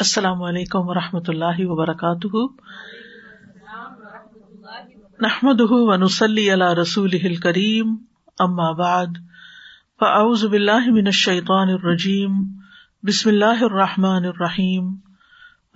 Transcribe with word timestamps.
السلام 0.00 0.42
علیکم 0.42 0.88
و 0.88 0.94
رحمۃ 0.94 1.26
اللہ 1.28 1.58
وبرکاتہ۔ 1.58 2.36
نحمد 5.20 5.60
ونسلی 5.70 6.52
علی 6.52 6.80
رسول 6.82 7.36
کریم 7.36 7.96
ام 8.38 8.60
آباد 8.60 9.06
فاعوذ 10.00 10.44
باللہ 10.44 10.90
من 10.90 11.06
الشیطان 11.06 11.68
الرجیم، 11.68 12.30
بسم 13.02 13.28
اللہ 13.28 13.64
الرحمٰن 13.64 14.24
الرحیم۔ 14.24 14.94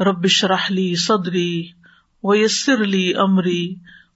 ربش 0.00 0.45
رحلی 0.45 0.95
صدری 0.95 1.68
ویسر 2.22 2.82
علی 2.82 3.14
عمری 3.14 3.75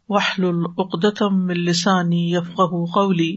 وحل 0.09 0.45
العقدم 0.45 1.49
السانی 1.49 2.33
یفق 2.33 2.61
قولی۔ 2.95 3.37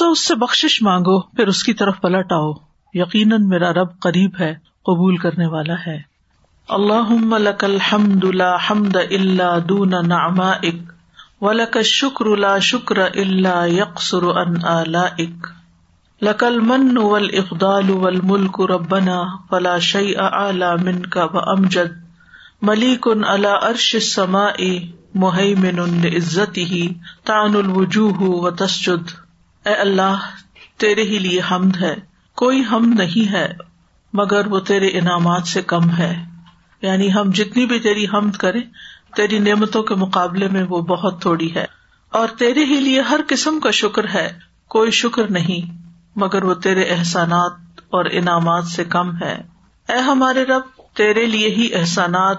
سو 0.00 0.10
اس 0.10 0.28
سے 0.28 0.34
بخش 0.34 0.82
مانگو، 0.82 1.20
پھر 1.20 1.46
اس 1.46 1.62
کی 1.62 1.74
طرف 1.74 2.00
پلٹ 2.00 2.32
آؤ 2.32 2.52
یقیناً 2.94 3.48
میرا 3.48 3.72
رب 3.72 4.00
قریب 4.00 4.30
ہے، 4.40 4.54
قبول 4.84 5.16
کرنے 5.16 5.46
والا 5.46 5.74
ہے۔ 5.86 5.98
اللہ 6.68 7.38
لک 7.38 7.64
الحمد 7.64 8.24
لا 8.24 8.56
حمد 8.56 8.96
اللہ 8.96 9.58
دون 9.68 9.90
نعمائک، 10.08 10.76
ولک 11.40 11.76
الشکر 11.76 12.36
لا 12.36 12.58
شکر 12.58 12.96
اللہ 12.98 13.68
یقصر 13.68 14.22
ان 14.22 14.64
آلائک۔ 14.64 15.46
لک 16.22 16.44
المن 16.44 16.98
والافضال 16.98 17.90
والملک 17.90 18.60
ربنا 18.60 19.22
فلا 19.50 19.78
شیء 19.78 20.18
اعلی 20.18 20.82
منک 20.82 21.18
وامجد۔ 21.32 21.92
ملیک 22.62 23.08
علی 23.28 23.48
عرش 23.62 23.94
السماء 23.94 24.86
مہیمن 25.14 26.00
لعزته، 26.02 26.86
تعن 27.24 27.56
الوجوہ 27.56 28.18
وتسجد۔ 28.20 29.29
اے 29.64 29.74
اللہ، 29.74 30.18
تیرے 30.76 31.02
ہی 31.02 31.18
لیے 31.18 31.40
حمد 31.50 31.76
ہے۔ 31.80 31.94
کوئی 32.36 32.62
ہم 32.70 32.94
نہیں 32.98 33.32
ہے، 33.32 33.52
مگر 34.12 34.46
وہ 34.46 34.60
تیرے 34.60 34.86
انعامات 34.86 35.46
سے 35.46 35.62
کم 35.62 35.90
ہے۔ 35.90 36.24
یعنی 36.82 37.14
ہم 37.14 37.30
جتنی 37.34 37.66
بھی 37.66 37.78
تیری 37.78 38.04
حمد 38.04 38.36
کرے 38.36 38.60
تیری 39.16 39.38
نعمتوں 39.38 39.82
کے 39.82 39.94
مقابلے 39.94 40.48
میں 40.48 40.62
وہ 40.62 40.80
بہت 40.80 41.22
تھوڑی 41.22 41.54
ہے۔ 41.54 41.66
اور 42.10 42.28
تیرے 42.28 42.64
ہی 42.64 42.80
لیے 42.80 43.00
ہر 43.00 43.20
قسم 43.28 43.60
کا 43.60 43.70
شکر 43.70 44.08
ہے۔ 44.14 44.38
کوئی 44.68 44.90
شکر 44.90 45.30
نہیں، 45.30 45.78
مگر 46.16 46.44
وہ 46.44 46.54
تیرے 46.54 46.82
احسانات 46.82 47.52
اور 47.90 48.04
انعامات 48.12 48.66
سے 48.66 48.84
کم 48.84 49.16
ہے۔ 49.16 49.42
اے 49.88 49.96
ہمارے 49.96 50.42
رب، 50.42 50.96
تیرے 50.96 51.26
لیے 51.26 51.48
ہی 51.48 51.74
احسانات، 51.74 52.36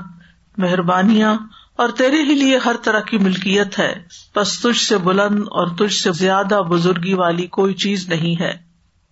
مہربانیاں 0.57 1.33
اور 1.81 1.89
تیرے 1.89 2.15
ہی 2.15 2.33
لیے 2.33 2.57
ہر 2.57 2.75
طرح 2.83 2.99
کی 2.99 3.17
ملکیت 3.17 3.79
ہے۔ 3.79 3.93
بس 4.35 4.61
تجھ 4.61 4.81
سے 4.81 4.97
بلند 4.97 5.39
اور 5.39 5.67
تجھ 5.67 5.93
سے 5.93 6.11
زیادہ 6.11 6.61
بزرگی 6.69 7.13
والی 7.13 7.47
کوئی 7.47 7.73
چیز 7.73 8.09
نہیں 8.09 8.41
ہے۔ 8.41 8.53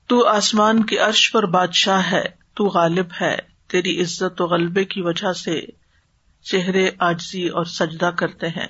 تو 0.08 0.28
آسمان 0.28 0.84
کے 0.84 0.98
عرش 0.98 1.32
پر 1.32 1.46
بادشاہ 1.46 2.12
ہے، 2.12 2.24
تو 2.56 2.66
غالب 2.66 3.06
ہے۔ 3.22 3.36
تیری 3.68 4.02
عزت 4.02 4.42
و 4.42 4.46
غلبے 4.46 4.84
کی 4.84 5.02
وجہ 5.02 5.34
سے 5.34 5.62
چہرے 6.44 6.90
آجزی 7.00 7.48
اور 7.48 7.66
سجدہ 7.66 8.06
کرتے 8.06 8.48
ہیں۔ 8.48 8.68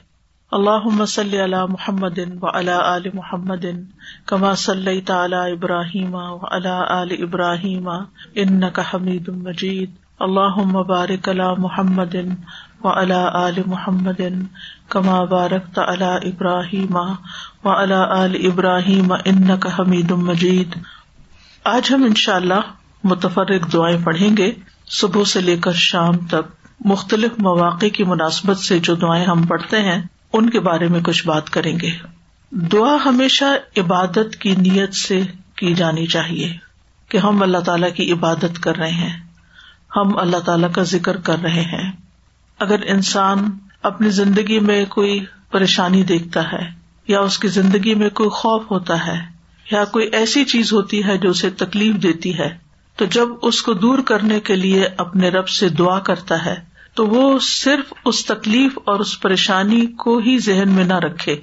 اللہ 0.51 0.85
مسلی 0.85 1.43
علی 1.43 1.57
محمد 1.69 2.19
و 2.41 2.57
علا 2.57 2.95
عل 2.95 3.03
محمد 3.13 3.65
کما 4.25 4.55
صلی 4.55 5.01
تعلی 5.01 5.51
ابراہیم 5.51 6.15
و 6.15 6.39
علا 6.51 7.01
عل 7.01 7.15
ابراہیم 7.19 7.89
ان 8.35 8.69
کا 8.73 8.81
حمید 8.93 9.29
مجید۔ 9.29 9.91
اللہ 10.19 10.57
مبارک 10.57 11.29
علی 11.29 11.53
محمد 11.57 12.15
و 12.84 12.88
الا 12.88 13.47
عل 13.47 13.62
محمد 13.66 14.22
کما 14.90 15.23
بارک 15.23 15.79
ابراہیم 15.79 16.95
و 17.63 17.69
الا 17.69 18.03
عل 18.03 18.47
ابراہیم 18.51 19.13
ان 19.25 19.57
کا 19.59 19.69
حمید 19.79 20.12
مجید 20.12 20.75
آج 21.63 21.94
ہم 21.94 22.03
ان 22.03 22.16
شاء 22.16 22.35
اللہ 22.35 22.59
متفرق 23.03 23.73
دعائیں 23.73 23.97
پڑھیں 24.03 24.38
گے۔ 24.38 24.51
صبح 24.88 25.23
سے 25.23 25.41
لے 25.41 25.57
کر 25.57 25.72
شام 25.72 26.18
تک 26.18 26.68
مختلف 26.85 27.31
مواقع 27.38 27.85
کی 27.85 28.03
مناسبت 28.03 28.57
سے 28.57 28.79
جو 28.79 28.95
دعائیں 28.95 29.25
ہم 29.25 29.41
پڑھتے 29.44 29.81
ہیں، 29.81 30.01
ان 30.34 30.50
کے 30.50 30.59
بارے 30.59 30.88
میں 30.88 31.01
کچھ 31.01 31.28
بات 31.28 31.50
کریں 31.50 31.79
گے۔ 31.79 31.91
دعا 32.51 32.97
ہمیشہ 33.06 33.45
عبادت 33.78 34.35
کی 34.39 34.56
نیت 34.56 34.94
سے 34.94 35.22
کی 35.56 35.73
جانی 35.73 36.06
چاہیے 36.06 36.57
کہ 37.09 37.18
ہم 37.18 37.44
اللہ 37.44 37.57
تعالی 37.57 37.91
کی 37.91 38.12
عبادت 38.12 38.63
کر 38.63 38.75
رہے 38.75 38.91
ہیں۔ 38.91 39.19
ہم 39.95 40.18
اللہ 40.18 40.38
تعالی 40.38 40.68
کا 40.73 40.84
ذکر 40.84 41.18
کر 41.18 41.41
رہے 41.44 41.62
ہیں۔ 41.62 41.91
اگر 42.59 42.79
انسان 42.87 43.49
اپنی 43.81 44.09
زندگی 44.09 44.59
میں 44.59 44.85
کوئی 44.85 45.19
پریشانی 45.51 46.03
دیکھتا 46.03 46.51
ہے 46.51 46.65
یا 47.07 47.19
اس 47.19 47.37
کی 47.39 47.47
زندگی 47.47 47.95
میں 47.95 48.09
کوئی 48.09 48.29
خوف 48.29 48.71
ہوتا 48.71 49.07
ہے 49.07 49.19
یا 49.71 49.85
کوئی 49.85 50.07
ایسی 50.11 50.43
چیز 50.45 50.73
ہوتی 50.73 51.03
ہے 51.03 51.17
جو 51.17 51.29
اسے 51.29 51.49
تکلیف 51.49 51.95
دیتی 52.03 52.37
ہے، 52.39 52.49
تو 52.97 53.05
جب 53.05 53.27
اس 53.41 53.61
کو 53.61 53.73
دور 53.73 53.99
کرنے 53.99 54.39
کے 54.39 54.55
لیے 54.55 54.87
اپنے 54.97 55.29
رب 55.29 55.49
سے 55.49 55.69
دعا 55.69 55.99
کرتا 55.99 56.45
ہے، 56.45 56.55
تو 56.93 57.07
وہ 57.07 57.39
صرف 57.39 57.93
اس 58.05 58.25
تکلیف 58.25 58.79
اور 58.83 58.99
اس 58.99 59.21
پریشانی 59.21 59.85
کو 59.85 60.17
ہی 60.17 60.37
ذہن 60.37 60.69
میں 60.69 60.83
نہ 60.83 60.99
رکھے، 60.99 61.35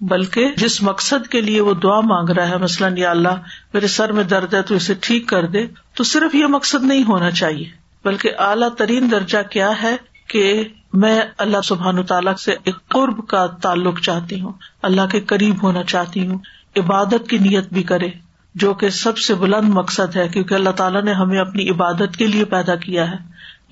بلکہ 0.00 0.54
جس 0.56 0.82
مقصد 0.82 1.26
کے 1.26 1.40
لیے 1.40 1.60
وہ 1.60 1.74
دعا 1.74 2.00
مانگ 2.00 2.30
رہا 2.30 2.48
ہے، 2.48 2.56
مثلاً 2.56 2.98
یا 2.98 3.10
اللہ 3.10 3.40
میرے 3.74 3.86
سر 3.86 4.12
میں 4.12 4.24
درد 4.24 4.54
ہے 4.54 4.62
تو 4.62 4.74
اسے 4.74 4.94
ٹھیک 5.00 5.28
کر 5.28 5.46
دے، 5.46 5.66
تو 5.94 6.04
صرف 6.04 6.34
یہ 6.34 6.46
مقصد 6.46 6.84
نہیں 6.84 7.02
ہونا 7.02 7.30
چاہیے، 7.30 7.64
بلکہ 8.04 8.30
اعلیٰ 8.38 8.68
ترین 8.68 9.10
درجہ 9.10 9.38
کیا 9.50 9.70
ہے؟ 9.82 9.96
کہ 10.28 10.64
میں 10.92 11.20
اللہ 11.38 11.60
سبحان 11.64 12.02
تعالیٰ 12.02 12.34
سے 12.34 12.52
ایک 12.64 12.88
قرب 12.88 13.28
کا 13.28 13.46
تعلق 13.46 14.00
چاہتی 14.00 14.40
ہوں، 14.40 14.52
اللہ 14.82 15.06
کے 15.06 15.20
قریب 15.20 15.62
ہونا 15.62 15.82
چاہتی 15.82 16.26
ہوں، 16.26 16.38
عبادت 16.76 17.28
کی 17.28 17.38
نیت 17.38 17.72
بھی 17.72 17.82
کرے، 17.82 18.08
جو 18.54 18.74
کہ 18.74 18.88
سب 18.88 19.18
سے 19.18 19.34
بلند 19.34 19.68
مقصد 19.68 20.16
ہے، 20.16 20.28
کیونکہ 20.28 20.54
اللہ 20.54 20.70
تعالیٰ 20.70 21.02
نے 21.02 21.12
ہمیں 21.12 21.38
اپنی 21.38 21.70
عبادت 21.70 22.16
کے 22.16 22.26
لیے 22.26 22.44
پیدا 22.44 22.74
کیا 22.76 23.10
ہے۔ 23.10 23.16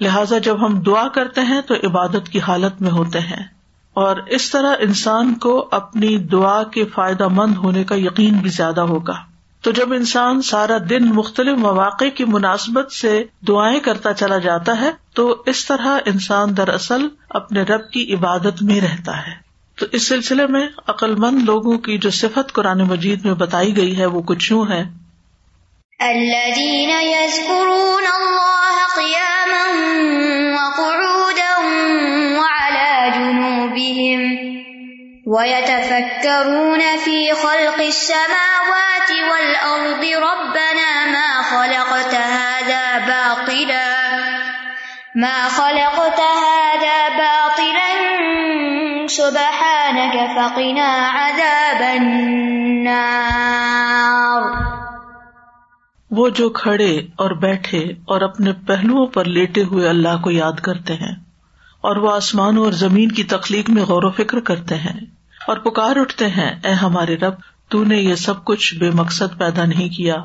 لہٰذا 0.00 0.38
جب 0.38 0.66
ہم 0.66 0.80
دعا 0.80 1.08
کرتے 1.08 1.40
ہیں 1.40 1.60
تو 1.60 1.74
عبادت 1.74 2.28
کی 2.28 2.40
حالت 2.40 2.82
میں 2.82 2.90
ہوتے 2.90 3.20
ہیں۔ 3.20 3.44
اور 3.94 4.16
اس 4.16 4.50
طرح 4.50 4.72
انسان 4.78 5.34
کو 5.34 5.68
اپنی 5.70 6.18
دعا 6.18 6.62
کے 6.62 6.84
فائدہ 6.84 7.28
مند 7.28 7.56
ہونے 7.56 7.84
کا 7.84 7.94
یقین 7.94 8.34
بھی 8.34 8.50
زیادہ 8.50 8.80
ہوگا۔ 8.80 9.35
تو 9.66 9.72
جب 9.72 9.92
انسان 9.92 10.42
سارا 10.42 10.76
دن 10.90 11.04
مختلف 11.04 11.58
مواقع 11.58 12.04
کی 12.14 12.24
مناسبت 12.24 12.92
سے 12.92 13.24
دعائیں 13.48 13.80
کرتا 13.80 14.14
چلا 14.14 14.38
جاتا 14.38 14.80
ہے، 14.80 14.90
تو 15.14 15.42
اس 15.46 15.66
طرح 15.66 15.98
انسان 16.06 16.56
دراصل 16.56 17.08
اپنے 17.30 17.62
رب 17.62 17.90
کی 17.90 18.14
عبادت 18.14 18.62
میں 18.62 18.80
رہتا 18.80 19.26
ہے۔ 19.26 19.32
تو 19.78 19.86
اس 19.92 20.08
سلسلے 20.08 20.46
میں 20.46 20.68
عقلمند 20.88 21.42
لوگوں 21.42 21.78
کی 21.78 21.98
جو 21.98 22.10
صفت 22.10 22.52
قرآن 22.52 22.78
مجید 22.78 23.24
میں 23.24 23.34
بتائی 23.34 23.76
گئی 23.76 23.98
ہے، 23.98 24.06
وہ 24.06 24.22
کچھ 24.22 24.52
یوں 24.52 24.64
ہے۔ 24.66 24.84
وَيَتَفَكَّرُونَ 35.26 36.80
فِي 37.04 37.32
خَلْقِ 37.32 37.80
السَّمَاوَاتِ 37.80 39.10
وَالْأَرْضِ. 39.10 40.04
رَبَّنَا 40.04 41.06
مَا 41.06 41.42
خَلَقْتَ 41.42 42.14
هَذَا 42.14 42.98
بَاطِلًا. 43.06 44.18
مَا 45.14 45.48
خَلَقْتَ 45.50 46.20
هَذَا 46.20 47.08
بَاطِلًا. 47.18 47.86
سبحانك 49.08 50.16
فقنا 50.36 51.10
عذاب 51.12 51.82
النار. 51.82 53.46
وہ 56.10 56.28
جو 56.28 56.50
کھڑے 56.50 56.96
اور 57.16 57.30
بیٹھے 57.30 57.78
اور 58.04 58.20
اپنے 58.20 58.52
پہلوؤں 58.66 59.06
پر 59.06 59.24
لیٹے 59.24 59.62
ہوئے 59.62 59.88
اللہ 59.88 60.22
کو 60.24 60.30
یاد 60.30 60.60
کرتے 60.60 60.94
ہیں 60.94 61.25
اور 61.86 61.96
وہ 61.96 62.12
آسمانوں 62.12 62.64
اور 62.64 62.72
زمین 62.74 63.12
کی 63.12 63.24
تخلیق 63.26 63.70
میں 63.70 63.82
غور 63.84 64.02
و 64.02 64.10
فکر 64.12 64.40
کرتے 64.42 64.74
ہیں 64.78 64.98
اور 65.40 65.56
پکار 65.64 65.96
اٹھتے 65.96 66.28
ہیں، 66.28 66.50
اے 66.64 66.72
ہمارے 66.74 67.16
رب، 67.16 67.34
تو 67.70 67.82
نے 67.84 67.96
یہ 67.96 68.14
سب 68.14 68.44
کچھ 68.44 68.74
بے 68.74 68.90
مقصد 68.94 69.38
پیدا 69.38 69.64
نہیں 69.64 69.88
کیا، 69.88 70.16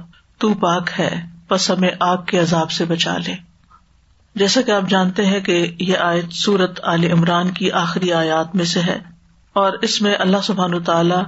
تو 0.42 0.54
پاک 0.60 0.90
ہے 1.00 1.10
بس 1.50 1.69
ہمیں 1.69 1.90
آگ 2.00 2.18
کے 2.28 2.40
عذاب 2.40 2.72
سے 2.72 2.86
بچا 2.86 3.18
لے۔ 3.18 3.36
جیسا 4.36 4.62
کہ 4.62 4.72
آپ 4.72 4.90
جانتے 4.90 5.25
ہیں 5.25 5.40
کہ 5.40 5.56
یہ 5.80 5.98
آیت 5.98 6.34
سورت 6.34 6.80
عال 6.84 7.04
عمران 7.12 7.52
کی 7.52 7.72
آخری 7.78 8.12
آیات 8.13 8.56
میں 8.56 8.66
سے 8.66 8.81
ہے، 8.81 9.00
اور 9.56 9.74
اس 9.81 10.02
میں 10.02 10.16
اللہ 10.19 10.42
سبحان 10.44 10.81
تعالی 10.84 11.22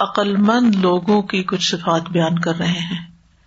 عقل 0.00 0.36
مند 0.42 0.74
لوگوں 0.74 1.20
کی 1.22 1.42
کچھ 1.42 1.64
صفات 1.66 2.10
بیان 2.10 2.38
کر 2.38 2.56
رہے 2.56 2.84
ہیں 2.84 3.00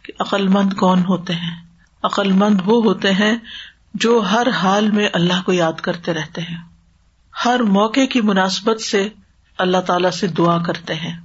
کہ 0.05 0.13
عقل 0.19 0.47
مند 0.47 0.73
کون 0.73 1.03
ہوتے 1.05 1.33
ہیں؟ 1.35 1.55
عقل 2.03 2.31
مند 2.31 2.61
وہ 2.65 2.83
ہوتے 2.83 3.11
ہیں 3.13 3.35
جو 3.93 4.23
ہر 4.31 4.47
حال 4.49 4.91
میں 4.91 5.09
اللہ 5.13 5.41
کو 5.45 5.53
یاد 5.53 5.73
کرتے 5.73 6.13
رہتے 6.13 6.41
ہیں۔ 6.41 6.57
ہر 7.45 7.59
موقع 7.59 8.05
کی 8.05 8.21
مناسبت 8.21 8.81
سے 8.81 9.09
اللہ 9.57 9.77
تعالی 9.77 10.11
سے 10.11 10.27
دعا 10.27 10.63
کرتے 10.63 10.95
ہیں۔ 10.95 11.17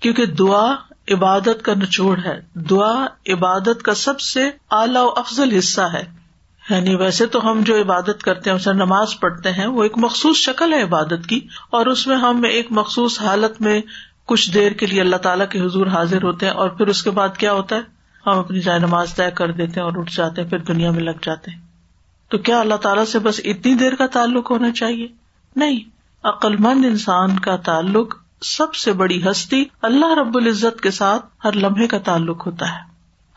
کیونکہ 0.00 0.26
دعا 0.26 0.74
عبادت 1.10 1.62
کا 1.62 1.74
نچوڑ 1.74 2.18
ہے۔ 2.24 2.40
دعا 2.54 3.06
عبادت 3.28 3.82
کا 3.82 3.94
سب 3.94 4.20
سے 4.20 4.50
اعلی 4.70 4.98
و 4.98 5.12
افضل 5.16 5.56
حصہ 5.58 5.80
ہے۔ 5.80 6.04
یعنی 6.70 6.94
ویسے 6.94 7.26
تو 7.26 7.50
ہم 7.50 7.60
جو 7.60 7.80
عبادت 7.80 8.22
کرتے 8.22 8.50
ہیں 8.50 8.56
اسے 8.56 8.72
نماز 8.72 9.08
پڑھتے 9.20 9.52
ہیں، 9.52 9.66
وہ 9.66 9.82
ایک 9.82 9.92
مخصوص 9.96 10.36
شکل 10.36 10.72
ہے 10.72 10.82
عبادت 10.82 11.26
کی۔ 11.28 11.40
اور 11.70 11.86
اس 11.86 12.06
میں 12.06 12.16
ہم 12.16 12.42
ایک 12.42 12.66
مخصوص 12.70 13.20
حالت 13.20 13.60
میں 13.60 13.80
کچھ 14.24 14.54
دیر 14.54 14.72
کے 14.72 14.86
لیے 14.86 15.00
اللہ 15.00 15.16
تعالیٰ 15.16 15.48
کے 15.48 15.60
حضور 15.60 15.86
حاضر 15.86 16.22
ہوتے 16.22 16.46
ہیں۔ 16.46 16.52
اور 16.52 16.68
پھر 16.68 16.86
اس 16.86 17.02
کے 17.02 17.10
بعد 17.10 17.36
کیا 17.36 17.52
ہوتا 17.52 17.76
ہے؟ 17.76 17.80
ہم 18.26 18.38
اپنی 18.38 18.60
جائے 18.60 18.78
نماز 18.78 19.14
طے 19.14 19.30
کر 19.30 19.52
دیتے 19.52 19.80
ہیں 19.80 19.84
اور 19.84 19.92
اٹھ 19.96 20.16
جاتے 20.16 20.42
ہیں، 20.42 20.48
پھر 20.48 20.58
دنیا 20.58 20.90
میں 20.90 21.02
لگ 21.02 21.10
جاتے 21.22 21.50
ہیں۔ 21.50 21.67
تو 22.28 22.38
کیا 22.38 22.60
اللہ 22.60 22.74
تعالیٰ 22.74 23.04
سے 23.04 23.18
بس 23.18 23.40
اتنی 23.44 23.74
دیر 23.74 23.94
کا 23.94 24.06
تعلق 24.06 24.50
ہونا 24.50 24.70
چاہیے؟ 24.70 25.06
نہیں 25.56 25.80
عقل 26.22 26.56
مند 26.56 26.84
انسان 26.84 27.38
کا 27.38 27.56
تعلق 27.56 28.16
سب 28.42 28.74
سے 28.74 28.92
بڑی 28.92 29.22
ہستی 29.30 29.64
اللہ 29.82 30.18
رب 30.18 30.36
العزت 30.36 30.80
کے 30.80 30.90
ساتھ 30.90 31.26
ہر 31.44 31.52
لمحے 31.52 31.86
کا 31.86 31.98
تعلق 31.98 32.46
ہوتا 32.46 32.66
ہے۔ 32.68 32.88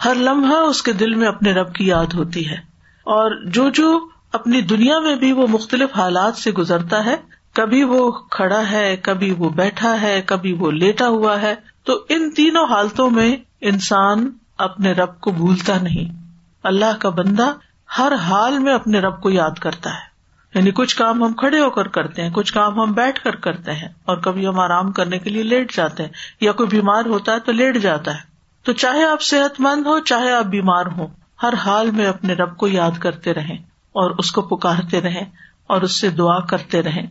ہر 0.05 0.15
لمحہ 0.15 0.55
اس 0.55 0.81
کے 0.81 0.93
دل 0.93 1.15
میں 1.15 1.27
اپنے 1.27 1.53
رب 1.53 1.73
کی 1.73 1.87
یاد 1.87 2.13
ہوتی 2.13 2.49
ہے۔ 2.49 2.55
اور 3.03 3.45
جو 3.45 3.69
جو 3.69 4.07
اپنی 4.33 4.61
دنیا 4.61 4.99
میں 4.99 5.15
بھی 5.15 5.31
وہ 5.31 5.47
مختلف 5.47 5.89
حالات 5.95 6.35
سے 6.35 6.51
گزرتا 6.51 7.05
ہے، 7.05 7.15
کبھی 7.53 7.83
وہ 7.83 8.11
کھڑا 8.11 8.71
ہے، 8.71 8.97
کبھی 9.01 9.31
وہ 9.31 9.49
بیٹھا 9.49 10.01
ہے، 10.01 10.21
کبھی 10.25 10.53
وہ 10.53 10.71
لیٹا 10.71 11.07
ہوا 11.07 11.41
ہے، 11.41 11.55
تو 11.83 12.05
ان 12.09 12.31
تینوں 12.31 12.65
حالتوں 12.65 13.09
میں 13.09 13.37
انسان 13.61 14.31
اپنے 14.57 14.91
رب 14.91 15.19
کو 15.19 15.31
بھولتا 15.31 15.77
نہیں۔ 15.81 16.21
اللہ 16.63 16.97
کا 16.99 17.09
بندہ 17.09 17.53
ہر 17.97 18.13
حال 18.13 18.59
میں 18.59 18.73
اپنے 18.73 18.99
رب 18.99 19.21
کو 19.21 19.29
یاد 19.29 19.59
کرتا 19.59 19.89
ہے۔ 19.89 20.11
یعنی 20.55 20.71
کچھ 20.71 20.95
کام 20.95 21.23
ہم 21.23 21.33
کھڑے 21.33 21.59
ہو 21.59 21.69
کر 21.69 21.87
کرتے 21.87 22.21
ہیں، 22.21 22.29
کچھ 22.29 22.53
کام 22.53 22.79
ہم 22.79 22.91
بیٹھ 22.91 23.23
کر 23.23 23.35
کرتے 23.35 23.73
ہیں 23.73 23.87
اور 24.05 24.17
کبھی 24.17 24.47
ہم 24.47 24.59
آرام 24.59 24.91
کرنے 24.91 25.19
کے 25.19 25.29
لیے 25.29 25.43
لیٹ 25.43 25.75
جاتے 25.75 26.03
ہیں 26.03 26.09
یا 26.41 26.51
کوئی 26.51 26.69
بیمار 26.69 27.05
ہوتا 27.05 27.31
ہے 27.31 27.39
تو 27.39 27.51
لیٹ 27.51 27.77
جاتا 27.77 28.13
ہے۔ 28.13 28.19
تو 28.63 28.73
چاہے 28.73 29.03
آپ 29.03 29.21
صحت 29.21 29.59
مند 29.59 29.85
ہو 29.85 29.99
چاہے 29.99 30.31
آپ 30.31 30.45
بیمار 30.45 30.85
ہو 30.85 31.07
ہر 31.43 31.53
حال 31.53 31.91
میں 31.91 32.05
اپنے 32.05 32.33
رب 32.33 32.57
کو 32.57 32.67
یاد 32.67 32.99
کرتے 32.99 33.33
رہیں 33.33 33.57
اور 33.93 34.11
اس 34.11 34.31
کو 34.31 34.41
پکارتے 34.41 35.01
رہیں 35.01 35.25
اور 35.67 35.81
اس 35.81 36.01
سے 36.01 36.09
دعا 36.09 36.39
کرتے 36.39 36.83
رہیں۔ 36.83 37.07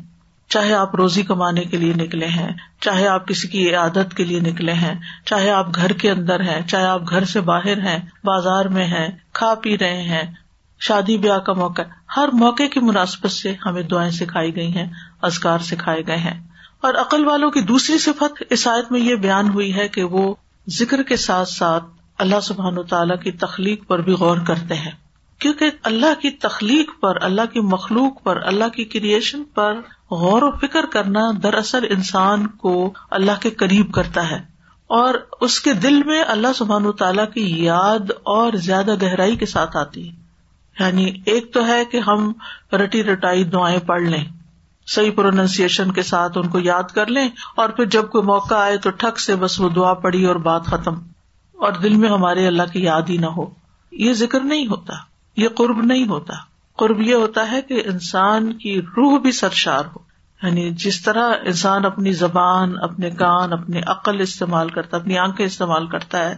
چاہے 0.48 0.74
آپ 0.74 0.96
روزی 0.96 1.22
کمانے 1.22 1.64
کے 1.64 1.76
لیے 1.76 1.92
نکلے 1.96 2.26
ہیں، 2.26 2.52
چاہے 2.80 3.08
آپ 3.08 3.28
کسی 3.28 3.48
کی 3.48 3.74
عادت 3.74 4.16
کے 4.16 4.24
لیے 4.24 4.40
نکلے 4.40 4.72
ہیں، 4.72 4.94
چاہے 5.24 5.50
آپ 5.50 5.66
گھر 5.74 5.92
کے 5.92 6.10
اندر 6.10 6.40
ہیں، 6.40 6.60
چاہے 6.66 6.84
آپ 6.84 7.00
گھر 7.10 7.24
سے 7.24 7.40
باہر 7.40 7.78
ہیں، 7.78 7.98
بازار 8.24 8.64
میں 8.64 8.86
ہیں، 8.86 9.08
کھا 9.32 9.54
پی 9.62 9.78
رہے 9.78 10.02
ہیں 10.02 10.22
شادی 10.80 11.18
بیاہ 11.18 11.38
کا 11.38 11.52
موقع 11.52 11.82
ہر 12.16 12.28
موقع 12.32 12.62
کی 12.62 12.80
مناسبت 12.80 13.30
سے 13.30 13.54
ہمیں 13.66 13.82
دعائیں 13.82 14.10
سکھائی 14.10 14.56
گئی 14.56 14.76
ہیں 14.76 14.86
ازکار 15.22 15.58
سکھائے 15.58 16.06
گئے 16.06 16.16
ہیں۔ 16.16 16.40
اور 16.80 16.94
عقل 16.94 17.26
والوں 17.26 17.50
کی 17.50 17.60
دوسری 17.60 17.98
صفت 17.98 18.42
عیسائیت 18.50 18.92
میں 18.92 19.00
یہ 19.00 19.14
بیان 19.14 19.48
ہوئی 19.48 19.74
ہے 19.74 19.88
کہ 19.88 20.02
وہ 20.02 20.34
ذکر 20.68 21.02
کے 21.02 21.16
ساتھ 21.16 21.48
ساتھ 21.48 21.84
اللہ 22.18 22.40
سبحان 22.42 22.78
و 22.78 22.82
تعالیٰ 22.82 23.20
کی 23.20 23.32
تخلیق 23.32 23.86
پر 23.86 24.00
بھی 24.00 24.12
غور 24.12 24.36
کرتے 24.46 24.74
ہیں۔ 24.74 24.90
کیونکہ 25.38 25.70
اللہ 25.82 26.20
کی 26.20 26.30
تخلیق 26.30 26.90
پر، 27.00 27.22
اللہ 27.22 27.40
کی 27.52 27.60
مخلوق 27.60 28.22
پر، 28.22 28.42
اللہ 28.42 28.68
کی 28.68 28.84
کریشن 28.84 29.44
پر 29.44 29.74
غور 30.10 30.42
و 30.42 30.50
فکر 30.50 30.84
کرنا 30.86 31.30
دراصل 31.42 31.86
انسان 31.90 32.46
کو 32.46 32.92
اللہ 33.10 33.32
کے 33.40 33.50
قریب 33.50 33.92
کرتا 33.92 34.30
ہے۔ 34.30 34.38
اور 34.86 35.14
اس 35.40 35.60
کے 35.60 35.72
دل 35.72 36.02
میں 36.02 36.24
اللہ 36.26 36.48
سبحان 36.56 36.86
و 36.86 36.92
تعالیٰ 36.92 37.32
کی 37.34 37.64
یاد 37.64 38.10
اور 38.22 38.52
زیادہ 38.52 38.94
گہرائی 39.02 39.36
کے 39.36 39.46
ساتھ 39.46 39.76
آتی۔ 39.76 40.10
ہے 40.10 40.19
یعنی 40.78 41.12
ایک 41.26 41.54
تو 41.54 41.66
ہے 41.66 41.84
کہ 41.84 41.96
ہم 41.96 42.32
رٹی 42.72 43.04
رٹائی 43.04 43.44
دعائیں 43.44 43.78
پڑھ 43.78 44.02
لیں، 44.02 44.24
صحیح 44.86 45.10
پروننسیشن 45.10 45.92
کے 45.92 46.02
ساتھ 46.02 46.38
ان 46.38 46.48
کو 46.48 46.58
یاد 46.58 46.82
کر 46.82 47.06
لیں، 47.06 47.28
اور 47.56 47.68
پھر 47.68 47.84
جب 47.84 48.10
کوئی 48.10 48.24
موقع 48.24 48.54
آئے 48.54 48.76
تو 48.76 48.90
ٹھک 48.90 49.20
سے 49.20 49.36
بس 49.36 49.60
وہ 49.60 49.68
دعا 49.68 49.94
پڑی 49.94 50.24
اور 50.24 50.36
بات 50.36 50.64
ختم۔ 50.64 50.94
اور 51.52 51.72
دل 51.72 51.96
میں 51.96 52.08
ہمارے 52.08 52.46
اللہ 52.46 52.62
کی 52.72 52.82
یاد 52.82 53.02
ہی 53.08 53.16
نہ 53.16 53.26
ہو۔ 53.26 53.44
یہ 53.92 54.12
ذکر 54.12 54.40
نہیں 54.40 54.66
ہوتا، 54.66 54.92
یہ 55.36 55.48
قرب 55.48 55.82
نہیں 55.82 56.06
ہوتا۔ 56.06 56.34
قرب 56.76 57.00
یہ 57.00 57.14
ہوتا 57.14 57.52
ہے 57.52 57.62
کہ 57.62 57.82
انسان 57.84 58.52
کی 58.52 58.80
روح 58.80 59.18
بھی 59.18 59.32
سرشار 59.32 59.84
ہو۔ 59.84 60.10
یعنی 60.42 60.70
جس 60.70 61.02
طرح 61.02 61.32
انسان 61.44 61.84
اپنی 61.84 62.12
زبان، 62.12 62.74
اپنے 62.82 63.10
کان 63.10 63.52
اپنے 63.52 63.80
عقل 63.86 64.20
استعمال 64.20 64.68
کرتا، 64.68 64.96
اپنی 64.96 65.18
آنکھیں 65.18 65.46
استعمال 65.46 65.86
کرتا 65.86 66.30
ہے 66.30 66.34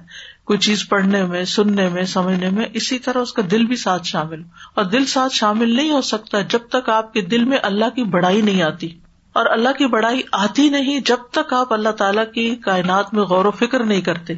کوئی 0.52 0.60
چیز 0.60 0.88
پڑھنے 0.88 1.25
میں، 1.25 1.44
سننے 1.44 1.88
میں، 1.88 2.02
سمجھنے 2.02 2.50
میں، 2.50 2.66
اسی 2.72 2.99
طرح 2.99 3.19
اس 3.19 3.32
کا 3.32 3.43
دل 3.50 3.66
بھی 3.66 3.76
ساتھ 3.76 4.06
شامل 4.06 4.43
اور 4.75 4.84
دل 4.84 5.04
ساتھ 5.04 5.34
شامل 5.34 5.76
نہیں 5.76 5.90
ہو 5.90 6.00
سکتا 6.00 6.40
جب 6.40 6.58
تک 6.70 6.88
آپ 6.88 7.12
کے 7.12 7.20
دل 7.20 7.44
میں 7.44 7.58
اللہ 7.62 7.84
کی 7.94 8.04
بڑائی 8.04 8.40
نہیں 8.40 8.62
آتی۔ 8.62 8.99
اور 9.32 9.46
اللہ 9.46 9.69
کی 9.78 9.87
بڑائی 9.87 10.20
آتی 10.32 10.69
نہیں 10.69 11.00
جب 11.00 11.16
تک 11.31 11.52
آپ 11.52 11.72
اللہ 11.72 11.88
تعالیٰ 11.88 12.25
کی 12.34 12.56
کائنات 12.56 13.14
میں 13.14 13.22
غور 13.22 13.44
و 13.44 13.50
فکر 13.50 13.84
نہیں 13.84 14.00
کرتے۔ 14.00 14.34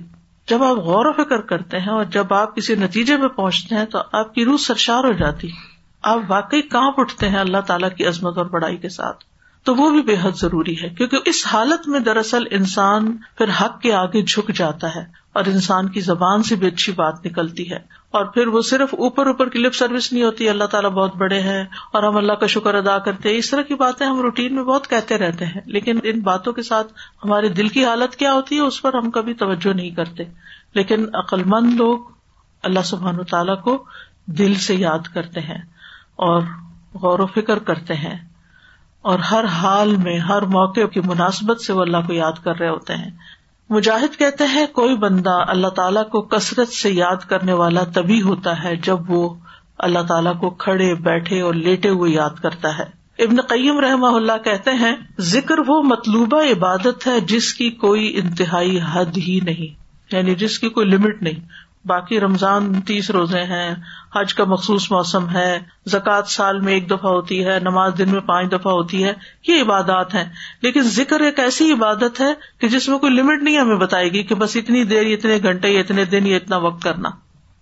جب 0.49 0.63
آپ 0.63 0.77
غور 0.77 1.07
و 1.07 1.13
فکر 1.13 1.41
کرتے 1.41 1.79
ہیں 1.79 1.93
اور 1.93 2.05
جب 2.05 2.35
آپ 2.35 2.57
کسی 2.57 2.75
نتیجے 2.75 3.17
میں 3.17 3.29
پہنچتے 3.29 3.75
ہیں 3.75 3.85
تو 3.85 3.99
آپ 4.13 4.35
کی 4.35 4.45
روح 4.45 4.57
سرشار 4.57 5.05
ہو 5.05 5.13
جاتی۔ 5.13 5.49
آپ 6.03 6.19
واقعی 6.29 6.63
کہاں 6.63 6.93
اٹھتے 6.97 7.29
ہیں 7.29 7.39
اللہ 7.39 7.61
تعالیٰ 7.67 7.89
کی 7.97 8.07
عظمت 8.07 8.39
اور 8.39 8.47
بڑائی 8.47 8.77
کے 8.77 8.89
ساتھ۔ 8.89 9.25
تو 9.65 9.75
وہ 9.75 9.91
بھی 9.91 10.03
بے 10.03 10.17
حد 10.23 10.31
ضروری 10.37 10.83
ہے، 10.83 10.89
کیونکہ 10.89 11.19
اس 11.25 11.47
حالت 11.47 11.89
میں 11.89 12.01
دراصل 12.01 12.43
انسان 12.51 13.17
پھر 13.39 13.47
حق 13.61 13.81
کے 13.81 13.93
آگے 13.93 14.23
جھک 14.23 14.51
جاتا 14.55 14.95
ہے۔ 14.95 15.24
اور 15.35 15.45
انسان 15.47 15.89
کی 15.89 16.01
زبان 16.01 16.43
سے 16.43 16.57
بھی 16.57 16.67
اچھی 16.67 16.93
بات 16.93 17.27
نکلتی 17.27 17.71
ہے 17.71 17.79
اور 18.11 18.25
پھر 18.25 18.47
وہ 18.47 18.61
صرف 18.61 18.95
اوپر 18.95 19.27
اوپر 19.27 19.49
کی 19.49 19.59
لپ 19.59 19.75
سروس 19.75 20.13
نہیں 20.13 20.25
ہوتی، 20.25 20.49
اللہ 20.49 20.65
تعالیٰ 20.65 20.91
بہت 20.91 21.17
بڑے 21.17 21.41
ہیں 21.41 21.65
اور 21.93 22.03
ہم 22.03 22.17
اللہ 22.17 22.33
کا 22.33 22.47
شکر 22.47 22.75
ادا 22.75 22.99
کرتے 22.99 23.31
ہیں۔ 23.31 23.37
اس 23.37 23.51
طرح 23.51 23.63
کی 23.63 23.75
باتیں 23.75 24.07
ہم 24.07 24.21
روٹین 24.21 24.55
میں 24.55 24.65
بہت 24.65 24.91
کہتے 24.91 25.19
رہتے 25.19 25.47
ہیں، 25.47 25.61
لیکن 25.67 25.99
ان 26.03 26.21
باتوں 26.21 26.53
کے 26.53 26.63
ساتھ 26.63 26.93
ہمارے 27.25 27.49
دل 27.49 27.69
کی 27.69 27.85
حالت 27.85 28.17
کیا 28.17 28.33
ہوتی 28.33 28.57
ہے، 28.57 28.61
اس 28.61 28.83
پر 28.83 28.95
ہم 28.95 29.11
کبھی 29.11 29.35
توجہ 29.35 29.73
نہیں 29.73 29.91
کرتے۔ 29.91 30.25
لیکن 30.75 31.07
عقلمند 31.15 31.75
لوگ 31.75 31.99
اللہ 32.63 32.81
سبحان 32.81 33.21
و 33.21 33.23
تعالیٰ 33.23 33.63
کو 33.63 33.85
دل 34.27 34.55
سے 34.55 34.75
یاد 34.75 35.15
کرتے 35.15 35.41
ہیں 35.41 35.63
اور 36.17 36.43
غور 36.95 37.19
و 37.19 37.27
فکر 37.27 37.59
کرتے 37.59 37.95
ہیں 37.95 38.29
اور 39.03 39.19
ہر 39.19 39.45
حال 39.45 39.97
میں، 39.97 40.19
ہر 40.19 40.43
موقع 40.43 40.87
کی 40.87 41.01
مناسبت 41.01 41.61
سے 41.61 41.73
وہ 41.73 41.81
اللہ 41.81 41.97
کو 42.07 42.13
یاد 42.13 42.45
کر 42.45 42.59
رہے 42.59 42.69
ہوتے 42.69 42.95
ہیں۔ 42.95 43.11
مجاہد 43.71 44.19
کہتے 44.19 44.45
ہیں، 44.47 44.67
کوئی 44.67 44.97
بندہ 44.97 45.45
اللہ 45.49 45.67
تعالیٰ 45.67 46.09
کو 46.09 46.23
کثرت 46.23 46.69
سے 46.69 46.91
یاد 46.91 47.17
کرنے 47.17 47.53
والا 47.53 47.83
تبھی 47.85 48.23
ہوتا 48.23 48.63
ہے 48.63 48.77
جب 48.77 49.11
وہ 49.11 49.35
اللہ 49.79 49.99
تعالیٰ 50.09 50.41
کو 50.41 50.51
کھڑے 50.51 50.95
بیٹھے 50.95 51.41
اور 51.41 51.55
لیٹے 51.55 51.89
ہوئے 51.89 52.13
یاد 52.13 52.41
کرتا 52.43 52.79
ہے۔ 52.79 53.05
ابن 53.25 53.41
قیم 53.41 53.79
رحمہ 53.79 54.07
اللہ 54.07 54.39
کہتے 54.45 54.71
ہیں، 54.71 54.97
ذکر 55.21 55.55
وہ 55.67 55.83
مطلوبہ 55.83 56.43
عبادت 56.43 57.07
ہے 57.07 57.21
جس 57.21 57.55
کی 57.55 57.71
کوئی 57.71 58.21
انتہائی 58.23 58.79
حد 58.93 59.19
ہی 59.19 59.41
نہیں 59.43 59.85
یعنی 60.17 60.35
جس 60.35 60.59
کی 60.59 60.69
کوئی 60.69 60.87
لمٹ 60.87 61.23
نہیں۔ 61.23 61.41
باقی 61.85 62.21
رمضان 62.21 62.81
تیس 62.81 63.11
روزے 63.11 63.43
ہیں، 63.43 63.75
حج 64.17 64.35
کا 64.35 64.45
مخصوص 64.45 64.93
موسم 64.93 65.31
ہے، 65.31 65.59
زکوٰۃ 65.87 66.23
سال 66.27 66.61
میں 66.61 66.73
ایک 66.73 66.91
دفعہ 66.91 67.11
ہوتی 67.11 67.47
ہے، 67.47 67.59
نماز 67.61 67.93
دن 67.99 68.09
میں 68.09 68.21
پانچ 68.21 68.53
دفعہ 68.53 68.73
ہوتی 68.73 69.05
ہے، 69.05 69.13
یہ 69.49 69.63
عبادات 69.63 70.15
ہیں۔ 70.15 70.25
لیکن 70.63 70.81
ذکر 70.83 71.21
ایک 71.21 71.39
ایسی 71.41 71.73
عبادت 71.73 72.21
ہے 72.21 72.35
کہ 72.59 72.69
جس 72.69 72.89
میں 72.89 72.99
کوئی 72.99 73.13
لمٹ 73.13 73.43
نہیں 73.43 73.59
ہمیں 73.59 73.77
بتائے 73.77 74.09
گی 74.09 74.23
کہ 74.23 74.35
بس 74.35 74.57
اتنی 74.57 74.85
دیر، 74.85 75.07
اتنے 75.07 75.39
گھنٹے 75.43 75.69
یا 75.69 75.81
اتنے 75.81 76.05
دن 76.05 76.27
یا 76.27 76.37
اتنا 76.37 76.57
وقت 76.57 76.83
کرنا۔ 76.83 77.09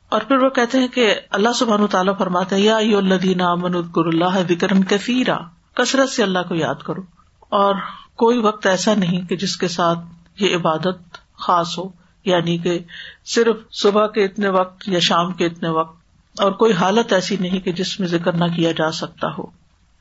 اور 0.09 0.21
پھر 0.21 0.37
وہ 0.37 0.49
کہتے 0.49 0.79
ہیں 0.79 0.88
کہ 0.88 1.14
اللہ 1.31 1.52
سبحان 1.55 1.87
تعالیٰ 1.87 2.19
فرماتا 2.19 2.57
ہے 2.57 2.61
یا 2.61 2.76
الدین 2.76 3.41
امن 3.41 3.75
الکر 3.75 4.07
اللہ 4.07 4.52
وکرم 4.52 4.83
کثیرا، 4.83 5.38
کثرت 5.75 6.09
سے 6.09 6.23
اللہ 6.23 6.38
کو 6.49 6.55
یاد 6.55 6.83
کرو۔ 6.85 7.02
اور 7.49 7.75
کوئی 8.17 8.38
وقت 8.38 8.67
ایسا 8.67 8.95
نہیں 8.95 9.23
کہ 9.23 9.37
جس 9.37 9.57
کے 9.57 9.69
ساتھ 9.69 9.99
یہ 10.38 10.57
عبادت 10.57 10.99
خاص 11.38 11.79
ہو۔ 11.79 12.01
یعنی 12.25 12.57
کہ 12.59 12.79
صرف 13.25 13.57
صبح 13.73 14.07
کے 14.07 14.25
اتنے 14.25 14.49
وقت 14.49 14.88
یا 14.88 14.99
شام 14.99 15.33
کے 15.33 15.47
اتنے 15.47 15.69
وقت، 15.69 16.41
اور 16.41 16.52
کوئی 16.52 16.73
حالت 16.73 17.12
ایسی 17.12 17.37
نہیں 17.41 17.61
کہ 17.61 17.73
جس 17.73 17.99
میں 18.00 18.09
ذکر 18.09 18.33
نہ 18.33 18.45
کیا 18.57 18.73
جا 18.73 18.91
سکتا 18.93 19.29
ہو۔ 19.38 19.47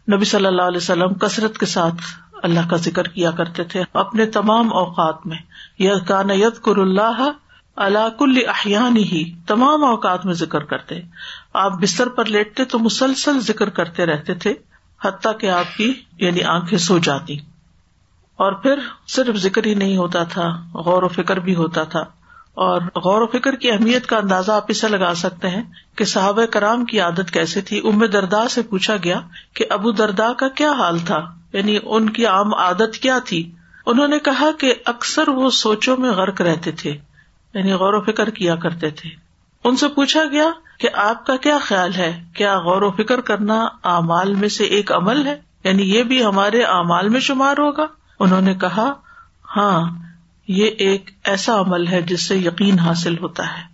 نبی 0.08 0.26
صلی 0.26 0.46
اللہ 0.46 0.62
علیہ 0.62 0.78
وسلم 0.78 1.14
کثرت 1.14 1.58
کے 1.58 1.66
ساتھ 1.66 1.96
اللہ 2.44 2.70
کا 2.70 2.78
ذکر 2.78 3.08
کیا 3.08 3.32
کرتے 3.32 3.64
تھے 3.64 3.84
اپنے 3.94 4.26
تمام 4.26 4.74
اوقات 4.74 5.26
میں۔ 5.28 5.38
یہ 5.80 5.92
کان 6.08 6.30
ید 6.30 6.62
کر 6.62 6.78
اللہ 6.78 7.22
اللہ 7.78 8.10
کل 8.20 8.38
احیان 8.48 8.98
ہی 8.98 9.24
تمام 9.48 9.84
اوقات 9.84 10.26
میں 10.26 10.34
ذکر 10.34 10.64
کرتے۔ 10.64 11.00
آپ 11.54 11.80
بستر 11.82 12.10
پر 12.10 12.26
لیٹتے 12.26 12.66
تو 12.66 12.80
مسلسل 12.80 13.40
ذکر 13.40 13.70
کرتے 13.70 14.06
رہتے 14.06 14.34
تھے، 14.34 14.54
حتیٰ 15.02 15.38
کہ 15.40 15.50
آپ 15.50 15.78
کی 15.78 15.94
یعنی 16.18 16.44
آنکھیں 16.44 16.78
سو 16.80 16.98
جاتی۔ 17.00 17.38
اور 18.42 18.52
پھر 18.52 18.80
صرف 19.08 19.36
ذکر 19.36 19.66
ہی 19.66 19.74
نہیں 19.74 19.98
ہوتا 19.98 20.24
تھا، 20.24 20.62
غور 20.74 21.04
و 21.04 21.08
فکر 21.08 21.40
بھی 21.40 21.56
ہوتا 21.56 21.84
تھا۔ 21.84 22.00
اور 22.54 22.82
غور 22.82 23.22
و 23.22 23.28
فکر 23.28 23.56
کی 23.56 23.72
اہمیت 23.72 24.06
کا 24.06 24.18
اندازہ 24.18 24.52
آپ 24.52 24.64
اسے 24.68 24.88
لگا 24.88 25.14
سکتے 25.14 25.50
ہیں 25.50 25.64
کہ 25.96 26.06
صحابہ 26.06 26.46
کرام 26.46 26.86
کی 26.86 27.00
عادت 27.00 27.32
کیسے 27.32 27.62
تھی۔ 27.62 27.80
ام 27.80 28.06
دردا 28.06 28.48
سے 28.48 28.62
پوچھا 28.62 28.96
گیا 29.04 29.20
کہ 29.54 29.66
ابو 29.70 29.92
دردا 29.92 30.34
کا 30.34 30.48
کیا 30.48 30.72
حال 30.72 31.00
تھا؟ 31.00 31.28
یعنی 31.54 31.80
ان 31.84 32.10
کی 32.10 32.26
عام 32.26 32.54
عادت 32.54 32.98
کیا 32.98 33.20
تھی؟ 33.26 33.52
انہوں 33.86 34.08
نے 34.08 34.20
کہا 34.20 34.52
کہ 34.60 34.74
اکثر 34.86 35.28
وہ 35.28 35.50
سوچوں 35.50 35.98
میں 35.98 36.12
غرق 36.12 36.42
رہتے 36.42 36.72
تھے 36.72 36.98
یعنی 37.54 37.74
غور 37.74 37.94
و 37.94 38.02
فکر 38.02 38.30
کیا 38.30 38.56
کرتے 38.56 38.90
تھے۔ 38.90 39.10
ان 39.64 39.76
سے 39.76 39.88
پوچھا 39.88 40.22
گیا 40.32 40.46
کہ 40.80 40.90
آپ 40.94 41.26
کا 41.26 41.36
کیا 41.36 41.58
خیال 41.62 41.94
ہے؟ 41.94 42.24
کیا 42.36 42.60
غور 42.60 42.82
و 42.82 42.92
فکر 42.92 43.22
کرنا 43.22 43.68
اعمال 43.84 44.34
میں 44.34 44.50
سے 44.50 44.64
ایک 44.64 44.92
عمل 44.92 45.28
ہے؟ 45.28 45.42
یعنی 45.64 45.84
یہ 45.84 46.04
بھی 46.04 46.26
ہمارے 46.26 46.64
اعمال 46.64 47.10
میں 47.10 47.20
شمار 47.20 47.58
ہوگا؟ 47.58 47.86
انہوں 48.22 48.42
نے 48.42 48.54
کہا 48.54 48.94
ہاں 49.58 49.90
یہ 50.48 50.66
ایک 50.66 51.10
ایسا 51.24 51.60
عمل 51.60 51.88
ہے 51.88 52.02
جس 52.02 52.28
سے 52.28 52.38
یقین 52.38 52.80
حاصل 52.80 53.18
ہوتا 53.18 53.44
ہے۔ 53.44 53.72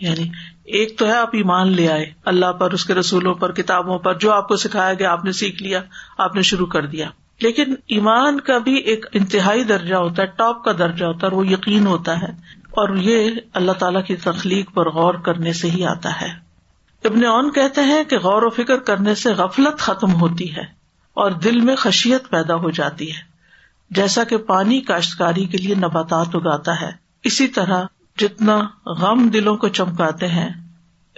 یعنی 0.00 0.28
ایک 0.64 0.98
تو 0.98 1.06
ہے 1.06 1.12
آپ 1.12 1.28
ایمان 1.32 1.68
لے 1.68 1.92
آئے، 1.92 2.12
اللہ 2.24 2.52
پر، 2.52 2.70
اس 2.70 2.84
کے 2.84 2.94
رسولوں 2.94 3.34
پر، 3.34 3.52
کتابوں 3.52 3.98
پر، 3.98 4.14
جو 4.14 4.32
آپ 4.32 4.48
کو 4.48 4.56
سکھایا 4.56 4.94
گیا، 4.94 5.12
آپ 5.12 5.24
نے 5.24 5.32
سیکھ 5.32 5.62
لیا، 5.62 5.80
آپ 6.18 6.34
نے 6.34 6.42
شروع 6.42 6.66
کر 6.66 6.86
دیا۔ 6.86 7.08
لیکن 7.40 7.74
ایمان 7.86 8.40
کا 8.40 8.58
بھی 8.58 8.74
ایک 8.74 9.06
انتہائی 9.12 9.64
درجہ 9.64 9.94
ہوتا 9.94 10.22
ہے، 10.22 10.26
ٹاپ 10.26 10.64
کا 10.64 10.72
درجہ 10.72 11.04
ہوتا 11.04 11.26
ہے، 11.26 11.32
اور 11.32 11.32
وہ 11.32 11.46
یقین 11.46 11.86
ہوتا 11.86 12.20
ہے۔ 12.20 12.62
اور 12.70 12.96
یہ 12.96 13.30
اللہ 13.54 13.72
تعالی 13.72 14.02
کی 14.02 14.16
تخلیق 14.16 14.74
پر 14.74 14.90
غور 14.90 15.14
کرنے 15.14 15.52
سے 15.52 15.70
ہی 15.70 15.84
آتا 15.84 16.20
ہے۔ 16.20 16.28
ابن 17.04 17.24
اون 17.24 17.52
کہتے 17.52 17.80
ہیں 17.80 18.04
کہ 18.04 18.18
غور 18.18 18.42
و 18.42 18.50
فکر 18.50 18.76
کرنے 18.76 19.14
سے 19.14 19.32
غفلت 19.32 19.78
ختم 19.78 20.20
ہوتی 20.20 20.56
ہے 20.56 20.62
اور 21.14 21.30
دل 21.30 21.60
میں 21.60 21.76
خشیت 21.76 22.30
پیدا 22.30 22.54
ہو 22.54 22.70
جاتی 22.70 23.12
ہے۔ 23.12 23.31
جیسا 23.94 24.24
کہ 24.24 24.36
پانی 24.36 24.80
کاشتکاری 24.80 25.44
کے 25.44 25.58
لیے 25.58 25.74
نباتات 25.74 26.26
اگاتا 26.34 26.80
ہے۔ 26.80 26.92
اسی 27.24 27.48
طرح 27.48 27.84
جتنا 28.18 28.60
غم 28.86 29.28
دلوں 29.28 29.56
کو 29.56 29.68
چمکاتے 29.68 30.28
ہیں، 30.28 30.48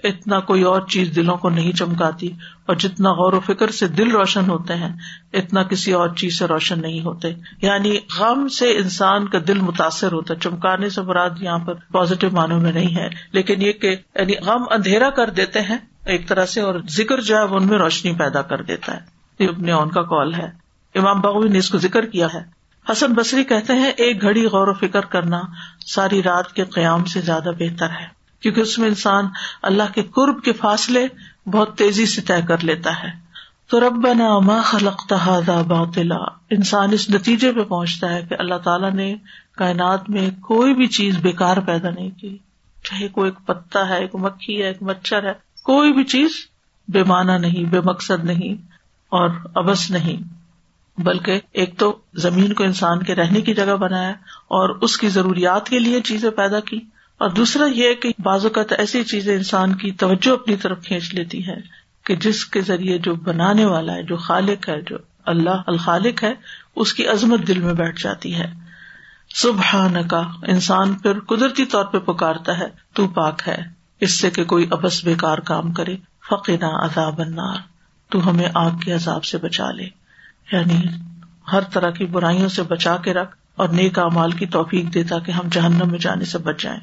اتنا 0.05 0.41
کوئی 0.41 0.63
اور 0.63 0.81
چیز 0.81 1.17
دلوں 1.17 1.37
کو 1.37 1.51
نہیں 1.51 1.73
چمکاتی۔ 1.73 2.31
اور 2.67 2.77
جتنا 2.77 3.11
غور 3.11 3.33
و 3.33 3.41
فکر 3.41 3.71
سے 3.71 3.89
دل 3.89 4.11
روشن 4.11 4.51
ہوتے 4.51 4.75
ہیں، 4.75 4.89
اتنا 5.33 5.63
کسی 5.63 5.93
اور 5.93 6.09
چیز 6.09 6.39
سے 6.39 6.45
روشن 6.45 6.81
نہیں 6.81 7.01
ہوتے۔ 7.01 7.29
یعنی 7.63 7.99
غم 8.19 8.49
سے 8.49 8.77
انسان 8.77 9.29
کا 9.29 9.39
دل 9.49 9.59
متاثر 9.59 10.13
ہوتا 10.13 10.35
ہے۔ 10.35 10.39
چمکانے 10.39 10.89
سے 10.89 11.03
مراد 11.03 11.31
یہاں 11.41 11.59
پر 11.59 11.75
پازیٹو 11.75 12.29
معنوں 12.33 12.61
میں 12.61 12.73
نہیں 12.73 12.97
ہے۔ 12.97 13.09
لیکن 13.33 13.63
یہ 13.63 13.73
کہ 13.73 13.97
یعنی 14.15 14.33
غم 14.47 14.63
اندھیرا 14.71 15.11
کر 15.11 15.31
دیتے 15.31 15.61
ہیں 15.61 15.79
ایک 16.07 16.29
طرح 16.29 16.47
سے، 16.47 16.61
اور 16.61 16.75
ذکر 16.91 17.21
جو 17.21 17.37
ہے 17.37 17.45
وہ 17.45 17.57
ان 17.57 17.67
میں 17.67 17.79
روشنی 17.79 18.13
پیدا 18.13 18.43
کر 18.43 18.63
دیتا 18.63 18.95
ہے۔ 18.95 19.01
یہ 19.39 19.49
اپنے 19.49 19.73
ان 19.73 19.89
کا 19.89 20.03
کال 20.03 20.35
ہے۔ 20.35 20.65
امام 20.95 21.21
بغوی 21.21 21.49
نے 21.49 21.59
اس 21.59 21.71
کو 21.71 21.79
ذکر 21.79 22.07
کیا 22.07 22.27
ہے۔ 22.35 22.64
حسن 22.93 23.13
بصری 23.13 23.45
کہتے 23.45 23.73
ہیں، 23.73 23.91
ایک 23.91 24.23
گھڑی 24.23 24.47
غور 24.47 24.69
و 24.69 24.75
فکر 24.75 25.01
کرنا 25.01 25.41
ساری 25.87 26.23
رات 26.23 26.53
کے 26.53 26.65
قیام 26.65 27.05
سے 27.05 27.21
زیادہ 27.21 27.51
بہتر 27.59 27.91
ہے، 27.91 28.07
کیونکہ 28.41 28.61
اس 28.61 28.79
میں 28.79 28.89
انسان 28.89 29.25
اللہ 29.63 29.83
کے 29.95 30.03
قرب 30.03 30.43
کے 30.43 30.53
فاصلے 30.53 31.07
بہت 31.47 31.79
تیزی 31.79 32.07
سے 32.07 32.23
طے 32.23 32.43
کر 32.49 32.65
لیتا 32.65 33.03
ہے۔ 33.03 33.25
تو 33.71 33.81
رب 33.81 34.07
ما 34.45 34.61
خلق 34.61 35.07
تحادا 35.09 35.63
باطلا، 35.63 36.19
انسان 36.51 36.93
اس 36.93 37.11
نتیجے 37.11 37.53
پہ 37.53 37.63
پہنچتا 37.63 38.13
ہے 38.13 38.23
کہ 38.29 38.37
اللہ 38.39 38.55
تعالیٰ 38.55 38.93
نے 38.93 39.15
کائنات 39.57 40.11
میں 40.11 40.31
کوئی 40.31 40.75
بھی 40.75 40.87
چیز 40.87 41.17
بےکار 41.23 41.57
پیدا 41.57 41.91
نہیں 41.91 42.11
کی۔ 42.11 42.39
چاہے 42.85 43.09
کوئی 43.09 43.31
ایک 43.31 43.47
پتا 43.47 43.89
ہے، 43.89 44.01
ایک 44.01 44.15
مکھی 44.15 44.63
ہے، 44.63 44.67
ایک 44.67 44.83
مچھر 44.83 45.27
ہے، 45.27 45.33
کوئی 45.63 45.93
بھی 45.93 46.05
چیز 46.05 46.31
بے 46.89 47.03
معنی 47.03 47.39
نہیں، 47.39 47.65
بے 47.65 47.81
مقصد 47.81 48.25
نہیں 48.25 48.55
اور 49.09 49.31
ابس 49.55 49.91
نہیں۔ 49.91 50.44
بلکہ 50.99 51.41
ایک 51.53 51.79
تو 51.79 51.99
زمین 52.15 52.53
کو 52.53 52.65
انسان 52.65 53.03
کے 53.03 53.15
رہنے 53.15 53.41
کی 53.41 53.55
جگہ 53.55 53.77
بنایا 53.77 54.11
اور 54.37 54.69
اس 54.69 54.97
کی 54.97 55.09
ضروریات 55.09 55.69
کے 55.69 55.79
لیے 55.79 56.01
چیزیں 56.01 56.31
پیدا 56.31 56.61
کی 56.61 56.81
اور 57.19 57.31
دوسرا 57.31 57.65
یہ 57.67 57.95
کہ 57.95 58.13
بعض 58.19 58.45
اوقات 58.45 58.73
ایسی 58.79 59.05
چیزیں 59.05 59.37
انسان 59.37 59.75
کی 59.75 59.93
توجہ 59.93 60.31
اپنی 60.31 60.57
طرف 60.57 60.85
کھینچ 60.85 61.15
لیتی 61.15 61.49
ہے 61.49 61.57
کہ 62.05 62.17
جس 62.17 62.45
کے 62.45 62.61
ذریعے 62.61 62.99
جو 62.99 63.15
بنانے 63.15 63.65
والا 63.65 63.95
ہے، 63.95 64.03
جو 64.03 64.17
خالق 64.17 64.69
ہے، 64.69 64.81
جو 64.81 64.97
اللہ 65.25 65.63
الخالق 65.67 66.25
ہے، 66.25 66.35
اس 66.77 66.95
کی 66.95 67.07
عظمت 67.07 67.49
دل 67.49 67.59
میں 67.59 67.75
بیٹھ 67.75 68.03
جاتی 68.03 68.35
ہے۔ 68.35 68.53
صبح 69.35 69.87
کا 70.11 70.23
انسان 70.43 70.95
پھر 70.95 71.21
قدرتی 71.21 71.65
طور 71.65 71.85
پہ 71.85 71.99
پکارتا 71.99 72.59
ہے، 72.59 72.67
تو 72.93 73.09
پاک 73.09 73.43
ہے۔ 73.47 73.57
اس 74.01 74.21
سے 74.21 74.31
کہ 74.31 74.45
کوئی 74.45 74.69
ابس 74.71 75.05
بےکار 75.05 75.39
کام 75.39 75.73
کرے 75.73 75.97
فقینا 76.31 76.85
عذاب 76.85 77.21
النار۔ 77.21 77.57
تو 78.11 78.31
ہمیں 78.31 78.49
آگ 78.55 78.71
کے 78.71 78.93
عذاب 78.93 79.25
سے 79.25 79.39
بچا 79.39 79.71
لے۔ 79.71 80.04
یعنی 80.53 80.87
ہر 81.53 81.61
طرح 81.61 81.91
کی 81.91 82.07
برائیوں 82.07 82.49
سے 82.49 82.63
بچا 82.63 82.97
کے 82.97 83.15
رکھ 83.15 83.37
اور 83.57 83.69
نیک 83.69 83.99
امال 83.99 84.31
کی 84.31 84.47
توفیق 84.47 84.95
دیتا 84.95 85.19
کہ 85.19 85.31
ہم 85.31 85.49
جہنم 85.53 85.91
میں 85.91 85.99
جانے 85.99 86.25
سے 86.25 86.39
بچ 86.39 86.63
جائیں۔ 86.63 86.81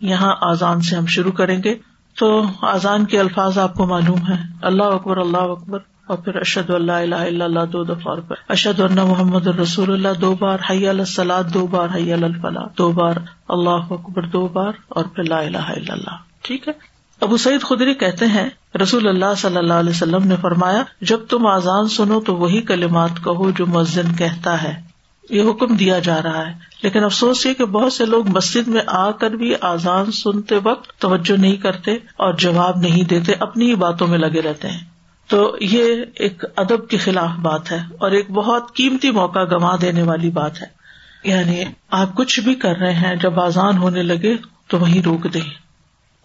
یہاں 0.00 0.34
آزان 0.40 0.80
سے 0.80 0.96
ہم 0.96 1.06
شروع 1.06 1.32
کریں 1.32 1.62
گے۔ 1.64 1.74
تو 2.18 2.42
آزان 2.62 3.04
کے 3.04 3.20
الفاظ 3.20 3.58
آپ 3.58 3.74
کو 3.74 3.86
معلوم 3.86 4.18
ہے 4.28 4.42
اللہ 4.62 4.82
اکبر 4.82 5.16
اللہ 5.16 5.36
اکبر۔ 5.36 5.78
اور 6.06 6.18
پھر 6.18 6.36
اشد 6.36 6.70
اللہ 6.70 6.92
اللہ 6.92 7.44
اللہ 7.44 7.64
دو 7.72 7.84
دفعہ 7.84 8.14
پر 8.28 8.34
اشد 8.48 8.80
اللہ 8.80 9.04
محمد 9.04 9.46
الرسول 9.46 9.92
اللہ 9.92 10.20
دو 10.20 10.34
بار 10.34 10.58
حی 10.70 10.88
السلاد 10.88 11.44
دو 11.54 11.66
بار 11.66 11.88
حی 11.94 12.12
الفلاح، 12.12 12.64
دو 12.78 12.92
بار 12.92 13.14
اللہ 13.48 13.92
اکبر، 13.92 14.22
دو 14.22 14.48
بار 14.48 14.72
اور 14.88 15.04
پھر 15.04 15.24
لا 15.24 15.38
الہ 15.38 15.58
الا 15.58 15.92
اللہ۔ 15.94 16.16
ٹھیک 16.42 16.68
ہے؟ 16.68 16.97
ابو 17.20 17.36
سعید 17.36 17.62
خدری 17.62 17.94
کہتے 17.94 18.26
ہیں، 18.26 18.48
رسول 18.82 19.08
اللہ 19.08 19.34
صلی 19.36 19.56
اللہ 19.56 19.74
علیہ 19.74 19.90
وسلم 19.90 20.26
نے 20.26 20.36
فرمایا، 20.40 20.82
جب 21.00 21.20
تم 21.28 21.46
آزان 21.46 21.88
سنو 21.88 22.20
تو 22.20 22.36
وہی 22.36 22.60
کلمات 22.60 23.10
کہو 23.24 23.50
جو 23.50 23.66
مسجد 23.66 24.18
کہتا 24.18 24.62
ہے۔ 24.62 24.88
یہ 25.30 25.50
حکم 25.50 25.76
دیا 25.76 25.98
جا 25.98 26.22
رہا 26.22 26.46
ہے۔ 26.46 26.54
لیکن 26.82 27.04
افسوس 27.04 27.46
یہ 27.46 27.54
کہ 27.54 27.64
بہت 27.64 27.92
سے 27.92 28.04
لوگ 28.04 28.28
مسجد 28.28 28.68
میں 28.68 28.82
آ 28.86 29.10
کر 29.10 29.30
بھی 29.30 29.54
آزان 29.60 30.12
سنتے 30.12 30.58
وقت 30.64 31.00
توجہ 31.00 31.40
نہیں 31.40 31.56
کرتے 31.56 31.92
اور 31.94 32.34
جواب 32.34 32.76
نہیں 32.76 33.02
دیتے، 33.02 33.32
اپنی 33.40 33.70
ہی 33.70 33.74
باتوں 33.74 34.06
میں 34.06 34.18
لگے 34.18 34.42
رہتے 34.42 34.68
ہیں۔ 34.68 34.80
تو 35.28 35.56
یہ 35.60 36.02
ایک 36.14 36.44
ادب 36.56 36.88
کے 36.88 36.96
خلاف 36.96 37.30
بات 37.38 37.72
ہے 37.72 37.82
اور 37.98 38.10
ایک 38.10 38.30
بہت 38.30 38.74
قیمتی 38.74 39.10
موقع 39.10 39.44
گنوا 39.44 39.76
دینے 39.80 40.02
والی 40.02 40.30
بات 40.30 40.62
ہے۔ 40.62 40.66
یعنی 41.24 41.64
آپ 41.90 42.14
کچھ 42.14 42.40
بھی 42.40 42.54
کر 42.54 42.76
رہے 42.76 42.94
ہیں، 42.94 43.16
جب 43.16 43.40
آزان 43.40 43.78
ہونے 43.78 44.02
لگے 44.02 44.36
تو 44.68 44.78
وہیں 44.78 45.02
روک 45.02 45.34
دیں۔ 45.34 45.67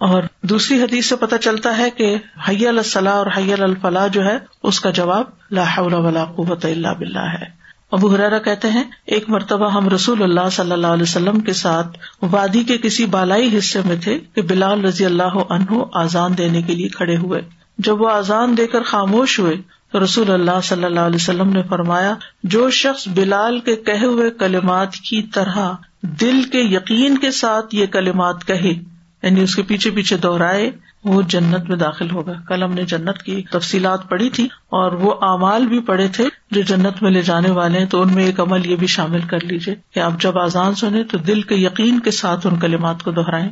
اور 0.03 0.24
دوسری 0.41 0.81
حدیث 0.81 1.10
سے 1.10 1.15
پتہ 1.15 1.36
چلتا 1.36 1.77
ہے 1.77 1.89
کہ 1.89 2.15
حی 2.50 2.67
الصلاح 2.67 3.13
اور 3.13 3.27
حی 3.38 3.53
الفلاح 3.53 4.07
جو 4.07 4.25
ہے، 4.25 4.38
اس 4.63 4.79
کا 4.79 4.89
جواب 4.89 5.57
حول 5.77 5.93
ولا 5.93 6.25
قوت 6.25 6.65
اللہ 6.65 6.93
بلّہ 7.00 7.19
ہے۔ 7.19 7.45
ابو 7.91 8.07
حرارا 8.07 8.38
کہتے 8.38 8.69
ہیں، 8.69 8.83
ایک 9.05 9.29
مرتبہ 9.29 9.69
ہم 9.69 9.89
رسول 9.89 10.24
اللہ 10.24 10.50
صلی 10.51 10.72
اللہ 10.72 10.88
علیہ 10.88 11.03
وسلم 11.03 11.39
کے 11.39 11.53
ساتھ 11.53 11.98
وادی 12.22 12.63
کے 12.63 12.77
کسی 12.77 13.05
بالائی 13.05 13.57
حصے 13.57 13.79
میں 13.86 13.95
تھے 13.95 14.19
کہ 14.19 14.41
بلال 14.41 14.86
رضی 14.86 15.05
اللہ 15.05 15.38
عنہ 15.50 15.83
آزان 15.93 16.38
دینے 16.38 16.62
کے 16.62 16.75
لیے 16.75 16.88
کھڑے 16.88 17.17
ہوئے۔ 17.17 17.41
جب 17.77 18.01
وہ 18.01 18.10
آزان 18.10 18.57
دے 18.57 18.67
کر 18.67 18.83
خاموش 18.83 19.39
ہوئے 19.39 19.55
تو 19.91 20.03
رسول 20.03 20.31
اللہ 20.31 20.62
صلی 20.63 20.83
اللہ 20.83 21.00
علیہ 21.00 21.22
وسلم 21.22 21.50
نے 21.50 21.63
فرمایا، 21.63 22.13
جو 22.43 22.69
شخص 22.69 23.07
بلال 23.07 23.60
کے 23.60 23.75
کہے 23.75 24.05
ہوئے 24.05 24.29
کلمات 24.29 24.93
کی 24.93 25.22
طرح 25.22 25.72
دل 26.01 26.43
کے 26.43 26.62
یقین 26.62 27.17
کے 27.17 27.31
ساتھ 27.31 27.75
یہ 27.75 27.86
کلمات 27.86 28.45
کہے 28.48 28.92
یعنی 29.24 29.42
اس 29.42 29.56
کے 29.56 29.62
پیچھے 29.62 29.92
پیچھے 29.92 30.18
دوہرائے 30.18 30.72
وہ 31.03 31.22
جنت 31.22 31.70
میں 31.70 31.77
داخل 31.77 32.12
ہوگا۔ 32.12 32.34
کل 32.48 32.63
ہم 32.63 32.74
نے 32.74 32.84
جنت 32.84 33.24
کی 33.24 33.44
تفصیلات 33.51 34.10
پڑھی 34.10 34.30
تھی 34.30 34.46
اور 34.46 34.92
وہ 34.92 35.13
اعمال 35.22 35.68
بھی 35.68 35.80
پڑھے 35.80 36.08
تھے 36.08 36.25
جو 36.51 36.62
جنت 36.62 37.03
میں 37.03 37.12
لے 37.12 37.22
جانے 37.22 37.51
والے 37.51 37.80
ہیں 37.80 37.86
تو 37.86 38.01
ان 38.01 38.13
میں 38.13 38.25
ایک 38.25 38.39
عمل 38.39 38.65
یہ 38.65 38.75
بھی 38.75 38.88
شامل 38.88 39.22
کر 39.22 39.39
لیجیے 39.39 39.75
کہ 39.94 40.00
آپ 40.00 40.22
جب 40.22 40.39
آزان 40.39 40.75
سنیں 40.75 41.03
تو 41.03 41.18
دل 41.18 41.42
کے 41.42 41.56
یقین 41.56 42.00
کے 42.00 42.12
ساتھ 42.12 42.48
ان 42.48 42.60
کلمات 42.60 43.03
کو 43.03 43.12
دوہرائیں 43.12 43.50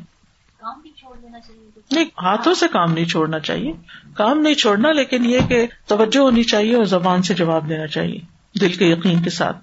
نہیں 1.91 2.05
ہاتھوں 2.21 2.53
سے 2.53 2.65
کام 2.71 2.93
نہیں 2.93 3.05
چھوڑنا 3.05 3.39
چاہیے۔ 3.39 3.73
کام 4.13 4.39
نہیں 4.39 4.53
چھوڑنا 4.53 4.91
لیکن 4.91 5.25
یہ 5.25 5.39
کہ 5.49 5.67
توجہ 5.87 6.19
ہونی 6.19 6.43
چاہیے 6.43 6.75
اور 6.75 6.85
زبان 6.85 7.21
سے 7.21 7.33
جواب 7.33 7.69
دینا 7.69 7.87
چاہیے 7.87 8.19
دل 8.59 8.69
کے 8.69 8.85
یقین 8.85 9.21
کے 9.21 9.29
ساتھ۔ 9.29 9.57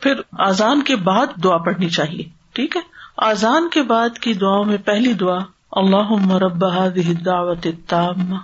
پھر 0.00 0.12
آزان 0.38 0.82
کے 0.82 0.96
بعد 0.96 1.26
دعا 1.44 1.56
پڑھنی 1.56 1.88
چاہیے 1.88 2.22
ٹھیک 2.52 2.76
ہے؟ 2.76 2.99
آزان 3.22 3.68
کے 3.72 3.82
بعد 3.82 4.18
کی 4.18 4.34
دعا 4.34 4.62
میں 4.62 4.78
پہلی 4.78 5.12
دعا 5.12 5.38
اللہ 5.72 6.10
مرب 6.10 6.64
دعوت 7.26 7.66
تام 7.86 8.34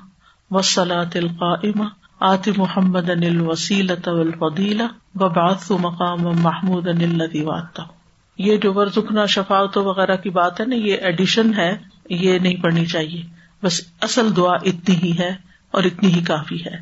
وسلاۃ 0.50 1.14
القائم 1.14 1.82
آتی 2.20 2.50
محمد 2.56 3.10
انل 3.10 3.40
وسیلت 3.40 4.08
الفدیلا 4.08 4.86
وباث 5.14 5.70
مقام 5.70 6.20
محمود 6.20 6.88
انل 6.88 7.22
واتا 7.42 7.82
یہ 8.38 8.56
جو 8.56 8.74
ورژنا 8.74 9.26
شفاعت 9.26 9.76
وغیرہ 9.76 10.16
کی 10.16 10.30
بات 10.30 10.60
ہے 10.60 10.66
نا، 10.66 10.74
یہ 10.74 10.96
ایڈیشن 11.02 11.54
ہے، 11.54 11.76
یہ 12.10 12.38
نہیں 12.38 12.56
پڑھنی 12.56 12.86
چاہیے۔ 12.86 13.22
بس 13.62 13.80
اصل 14.02 14.36
دعا 14.36 14.54
اتنی 14.54 14.94
ہی 15.02 15.18
ہے 15.18 15.34
اور 15.70 15.84
اتنی 15.84 16.14
ہی 16.14 16.20
کافی 16.20 16.64
ہے۔ 16.64 16.76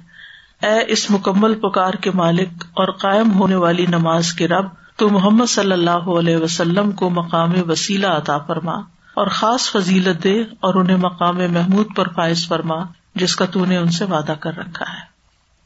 اے 0.66 0.84
اس 0.88 1.10
مکمل 1.10 1.54
پکار 1.54 1.92
کے 1.92 2.10
مالک 2.10 2.64
اور 2.72 2.92
قائم 2.92 3.32
ہونے 3.32 3.56
والی 3.56 3.86
نماز 3.88 4.32
کے 4.32 4.48
رب 4.48 4.66
تو 4.96 5.08
محمد 5.08 5.46
صلی 5.46 5.72
اللہ 5.72 5.90
علیہ 5.90 6.36
وسلم 6.36 6.92
کو 6.92 7.10
مقام 7.10 7.52
وسیلہ 7.68 8.06
عطا 8.06 8.38
فرما 8.38 8.74
اور 9.14 9.26
خاص 9.26 9.70
فضیلت 9.70 10.24
دے 10.24 10.40
اور 10.40 10.74
انہیں 10.74 10.96
مقام 10.96 11.36
محمود 11.36 11.86
پر 11.96 12.08
فائز 12.08 12.48
فرما، 12.48 12.76
جس 13.14 13.36
کا 13.36 13.44
تو 13.44 13.64
نے 13.64 13.76
ان 13.76 13.90
سے 13.90 14.04
وعدہ 14.04 14.32
کر 14.40 14.56
رکھا 14.56 14.92
ہے۔ 14.92 15.14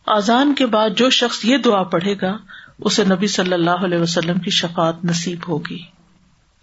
آزان 0.06 0.54
کے 0.54 0.66
بعد 0.66 0.90
جو 0.96 1.10
شخص 1.10 1.44
یہ 1.44 1.56
دعا 1.56 1.82
پڑھے 1.82 2.14
گا، 2.22 2.36
اسے 2.80 3.04
نبی 3.04 3.26
صلی 3.26 3.52
اللہ 3.52 3.70
علیہ 3.70 3.98
وسلم 3.98 4.38
کی 4.38 4.50
شفات 4.50 5.04
نصیب 5.04 5.38
ہوگی۔ 5.48 5.78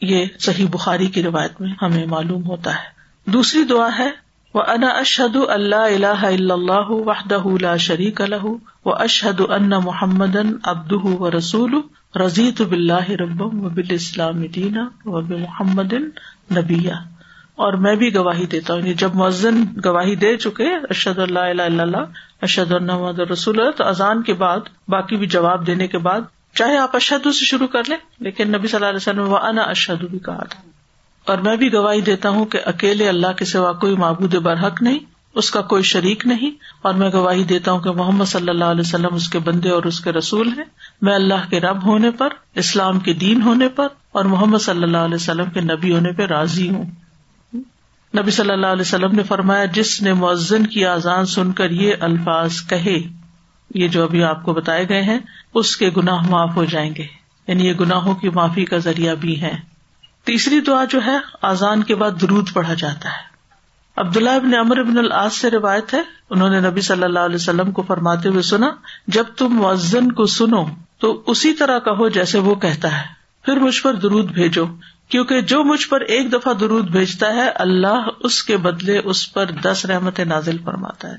یہ 0.01 0.25
صحیح 0.39 0.67
بخاری 0.71 1.07
کی 1.07 1.23
روایت 1.23 1.61
میں 1.61 1.73
ہمیں 1.81 2.05
معلوم 2.05 2.45
ہوتا 2.45 2.75
ہے۔ 2.75 2.95
دوسری 3.31 3.63
دعا 3.63 3.89
ہے 3.99 4.09
وہ 4.53 4.61
انا 4.67 4.87
اشد 4.87 5.37
اللہ 5.49 5.75
اللہ 5.75 6.51
اللہ 6.51 6.89
وحدہ 6.89 7.77
شریک 7.79 8.21
الح 8.21 8.45
و 8.85 8.95
اشد 8.95 9.41
ان 9.49 9.69
محمد 9.69 10.35
ابد 10.63 10.91
و 10.91 11.37
رسول 11.37 11.75
رضیت 12.15 12.61
بلّہ 12.61 13.11
رب 13.11 13.41
و 13.41 13.49
بال 13.49 13.85
اسلام 13.89 14.41
دینا 14.47 14.89
و 15.05 15.21
محمد 15.21 15.93
نبیہ۔ 16.57 16.93
اور 17.55 17.73
میں 17.73 17.95
بھی 17.95 18.15
گواہی 18.15 18.45
دیتا 18.45 18.73
ہوں 18.73 18.81
یعنی 18.81 18.93
جب 18.93 19.15
مؤذن 19.15 19.63
گواہی 19.85 20.15
دے 20.15 20.37
چکے 20.37 20.75
اشد 20.89 21.19
اللہ 21.19 21.39
اللہ 21.39 21.97
اشد 22.41 22.71
اللہ 22.71 23.19
رسول 23.31 23.59
تو 23.77 23.83
اذان 23.83 24.23
کے 24.23 24.33
بعد، 24.33 24.59
باقی 24.87 25.15
بھی 25.15 25.27
جواب 25.27 25.67
دینے 25.67 25.87
کے 25.87 25.97
بعد، 25.97 26.21
چاہے 26.53 26.77
آپ 26.77 26.95
اشد 26.95 27.23
سے 27.23 27.45
شروع 27.45 27.67
کر 27.67 27.81
لیں، 27.87 27.97
لیکن 28.19 28.47
نبی 28.47 28.67
صلی 28.67 28.75
اللہ 28.75 28.87
علیہ 28.87 28.95
وسلم 28.95 29.33
و 29.33 29.35
انا 29.35 29.61
اشد 29.61 30.03
بھی 30.03 30.19
کہا 30.19 30.43
تھا۔ 30.43 30.69
اور 31.25 31.37
میں 31.37 31.57
بھی 31.57 31.73
گواہی 31.73 32.01
دیتا 32.01 32.29
ہوں 32.29 32.45
کہ 32.45 32.59
اکیلے 32.65 33.09
اللہ 33.09 33.31
کے 33.37 33.45
سوا 33.45 33.71
کوئی 33.71 33.95
معبود 33.95 34.35
برحق 34.35 34.81
نہیں، 34.81 34.99
اس 35.35 35.51
کا 35.51 35.61
کوئی 35.61 35.83
شریک 35.83 36.27
نہیں۔ 36.27 36.51
اور 36.81 36.93
میں 36.93 37.09
گواہی 37.13 37.43
دیتا 37.43 37.71
ہوں 37.71 37.79
کہ 37.79 37.91
محمد 37.91 38.25
صلی 38.25 38.49
اللہ 38.49 38.65
علیہ 38.65 38.81
وسلم 38.81 39.13
اس 39.13 39.29
کے 39.29 39.39
بندے 39.39 39.69
اور 39.69 39.83
اس 39.83 39.99
کے 39.99 40.11
رسول 40.11 40.47
ہیں۔ 40.47 40.65
میں 41.01 41.15
اللہ 41.15 41.49
کے 41.49 41.59
رب 41.59 41.85
ہونے 41.85 42.11
پر، 42.11 42.29
اسلام 42.55 42.99
کے 42.99 43.13
دین 43.13 43.41
ہونے 43.41 43.69
پر 43.69 43.87
اور 44.11 44.25
محمد 44.25 44.57
صلی 44.57 44.83
اللہ 44.83 44.97
علیہ 44.97 45.15
وسلم 45.15 45.49
کے 45.49 45.61
نبی 45.61 45.93
ہونے 45.93 46.11
پہ 46.11 46.25
راضی 46.25 46.69
ہوں۔ 46.69 46.85
نبی 48.17 48.31
صلی 48.31 48.51
اللہ 48.51 48.67
علیہ 48.67 48.81
وسلم 48.81 49.11
نے 49.11 49.23
فرمایا، 49.23 49.65
جس 49.65 50.01
نے 50.01 50.13
مؤذن 50.13 50.65
کی 50.65 50.85
آزان 50.85 51.25
سن 51.25 51.51
کر 51.51 51.71
یہ 51.71 51.93
الفاظ 51.99 52.53
کہے، 52.69 52.97
یہ 53.75 53.87
جو 53.87 54.03
ابھی 54.03 54.23
آپ 54.23 54.43
کو 54.43 54.53
بتائے 54.53 54.89
گئے 54.89 55.01
ہیں، 55.01 55.19
اس 55.53 55.77
کے 55.77 55.89
گناہ 55.97 56.29
معاف 56.29 56.55
ہو 56.55 56.65
جائیں 56.65 56.95
گے۔ 56.95 57.05
یعنی 57.47 57.67
یہ 57.67 57.73
گناہوں 57.73 58.15
کی 58.15 58.29
معافی 58.29 58.65
کا 58.65 58.77
ذریعہ 58.77 59.15
بھی 59.15 59.41
ہے۔ 59.41 59.55
تیسری 60.23 60.59
دعا 60.59 60.83
جو 60.85 60.99
ہے، 61.05 61.17
آزان 61.41 61.83
کے 61.83 61.95
بعد 61.95 62.11
درود 62.21 62.49
پڑھا 62.53 62.73
جاتا 62.73 63.09
ہے۔ 63.09 63.35
عبداللہ 63.97 64.29
ابن 64.29 64.55
امر 64.55 64.77
ابن 64.77 64.97
العاص 64.97 65.33
سے 65.33 65.51
روایت 65.51 65.93
ہے، 65.93 66.01
انہوں 66.29 66.49
نے 66.49 66.59
نبی 66.59 66.81
صلی 66.81 67.03
اللہ 67.03 67.19
علیہ 67.19 67.35
وسلم 67.35 67.71
کو 67.71 67.81
فرماتے 67.81 68.29
ہوئے 68.29 68.41
سنا، 68.41 68.69
جب 69.07 69.23
تم 69.37 69.49
مؤذن 69.49 70.11
کو 70.11 70.25
سنو 70.25 70.65
تو 70.99 71.23
اسی 71.27 71.53
طرح 71.53 71.79
کہو 71.79 72.09
جیسے 72.09 72.39
وہ 72.39 72.55
کہتا 72.55 73.01
ہے۔ 73.01 73.05
پھر 73.45 73.57
مجھ 73.57 73.81
پر 73.81 73.93
درود 73.93 74.31
بھیجو، 74.31 74.65
کیونکہ 75.09 75.41
جو 75.41 75.63
مجھ 75.63 75.87
پر 75.87 76.01
ایک 76.01 76.33
دفعہ 76.33 76.53
درود 76.53 76.89
بھیجتا 76.89 77.33
ہے، 77.33 77.49
اللہ 77.49 78.07
اس 78.19 78.43
کے 78.43 78.57
بدلے 78.57 79.01
اس 79.03 79.33
پر 79.33 79.45
دس 79.45 79.85
رحمت 79.85 80.19
نازل 80.19 80.57
فرماتا 80.57 81.09
ہے۔ 81.09 81.17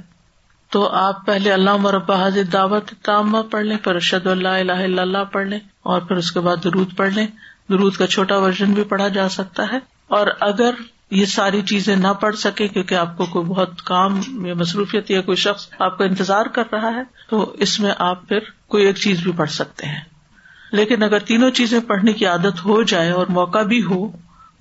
تو 0.70 0.88
آپ 0.88 1.26
پہلے 1.26 1.52
اللہ 1.52 1.76
مربع 1.76 2.16
حاضر 2.16 2.42
دعوت 2.42 2.90
تامہ 3.02 3.38
پڑھ 3.50 3.64
لیں، 3.64 3.76
پھر 3.76 3.94
ارشد 3.94 4.26
اللہ 4.26 4.48
الہ 4.48 4.72
الا 4.72 5.02
اللہ 5.02 5.24
پڑھ 5.32 5.46
لیں، 5.46 5.60
اور 5.82 6.00
پھر 6.00 6.16
اس 6.16 6.32
کے 6.32 6.40
بعد 6.40 6.56
درود 6.64 6.96
پڑھ 6.96 7.12
لیں۔ 7.12 7.26
درود 7.70 7.96
کا 7.96 8.06
چھوٹا 8.06 8.38
ورژن 8.38 8.72
بھی 8.72 8.84
پڑھا 8.84 9.08
جا 9.08 9.28
سکتا 9.28 9.62
ہے۔ 9.72 9.78
اور 10.08 10.26
اگر 10.40 10.70
یہ 11.10 11.26
ساری 11.26 11.62
چیزیں 11.62 11.96
نہ 11.96 12.08
پڑھ 12.20 12.36
سکے 12.36 12.68
کیونکہ 12.68 12.94
آپ 12.94 13.16
کو 13.16 13.26
کوئی 13.26 13.46
بہت 13.46 13.82
کام 13.82 14.20
یا 14.46 14.54
مصروفیت 14.54 15.10
یا 15.10 15.20
کوئی 15.20 15.36
شخص 15.36 15.66
آپ 15.78 15.98
کا 15.98 16.04
انتظار 16.04 16.46
کر 16.46 16.62
رہا 16.72 16.90
ہے، 16.90 17.02
تو 17.30 17.54
اس 17.58 17.80
میں 17.80 17.92
آپ 17.98 18.28
پھر 18.28 18.38
کوئی 18.68 18.86
ایک 18.86 18.96
چیز 18.96 19.22
بھی 19.22 19.32
پڑھ 19.32 19.50
سکتے 19.50 19.86
ہیں۔ 19.86 20.00
لیکن 20.72 21.02
اگر 21.02 21.18
تینوں 21.18 21.50
چیزیں 21.50 21.80
پڑھنے 21.80 22.12
کی 22.12 22.26
عادت 22.26 22.64
ہو 22.64 22.82
جائے 22.82 23.10
اور 23.10 23.26
موقع 23.26 23.62
بھی 23.62 23.82
ہو، 23.82 24.08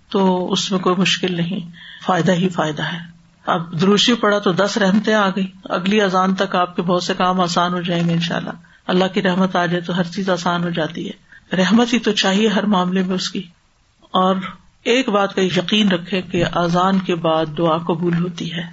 تو 0.10 0.52
اس 0.52 0.72
میں 0.72 0.80
کوئی 0.80 0.96
مشکل 0.96 1.36
نہیں۔ 1.36 1.60
فائدہ 2.06 2.32
ہی 2.32 2.50
فائدہ 2.50 2.84
ہے۔ 2.84 3.16
اب 3.46 3.82
دروشی 3.82 4.14
پڑا 4.14 4.40
تو 4.40 4.52
دس 4.52 4.78
رحمتیں 4.78 5.14
آ 5.14 5.30
گئی 5.30 5.48
اگلی 5.64 6.02
اذان 6.02 6.36
تک 6.36 6.56
آپ 6.56 6.76
کے 6.76 6.82
بہت 6.82 7.04
سے 7.04 7.14
کام 7.14 7.42
آسان 7.42 7.74
ہو 7.74 7.82
جائیں 7.82 8.08
گے 8.08 8.14
ان 8.14 8.22
شاء 8.22 8.38
اللہ 8.38 8.50
اللہ 8.88 9.06
کی 9.14 9.22
رحمت 9.22 9.56
آ 9.56 9.66
جائے 9.66 9.82
تو 9.82 9.98
ہر 9.98 10.04
چیز 10.04 10.30
آسان 10.30 10.64
ہو 10.64 10.70
جاتی 10.70 11.10
ہے۔ 11.10 11.14
رحمت 11.56 11.94
ہی 11.94 12.00
تو 12.00 12.12
چاہیے 12.12 12.48
ہر 12.48 12.64
معاملے 12.64 13.04
میں 13.04 13.16
اس 13.16 13.32
کی۔ 13.32 13.44
اور 14.02 14.36
ایک 14.86 15.10
بات 15.10 15.36
کا 15.36 15.42
یقین 15.42 15.92
رکھے 15.92 16.22
کہ 16.22 16.44
اذان 16.54 17.00
کے 17.00 17.16
بعد 17.16 17.46
دعا 17.58 17.78
قبول 17.78 18.14
ہوتی 18.14 18.54
ہے۔ 18.54 18.64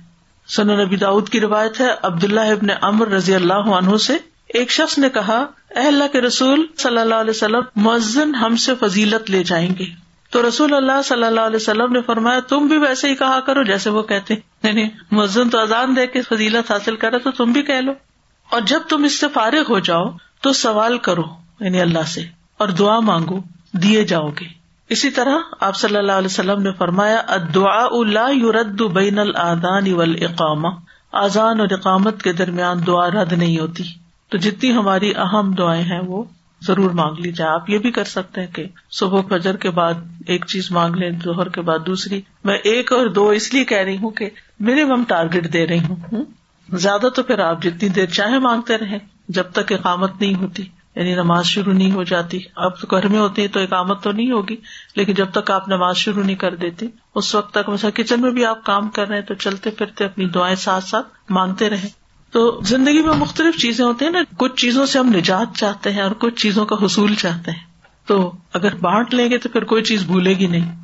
سن 0.48 0.66
نبی 0.66 0.96
داود 0.96 1.28
کی 1.28 1.40
روایت 1.40 1.80
ہے، 1.80 1.86
عبداللہ 2.02 2.40
ابن 2.40 2.66
امر 2.80 3.08
رضی 3.08 3.34
اللہ 3.34 3.54
عنہ 3.54 3.96
سے 3.96 4.16
ایک 4.48 4.70
شخص 4.70 4.98
نے 4.98 5.08
کہا، 5.08 5.46
اے 5.70 5.86
اللہ 5.86 6.04
کے 6.12 6.20
رسول 6.20 6.66
صلی 6.78 6.98
اللہ 6.98 7.14
علیہ 7.14 7.30
وسلم، 7.30 7.60
مؤذن 7.76 8.34
ہم 8.34 8.56
سے 8.56 8.72
فضیلت 8.80 9.30
لے 9.30 9.44
جائیں 9.44 9.68
گے۔ 9.78 9.84
تو 10.30 10.48
رسول 10.48 10.74
اللہ 10.74 11.02
صلی 11.04 11.24
اللہ 11.24 11.40
علیہ 11.40 11.56
وسلم 11.56 11.92
نے 11.92 12.00
فرمایا، 12.06 12.40
تم 12.40 12.66
بھی 12.66 12.78
ویسے 12.78 13.08
ہی 13.08 13.14
کہا 13.14 13.40
کرو 13.40 13.62
جیسے 13.62 13.90
وہ 13.90 14.02
کہتے۔ 14.02 14.34
یعنی 14.62 14.84
مؤذن 15.10 15.48
تو 15.48 15.58
اذان 15.58 15.96
دے 15.96 16.06
کے 16.06 16.22
فضیلت 16.22 16.70
حاصل 16.70 16.96
کرے 16.96 17.18
تو 17.18 17.30
تم 17.30 17.52
بھی 17.52 17.62
کہہ 17.62 17.80
لو۔ 17.80 17.92
اور 18.50 18.60
جب 18.60 18.80
تم 18.88 19.04
اس 19.04 19.20
سے 19.20 19.26
فارغ 19.32 19.62
ہو 19.68 19.78
جاؤ 19.78 20.04
تو 20.40 20.52
سوال 20.52 20.98
کرو 20.98 21.22
یعنی 21.60 21.80
اللہ 21.80 22.02
سے، 22.06 22.20
اور 22.58 22.68
دعا 22.68 23.00
مانگو، 23.00 23.40
دیے 23.72 24.04
جاؤ 24.04 24.28
گے۔ 24.28 24.61
اسی 24.88 25.10
طرح 25.10 25.36
آپ 25.60 25.76
صلی 25.76 25.96
اللہ 25.96 26.12
علیہ 26.12 26.26
وسلم 26.26 26.62
نے 26.62 26.72
فرمایا 26.72 27.22
دعا 27.54 28.30
یورد 28.30 28.80
بین 28.80 29.18
الدان 29.18 29.84
اقامہ 30.22 30.68
آزان 31.12 31.60
اور 31.60 31.68
اقامت 31.70 32.22
کے 32.22 32.32
درمیان 32.32 32.86
دعا 32.86 33.10
رد 33.10 33.32
نہیں 33.32 33.58
ہوتی۔ 33.58 33.82
تو 34.28 34.38
جتنی 34.38 34.72
ہماری 34.72 35.12
اہم 35.16 35.52
دعائیں 35.52 35.82
ہیں 35.82 36.00
وہ 36.06 36.24
ضرور 36.62 36.90
مانگ 36.90 37.14
لی 37.18 37.32
جائے 37.32 37.50
آپ 37.50 37.70
یہ 37.70 37.78
بھی 37.78 37.90
کر 37.90 38.04
سکتے 38.04 38.40
ہیں 38.40 38.54
کہ 38.54 38.66
صبح 38.90 39.20
فجر 39.28 39.56
کے 39.56 39.70
بعد 39.70 39.94
ایک 40.26 40.44
چیز 40.46 40.70
مانگ 40.70 40.94
لیں، 40.94 41.10
ظہر 41.24 41.48
کے 41.48 41.60
بعد 41.60 41.78
دوسری۔ 41.86 42.20
میں 42.44 42.58
ایک 42.64 42.92
اور 42.92 43.06
دو 43.06 43.28
اس 43.28 43.54
لیے 43.54 43.64
کہہ 43.64 43.78
رہی 43.78 43.96
ہوں 43.96 44.10
کہ 44.10 44.30
منیمم 44.60 45.04
ٹارگیٹ 45.08 45.52
دے 45.52 45.66
رہی 45.66 45.84
ہوں۔ 45.84 46.24
زیادہ 46.68 47.06
تو 47.16 47.22
پھر 47.22 47.38
آپ 47.38 47.62
جتنی 47.62 47.88
دیر 47.88 48.06
چاہے 48.06 48.38
مانگتے 48.38 48.78
رہے 48.78 48.98
جب 49.28 49.44
تک 49.52 49.72
اقامت 49.72 50.20
نہیں 50.20 50.34
ہوتی۔ 50.34 50.62
یعنی 50.96 51.14
نماز 51.14 51.46
شروع 51.46 51.72
نہیں 51.72 51.92
ہو 51.92 52.02
جاتی۔ 52.02 52.38
اب 52.56 52.80
تو 52.80 52.86
گھر 52.90 53.08
میں 53.08 53.18
ہوتی 53.18 53.42
ہے 53.42 53.48
تو 53.48 53.60
اقامت 53.60 54.02
تو 54.02 54.12
نہیں 54.12 54.30
ہوگی، 54.32 54.56
لیکن 54.96 55.14
جب 55.14 55.30
تک 55.32 55.50
آپ 55.50 55.68
نماز 55.68 55.96
شروع 55.96 56.24
نہیں 56.24 56.36
کر 56.36 56.54
دیتی، 56.54 56.86
اس 57.14 57.34
وقت 57.34 57.54
تک 57.54 57.68
مثلا 57.68 57.90
کچن 57.94 58.20
میں 58.20 58.30
بھی 58.30 58.44
آپ 58.44 58.64
کام 58.64 58.90
کر 58.90 59.08
رہے 59.08 59.16
ہیں 59.16 59.22
تو 59.22 59.34
چلتے 59.34 59.70
پھرتے 59.70 60.04
اپنی 60.04 60.26
دعائیں 60.26 60.56
ساتھ 60.56 60.84
ساتھ 60.84 61.06
مانگتے 61.30 61.70
رہے 61.70 61.88
تو 62.30 62.60
زندگی 62.64 63.02
میں 63.02 63.14
مختلف 63.14 63.60
چیزیں 63.60 63.84
ہوتی 63.84 64.04
ہیں 64.04 64.12
نا، 64.12 64.18
کچھ 64.36 64.56
چیزوں 64.56 64.86
سے 64.86 64.98
ہم 64.98 65.08
نجات 65.08 65.56
چاہتے 65.56 65.92
ہیں 65.92 66.00
اور 66.00 66.10
کچھ 66.18 66.34
چیزوں 66.34 66.66
کا 66.66 66.76
حصول 66.84 67.14
چاہتے 67.14 67.50
ہیں۔ 67.50 67.72
تو 68.06 68.32
اگر 68.52 68.74
بانٹ 68.74 69.14
لیں 69.14 69.30
گے 69.30 69.38
تو 69.38 69.48
پھر 69.48 69.64
کوئی 69.64 69.82
چیز 69.82 70.02
بھولے 70.06 70.30
گی 70.30 70.46
نہیں۔ 70.46 70.82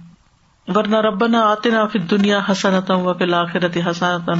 ورنہ 0.74 0.96
رب 0.96 1.26
نہ 1.26 1.36
آتے 1.36 1.70
نہ 1.70 1.84
پھر 1.92 2.00
دنیا 2.00 2.40
حسنت 2.50 2.90
و 2.90 3.14
پھر 3.14 3.32
آخرت 3.32 3.76
حسنت 3.90 4.30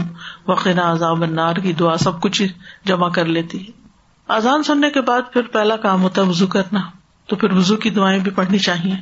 وقنا 0.48 0.92
عذاب 0.92 1.22
النار 1.22 1.54
کی 1.54 1.72
دعا 1.72 1.96
سب 1.96 2.20
کچھ 2.20 2.42
جمع 2.84 3.08
کر 3.08 3.24
لیتی 3.24 3.66
ہے۔ 3.66 3.87
آزان 4.28 4.62
سننے 4.62 4.90
کے 4.90 5.00
بعد 5.00 5.32
پھر 5.32 5.42
پہلا 5.42 5.76
کام 5.76 6.02
ہوتا 6.02 6.22
ہے 6.22 6.26
وزو 6.26 6.46
کرنا 6.46 6.80
تو 7.28 7.36
پھر 7.36 7.52
وزو 7.52 7.76
کی 7.76 7.90
دعائیں 7.90 8.18
بھی 8.18 8.30
پڑھنی 8.30 8.58
چاہیے۔ 8.58 8.94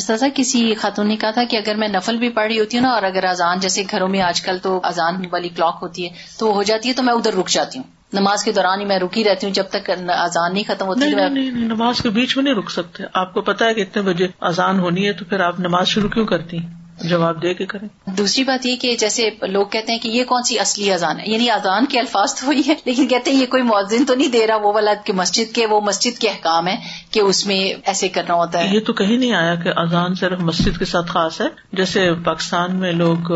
سزا 0.00 0.26
کسی 0.34 0.74
خاتون 0.74 1.06
نے 1.08 1.16
کہا 1.16 1.30
تھا 1.30 1.42
کہ 1.44 1.56
اگر 1.56 1.74
میں 1.74 1.88
نفل 1.88 2.16
بھی 2.16 2.28
پڑھ 2.28 2.46
رہی 2.46 2.60
ہوتی 2.60 2.76
ہوں 2.76 2.82
نا 2.82 2.90
اور 2.90 3.02
اگر 3.02 3.24
اذان 3.24 3.60
جیسے 3.60 3.82
گھروں 3.90 4.08
میں 4.08 4.20
آج 4.20 4.40
کل 4.40 4.58
تو 4.58 4.80
اذان 4.84 5.24
والی 5.32 5.48
کلاک 5.48 5.78
ہوتی 5.82 6.04
ہے 6.04 6.14
تو 6.38 6.48
وہ 6.48 6.54
ہو 6.54 6.62
جاتی 6.62 6.88
ہے 6.88 6.94
تو 6.94 7.02
میں 7.02 7.14
ادھر 7.14 7.34
رک 7.34 7.48
جاتی 7.48 7.78
ہوں۔ 7.78 7.84
نماز 8.12 8.44
کے 8.44 8.52
دوران 8.52 8.80
ہی 8.80 8.84
میں 8.84 8.98
رکی 8.98 9.24
رہتی 9.24 9.46
ہوں 9.46 9.54
جب 9.54 9.64
تک 9.70 9.90
اذان 9.90 10.52
نہیں 10.54 10.64
ختم 10.66 10.86
ہوتی 10.86 11.10
نہیں, 11.10 11.50
نماز 11.50 12.00
کے 12.02 12.10
بیچ 12.10 12.36
میں 12.36 12.44
نہیں 12.44 12.54
رک 12.54 12.70
سکتے۔ 12.70 13.04
آپ 13.14 13.34
کو 13.34 13.40
پتا 13.40 13.66
ہے 13.66 13.74
کہ 13.74 13.80
اتنے 13.80 14.02
بجے 14.02 14.28
اذان 14.40 14.78
ہونی 14.78 15.06
ہے 15.06 15.12
تو 15.12 15.24
پھر 15.24 15.40
آپ 15.40 15.60
نماز 15.60 15.88
شروع 15.88 16.08
کیوں 16.08 16.26
کرتی 16.26 16.58
ہیں؟ 16.58 16.81
جواب 17.08 17.42
دے 17.42 17.54
کے 17.54 17.66
کریں۔ 17.66 18.10
دوسری 18.10 18.44
بات 18.44 18.66
یہ 18.66 18.76
کہ 18.76 18.96
جیسے 18.96 19.30
لوگ 19.42 19.66
کہتے 19.66 19.92
ہیں 19.92 19.98
کہ 19.98 20.08
یہ 20.08 20.24
کون 20.24 20.42
سی 20.42 20.58
اصلی 20.58 20.92
اذان 20.92 21.20
ہے؟ 21.20 21.24
یعنی 21.26 21.50
اذان 21.50 21.86
کے 21.86 21.98
الفاظ 21.98 22.34
تو 22.34 22.46
وہی 22.46 22.62
ہے 22.66 22.74
لیکن 22.84 23.08
کہتے 23.08 23.30
ہیں 23.30 23.40
یہ 23.40 23.46
کوئی 23.46 23.62
مؤذن 23.62 24.04
تو 24.04 24.14
نہیں 24.14 24.28
دے 24.28 24.46
رہا 24.46 24.56
وہ 24.56 24.72
والا 24.72 24.94
کہ 25.04 25.12
مسجد 25.12 25.54
کے 25.54 25.66
وہ 25.66 25.80
مسجد 25.80 26.18
کے 26.18 26.28
احکام 26.28 26.68
ہے 26.68 26.76
کہ 27.10 27.20
اس 27.20 27.46
میں 27.46 27.74
ایسے 27.84 28.08
کرنا 28.08 28.34
ہوتا 28.34 28.58
ہے۔ 28.58 28.74
یہ 28.74 28.80
تو 28.80 28.92
کہیں 28.92 29.18
نہیں 29.18 29.32
آیا 29.32 29.54
کہ 29.54 29.70
اذان 29.76 30.14
صرف 30.14 30.40
مسجد 30.40 30.78
کے 30.78 30.84
ساتھ 30.84 31.10
خاص 31.10 31.40
ہے۔ 31.40 31.46
جیسے 31.72 32.10
پاکستان 32.24 32.76
میں 32.76 32.92
لوگ 32.92 33.32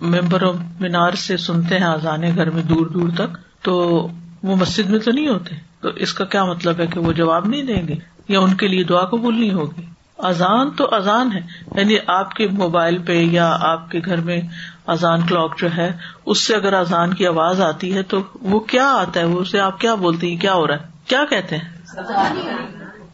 ممبر 0.00 0.42
مینار 0.80 1.12
سے 1.12 1.36
سنتے 1.36 1.78
ہیں 1.78 1.86
اذانے 1.86 2.30
گھر 2.36 2.50
میں 2.50 2.62
دور 2.62 2.86
دور 2.86 3.08
تک 3.14 3.64
تو 3.64 4.08
وہ 4.42 4.56
مسجد 4.56 4.90
میں 4.90 4.98
تو 4.98 5.10
نہیں 5.10 5.28
ہوتے۔ 5.28 5.54
تو 5.80 5.88
اس 5.88 6.14
کا 6.14 6.24
کیا 6.24 6.44
مطلب 6.44 6.80
ہے 6.80 6.86
کہ 6.86 7.00
وہ 7.00 7.12
جواب 7.12 7.46
نہیں 7.46 7.62
دیں 7.62 7.88
گے؟ 7.88 7.94
یا 8.28 8.40
ان 8.40 8.54
کے 8.54 8.68
لیے 8.68 8.84
دعا 8.84 9.04
قبول 9.04 9.40
نہیں 9.40 9.52
ہوگی؟ 9.52 9.82
اذان 10.18 10.70
تو 10.70 10.94
اذان 10.94 11.32
ہے۔ 11.32 11.40
یعنی 11.76 11.96
آپ 12.06 12.34
کے 12.34 12.48
موبائل 12.48 12.98
پہ 12.98 13.12
یا 13.12 13.56
آپ 13.60 13.90
کے 13.90 14.00
گھر 14.04 14.20
میں 14.20 14.40
اذان 14.86 15.26
کلاک 15.26 15.58
جو 15.58 15.68
ہے 15.76 15.92
اس 16.26 16.40
سے 16.40 16.54
اگر 16.54 16.72
اذان 16.72 17.14
کی 17.14 17.26
آواز 17.26 17.60
آتی 17.60 17.94
ہے 17.94 18.02
تو 18.02 18.22
وہ 18.40 18.60
کیا 18.60 18.88
آتا 18.88 19.20
ہے؟ 19.20 19.24
اسے 19.24 19.60
آپ 19.60 19.80
کیا 19.80 19.94
بولتے 19.94 20.26
ہیں؟ 20.30 20.36
کیا 20.36 20.54
ہو 20.54 20.66
رہا 20.66 20.74
ہے؟ 20.74 20.80
کیا 21.06 21.24
کہتے 21.30 21.56
ہیں؟ 21.56 21.68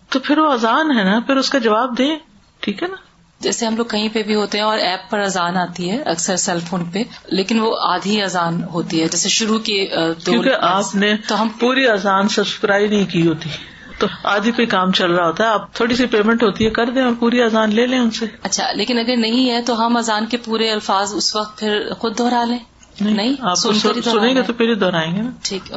تو 0.08 0.18
پھر 0.18 0.38
وہ 0.38 0.52
اذان 0.52 0.98
ہے 0.98 1.04
نا 1.04 1.20
پھر 1.26 1.36
اس 1.36 1.50
کا 1.50 1.58
جواب 1.58 1.98
دیں۔ 1.98 2.18
ٹھیک 2.60 2.82
ہے 2.82 2.88
نا؟ 2.88 2.96
جیسے 3.40 3.66
ہم 3.66 3.76
لوگ 3.76 3.84
کہیں 3.84 4.08
پہ 4.12 4.22
بھی 4.22 4.34
ہوتے 4.34 4.58
ہیں 4.58 4.64
اور 4.64 4.78
ایپ 4.78 5.10
پر 5.10 5.18
اذان 5.18 5.56
آتی 5.56 5.90
ہے 5.90 6.02
اکثر 6.02 6.36
سیل 6.36 6.58
فون 6.60 6.84
پہ 6.84 7.02
لیکن 7.26 7.60
وہ 7.60 7.76
آدھی 7.80 8.22
اذان 8.22 8.64
ہوتی 8.64 9.02
ہے۔ 9.02 9.08
جیسے 9.08 9.28
شروع 9.28 9.58
کی 9.58 9.86
کیونکہ 10.24 10.50
آپ 10.60 10.94
نے 10.94 11.16
تو 11.28 11.42
ہم 11.42 11.48
پوری 11.48 11.88
اذان 11.88 12.28
سبسکرائب 12.28 12.90
نہیں 12.90 13.06
کی 13.06 13.26
ہوتی۔ 13.26 13.50
تو 13.98 14.06
آدھی 14.24 14.52
پہ 14.52 14.64
کام 14.66 14.92
چل 14.92 15.10
رہا 15.10 15.26
ہوتا 15.26 15.44
ہے 15.44 15.48
آپ 15.48 15.74
تھوڑی 15.74 15.96
سی 15.96 16.06
پیمنٹ 16.06 16.42
ہوتی 16.42 16.64
ہے 16.64 16.70
کر 16.70 16.90
دیں 16.90 17.02
اور 17.02 17.12
پوری 17.20 17.42
اذان 17.42 17.74
لے 17.74 17.86
لیں 17.86 17.98
ان 17.98 18.10
سے۔ 18.10 18.26
اچھا 18.42 18.72
لیکن 18.72 18.98
اگر 18.98 19.16
نہیں 19.16 19.50
ہے 19.50 19.62
تو 19.62 19.86
ہم 19.86 19.96
اذان 19.96 20.26
کے 20.26 20.36
پورے 20.36 20.70
الفاظ 20.70 21.14
اس 21.14 21.36
وقت 21.36 21.58
پھر 21.58 21.92
خود 21.98 22.18
دوہرا 22.18 22.44
لیں؟ 22.44 22.58
نہیں 23.00 23.34
آپ 23.40 23.54
سنیں 23.54 24.34
گے 24.34 24.42
تو 24.42 24.52
پھر 24.52 24.74
دہرائیں 24.74 25.16
گے 25.16 25.22
نا۔ 25.22 25.30
ٹھیک 25.42 25.72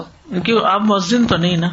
کیوں 0.45 0.59
آپ 0.63 0.81
مسجد 0.81 1.29
تو 1.29 1.37
نہیں 1.37 1.57
نا۔ 1.57 1.69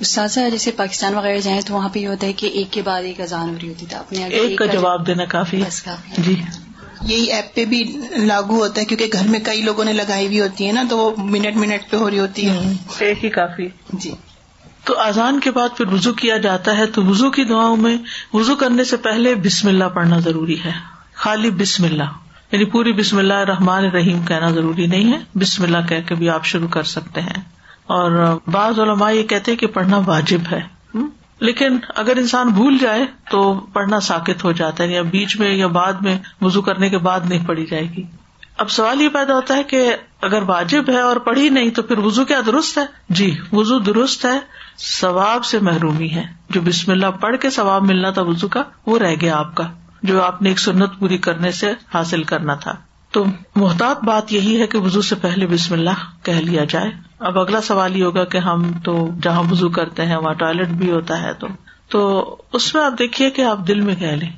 استاذہ 0.00 0.40
جیسے 0.50 0.70
پاکستان 0.70 1.14
وغیرہ 1.14 1.40
جائیں 1.40 1.60
تو 1.60 1.74
وہاں 1.74 1.88
پہ 1.88 1.98
یہ 1.98 2.08
ہوتا 2.08 2.26
ہے 2.26 2.32
کہ 2.32 2.46
ایک 2.46 2.70
کے 2.70 2.82
بعد 2.82 3.02
ایک 3.02 3.20
اذان 3.20 3.48
ہو 3.48 3.54
رہی 3.62 3.68
ہوتی 3.68 3.86
تھی۔ 3.86 3.96
اپنے 3.96 4.24
ایک 4.24 4.58
کا 4.58 4.64
جواب 4.66 5.06
دینا 5.06 5.24
کافی 5.24 5.62
جی۔ 6.18 6.42
یہی 7.02 7.24
ایپ 7.24 7.54
پہ 7.54 7.64
بھی 7.64 8.00
لاگو 8.16 8.58
ہوتا 8.58 8.80
ہے 8.80 8.86
کیونکہ 8.86 9.06
گھر 9.12 9.28
میں 9.28 9.40
کئی 9.40 9.62
لوگوں 9.62 9.84
نے 9.84 9.92
لگائی 9.92 10.26
ہوئی 10.26 10.40
ہوتی 10.40 10.66
ہے 10.66 10.72
نا 10.72 10.82
تو 10.90 10.98
وہ 10.98 11.10
منٹ 11.18 11.56
منٹ 11.56 11.90
پہ 11.90 11.96
ہو 11.96 12.10
رہی 12.10 12.18
ہوتی 12.18 12.48
ہے 12.48 12.72
ایک 12.98 13.24
ہی 13.24 13.30
کافی۔ 13.30 13.68
جی۔ 13.92 14.10
تو 14.84 15.00
اذان 15.00 15.40
کے 15.40 15.50
بعد 15.50 15.68
پھر 15.76 15.86
وزو 15.92 16.12
کیا 16.12 16.36
جاتا 16.36 16.78
ہے 16.78 16.86
تو 16.86 17.04
وزو 17.04 17.30
کی 17.30 17.44
دعاؤں 17.44 17.76
میں 17.76 17.96
وزو 18.32 18.56
کرنے 18.56 18.84
سے 18.84 18.96
پہلے 18.96 19.34
بسم 19.34 19.68
اللہ 19.68 19.84
پڑھنا 19.84 20.18
ضروری 20.18 20.64
ہے۔ 20.64 20.72
خالی 21.14 21.50
بسم 21.50 21.84
اللہ 21.84 22.02
یعنی 22.52 22.64
پوری 22.64 22.92
بسم 22.92 23.18
اللہ 23.18 23.34
رحمان 23.34 23.84
رحیم 23.84 24.26
کہنا 24.26 24.50
ضروری 24.50 24.86
نہیں 24.86 25.12
ہے۔ 25.12 25.38
بسم 25.38 25.62
اللہ 25.62 25.78
کہہ 25.88 26.08
کے 26.08 26.14
بھی 26.14 26.30
آپ 26.30 26.44
شروع 26.44 26.68
کر 26.68 26.82
سکتے 26.82 27.20
ہیں۔ 27.20 27.42
اور 27.86 28.38
بعض 28.46 28.80
علماء 28.80 29.10
یہ 29.10 29.22
کہتے 29.22 29.56
کہ 29.56 29.66
پڑھنا 29.66 30.00
واجب 30.06 30.40
ہے۔ 30.52 30.60
لیکن 31.40 31.78
اگر 31.88 32.16
انسان 32.16 32.48
بھول 32.48 32.78
جائے 32.78 33.06
تو 33.30 33.54
پڑھنا 33.72 34.00
ساکت 34.00 34.44
ہو 34.44 34.52
جاتا 34.52 34.84
ہے، 34.84 34.88
یا 34.88 35.02
بیچ 35.02 35.40
میں 35.40 35.54
یا 35.54 35.66
بعد 35.66 35.92
میں 35.92 36.18
وزو 36.40 36.62
کرنے 36.62 36.90
کے 36.90 36.98
بعد 36.98 37.20
نہیں 37.24 37.46
پڑھی 37.46 37.66
جائے 37.66 37.90
گی۔ 37.96 38.02
اب 38.56 38.70
سوال 38.70 39.00
یہ 39.00 39.08
پیدا 39.08 39.34
ہوتا 39.34 39.56
ہے 39.56 39.62
کہ 39.62 39.96
اگر 40.22 40.42
واجب 40.42 40.84
ہے 40.88 41.00
اور 41.00 41.16
پڑھی 41.16 41.48
نہیں 41.48 41.70
تو 41.70 41.82
پھر 41.82 41.98
وزو 41.98 42.24
کیا 42.24 42.40
درست 42.46 42.78
ہے؟ 42.78 42.82
جی 43.08 43.38
وزو 43.52 43.78
درست 43.78 44.24
ہے، 44.24 44.40
ثواب 44.78 45.44
سے 45.44 45.58
محرومی 45.58 46.10
ہے۔ 46.10 46.24
جو 46.50 46.60
بسم 46.60 46.92
اللہ 46.92 47.06
پڑھ 47.06 47.36
کے 47.36 47.50
ثواب 47.50 47.82
ملنا 47.82 48.10
تھا 48.10 48.22
وزو 48.22 48.48
کا، 48.48 48.62
وہ 48.86 48.98
رہ 48.98 49.14
گیا 49.20 49.38
آپ 49.38 49.54
کا۔ 49.54 49.64
جو 50.02 50.22
آپ 50.22 50.42
نے 50.42 50.48
ایک 50.48 50.58
سنت 50.58 50.90
پوری 50.98 51.18
کرنے 51.18 51.50
سے 51.50 51.72
حاصل 51.94 52.22
کرنا 52.22 52.54
تھا۔ 52.54 52.72
تو 53.10 53.24
محتاط 53.56 54.04
بات 54.04 54.32
یہی 54.32 54.60
ہے 54.60 54.66
کہ 54.66 54.78
وزو 54.78 55.02
سے 55.02 55.14
پہلے 55.14 55.46
بسم 55.46 55.74
اللہ 55.74 56.24
کہہ 56.24 56.32
لیا 56.32 56.64
جائے۔ 56.64 56.90
اب 57.18 57.38
اگلا 57.38 57.60
سوال 57.60 57.96
یہ 57.96 58.04
ہوگا 58.04 58.24
کہ 58.24 58.38
ہم 58.38 58.72
تو 58.84 59.08
جہاں 59.22 59.42
وزو 59.50 59.68
کرتے 59.68 60.06
ہیں، 60.06 60.16
وہاں 60.16 60.34
ٹوائلٹ 60.34 60.68
بھی 60.68 60.90
ہوتا 60.90 61.22
ہے 61.22 61.32
تو۔ 61.34 61.46
تو 61.88 62.36
اس 62.52 62.74
میں 62.74 62.84
آپ 62.84 62.92
دیکھیے 62.98 63.30
کہ 63.30 63.42
آپ 63.42 63.58
دل 63.68 63.80
میں 63.80 63.94
کہہ 63.94 64.06
لیں 64.06 64.30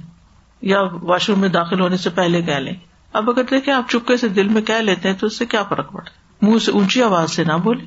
یا 0.63 0.79
واش 1.03 1.29
روم 1.31 1.39
میں 1.39 1.49
داخل 1.49 1.81
ہونے 1.81 1.97
سے 1.97 2.11
پہلے 2.11 2.43
کہہ 2.43 2.55
لیں۔ 2.55 2.75
اب 3.15 3.31
اگر 3.31 3.43
دیکھیں 3.51 3.75
آپ 3.75 3.91
چپکے 3.91 4.17
سے 4.17 4.29
دل 4.29 4.49
میں 4.49 4.63
کہہ 4.63 4.75
لیتے 4.75 5.09
ہیں 5.09 5.17
تو 5.17 5.27
اس 5.27 5.39
سے 5.39 5.47
کیا 5.47 5.63
فرق 5.63 5.93
پڑتا 5.93 6.11
منہ 6.47 6.59
سے 6.59 6.71
اونچی 6.71 7.03
آواز 7.03 7.31
سے 7.31 7.45
نہ 7.45 7.53
بولے 7.53 7.85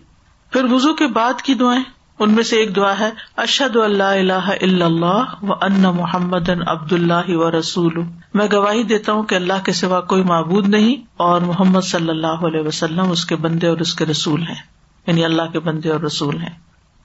پھر 0.52 0.63
وزو 0.63 0.94
کے 0.94 1.08
بعد 1.08 1.42
کی 1.42 1.54
دعائیں۔ 1.54 1.84
ان 2.20 2.32
میں 2.32 2.44
سے 2.44 2.56
ایک 2.56 2.76
دعا 2.76 3.00
ہے 3.00 3.12
اشد 3.38 3.76
اللہ 3.76 4.04
اللہ 4.04 4.84
اللہ 4.84 5.44
و 5.44 5.54
ان 5.54 5.82
محمد 5.82 6.50
عبد 6.68 6.94
اللہ 6.94 7.30
و 7.30 7.60
رسول 7.60 8.02
میں 8.34 8.48
گواہی 8.52 8.84
دیتا 8.84 9.12
ہوں 9.12 9.24
کہ 9.24 9.36
اللہ 9.36 9.66
کے 9.66 9.72
سوا 9.72 10.02
کوئی 10.02 10.24
معبود 10.24 10.68
نہیں 10.68 11.06
اور 11.18 11.42
محمد 11.42 11.82
صلی 11.82 12.10
اللہ 12.10 12.28
علیہ 12.28 12.62
وسلم 12.62 13.12
اس 13.12 13.26
کے 13.26 13.36
بندے 13.36 13.68
اور 13.68 13.78
اس 13.78 13.96
کے 13.96 14.06
رسول 14.06 14.42
ہیں۔ 14.42 14.62
یعنی 15.08 15.26
اللہ 15.26 15.42
کے 15.52 15.60
بندے 15.60 15.90
اور 15.90 16.00
رسول 16.00 16.42
ہیں۔ 16.42 16.56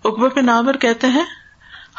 اکبر 0.05 0.29
بن 0.37 0.49
عامر 0.49 0.77
کہتے 0.77 1.07
ہیں، 1.07 1.25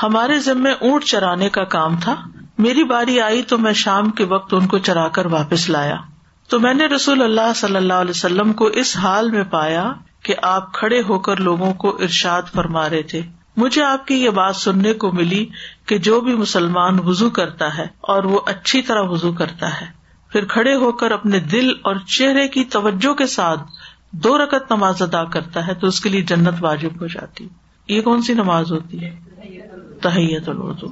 ہمارے 0.03 0.39
ذمے 0.39 0.71
اونٹ 0.71 1.03
چرانے 1.03 1.49
کا 1.49 1.63
کام 1.63 1.97
تھا۔ 1.97 2.15
میری 2.57 2.83
باری 2.83 3.21
آئی 3.21 3.41
تو 3.41 3.57
میں 3.57 3.73
شام 3.73 4.09
کے 4.09 4.23
وقت 4.23 4.53
ان 4.53 4.67
کو 4.67 4.77
چرا 4.77 5.07
کر 5.07 5.25
واپس 5.25 5.69
لایا۔ 5.69 5.95
تو 6.53 6.59
میں 6.59 6.73
نے 6.73 6.85
رسول 6.85 7.21
اللہ 7.21 7.53
صلی 7.55 7.75
اللہ 7.75 7.93
علیہ 7.93 8.09
وسلم 8.09 8.53
کو 8.53 8.65
اس 8.65 8.97
حال 8.97 9.31
میں 9.31 9.43
پایا 9.43 9.93
کہ 10.23 10.35
آپ 10.41 10.73
کھڑے 10.73 11.01
ہو 11.09 11.19
کر 11.19 11.39
لوگوں 11.39 11.73
کو 11.73 11.89
ارشاد 11.89 12.41
فرما 12.53 12.89
رہے 12.89 13.03
تھے۔ 13.03 13.21
مجھے 13.57 13.83
آپ 13.83 14.07
کی 14.07 14.15
یہ 14.15 14.29
بات 14.29 14.55
سننے 14.55 14.93
کو 14.93 15.11
ملی 15.11 15.45
کہ 15.85 15.97
جو 15.97 16.21
بھی 16.21 16.33
مسلمان 16.33 16.99
وزو 16.99 17.29
کرتا 17.29 17.77
ہے 17.77 17.83
اور 17.99 18.23
وہ 18.23 18.39
اچھی 18.45 18.81
طرح 18.81 19.01
وزو 19.01 19.33
کرتا 19.33 19.81
ہے، 19.81 19.85
پھر 20.29 20.45
کھڑے 20.45 20.75
ہو 20.75 20.91
کر 20.91 21.11
اپنے 21.11 21.39
دل 21.39 21.69
اور 21.81 21.95
چہرے 21.95 22.47
کی 22.47 22.63
توجہ 22.63 23.13
کے 23.13 23.27
ساتھ 23.27 23.59
دو 24.11 24.37
رکت 24.37 24.71
نماز 24.71 25.01
ادا 25.01 25.23
کرتا 25.23 25.67
ہے 25.67 25.73
تو 25.73 25.87
اس 25.87 26.01
کے 26.01 26.09
لیے 26.09 26.21
جنت 26.21 26.53
واجب 26.59 27.01
ہو 27.01 27.07
جاتی۔ 27.07 27.47
یہ 27.87 28.01
کون 28.01 28.21
سی 28.21 28.33
نماز 28.33 28.71
ہوتی 28.71 29.05
ہے؟ 29.05 29.19
تحیت 30.01 30.49
الوضو۔ 30.49 30.87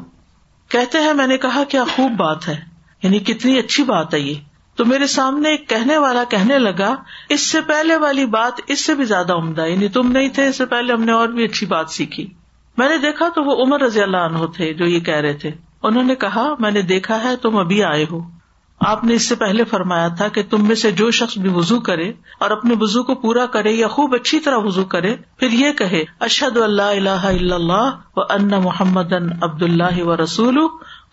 کہتے 0.70 0.98
ہیں، 0.98 1.14
میں 1.14 1.28
نے 1.28 1.38
کہا، 1.38 1.64
کیا 1.70 1.84
خوب 1.96 2.12
بات 2.12 2.48
ہے۔ 2.48 2.62
یعنی 3.04 3.20
کتنی 3.20 3.60
اچھی 3.60 3.84
بات 3.84 4.14
ہے 4.14 4.20
یہ۔ 4.20 4.34
تو 4.76 4.86
میرے 4.86 5.08
سامنے 5.08 5.50
ایک 5.50 5.70
کہنے 5.70 5.98
والا 5.98 6.24
کہنے 6.24 6.60
لگا، 6.60 6.96
اس 7.30 7.52
سے 7.52 7.62
پہلے 7.62 7.96
والی 7.96 8.26
بات 8.26 8.62
اس 8.68 8.86
سے 8.86 8.96
بھی 8.96 9.04
زیادہ 9.04 9.34
عمدہ 9.34 9.66
یعنی 9.66 9.88
تم 9.88 10.12
نہیں 10.12 10.30
تھے، 10.30 10.48
اس 10.48 10.58
سے 10.58 10.66
پہلے 10.66 10.94
ہم 10.94 11.04
نے 11.04 11.12
اور 11.12 11.28
بھی 11.28 11.44
اچھی 11.44 11.68
بات 11.68 11.90
سیکھی۔ 11.90 12.34
میں 12.78 12.90
نے 12.90 12.98
دیکھا 12.98 13.30
تو 13.30 13.44
وہ 13.44 13.66
عمر 13.66 13.82
رضی 13.82 14.02
اللہ 14.02 14.18
عنہ 14.18 14.46
تھے 14.56 14.74
جو 14.74 14.86
یہ 14.86 15.00
کہہ 15.00 15.16
رہے 15.16 15.34
تھے۔ 15.34 15.52
انہوں 15.84 16.04
نے 16.04 16.16
کہا، 16.16 16.54
میں 16.60 16.72
نے 16.72 16.82
دیکھا 16.82 17.24
ہے، 17.24 17.36
تم 17.36 17.58
ابھی 17.58 17.84
آئے 17.84 18.06
ہو۔ 18.12 18.42
آپ 18.80 19.04
نے 19.04 19.14
اس 19.14 19.30
سے 19.30 19.36
پہلے 19.36 19.64
فرمایا 19.64 20.08
تھا 20.08 20.28
کہ 20.28 20.44
تم 20.50 20.68
میں 20.68 20.76
سے 20.76 20.92
جو 20.92 21.12
شخص 21.12 21.38
بھی 21.38 21.50
وزو 21.50 21.80
کرے 21.80 22.10
اور 22.40 22.52
اپنے 22.52 22.76
وزو 22.80 23.04
کو 23.04 23.16
پورا 23.16 23.46
کرے 23.46 23.72
یا 23.72 23.88
خوب 23.88 24.16
اچھی 24.16 24.40
طرح 24.40 24.58
وزو 24.58 24.84
کرے، 24.84 25.16
پھر 25.38 25.52
یہ 25.52 25.72
کہے 25.72 26.04
اشد 26.20 26.58
اللہ 26.58 26.82
اللہ 26.82 27.26
اللہ 27.26 27.90
و 28.16 28.22
ان 28.22 28.52
محمد 28.64 29.14
عبد 29.42 29.64
اللہ 29.64 30.04
و 30.04 30.18
رسول 30.18 30.58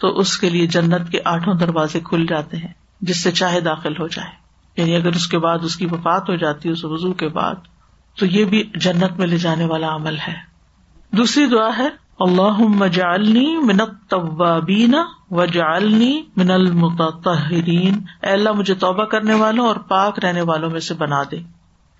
تو 0.01 0.18
اس 0.18 0.38
کے 0.38 0.51
لیے 0.51 0.66
جنت 0.66 1.11
کے 1.11 1.18
آٹھوں 1.25 1.55
دروازے 1.55 2.01
کھل 2.01 2.27
جاتے 2.27 2.57
ہیں۔ 2.57 2.73
جس 3.01 3.23
سے 3.23 3.31
چاہے 3.31 3.61
داخل 3.61 3.93
ہو 3.93 4.07
جائے۔ 4.07 4.49
یعنی 4.77 4.97
اگر 4.97 5.09
اس 5.09 5.27
کے 5.27 5.39
بعد 5.39 5.59
اس 5.63 5.77
کی 5.77 5.87
وفات 5.87 6.29
ہو 6.29 6.37
جاتی 6.37 6.69
ہے، 6.69 6.73
اس 6.73 6.85
وضو 6.85 7.13
کے 7.13 7.29
بعد، 7.29 7.55
تو 8.19 8.27
یہ 8.27 8.45
بھی 8.45 8.71
جنت 8.75 9.19
میں 9.19 9.27
لے 9.27 9.39
جانے 9.39 9.65
والا 9.65 9.95
عمل 9.95 10.17
ہے۔ 10.29 10.35
دوسری 11.13 11.47
دعا 11.47 11.71
ہے 11.79 11.89
اللہ 12.21 12.87
جالنی 12.87 13.57
منت 13.57 14.11
طوابین 14.11 14.95
و 15.31 15.45
جالنی 15.45 16.23
من 16.37 16.51
المتحرین 16.51 18.01
اللہ، 18.23 18.53
مجھے 18.53 18.75
توبہ 18.75 19.05
کرنے 19.05 19.35
والوں 19.35 19.67
اور 19.67 19.77
پاک 19.77 20.25
رہنے 20.25 20.41
والوں 20.41 20.71
میں 20.71 20.81
سے 20.81 20.95
بنا 20.95 21.23
دے۔ 21.31 21.58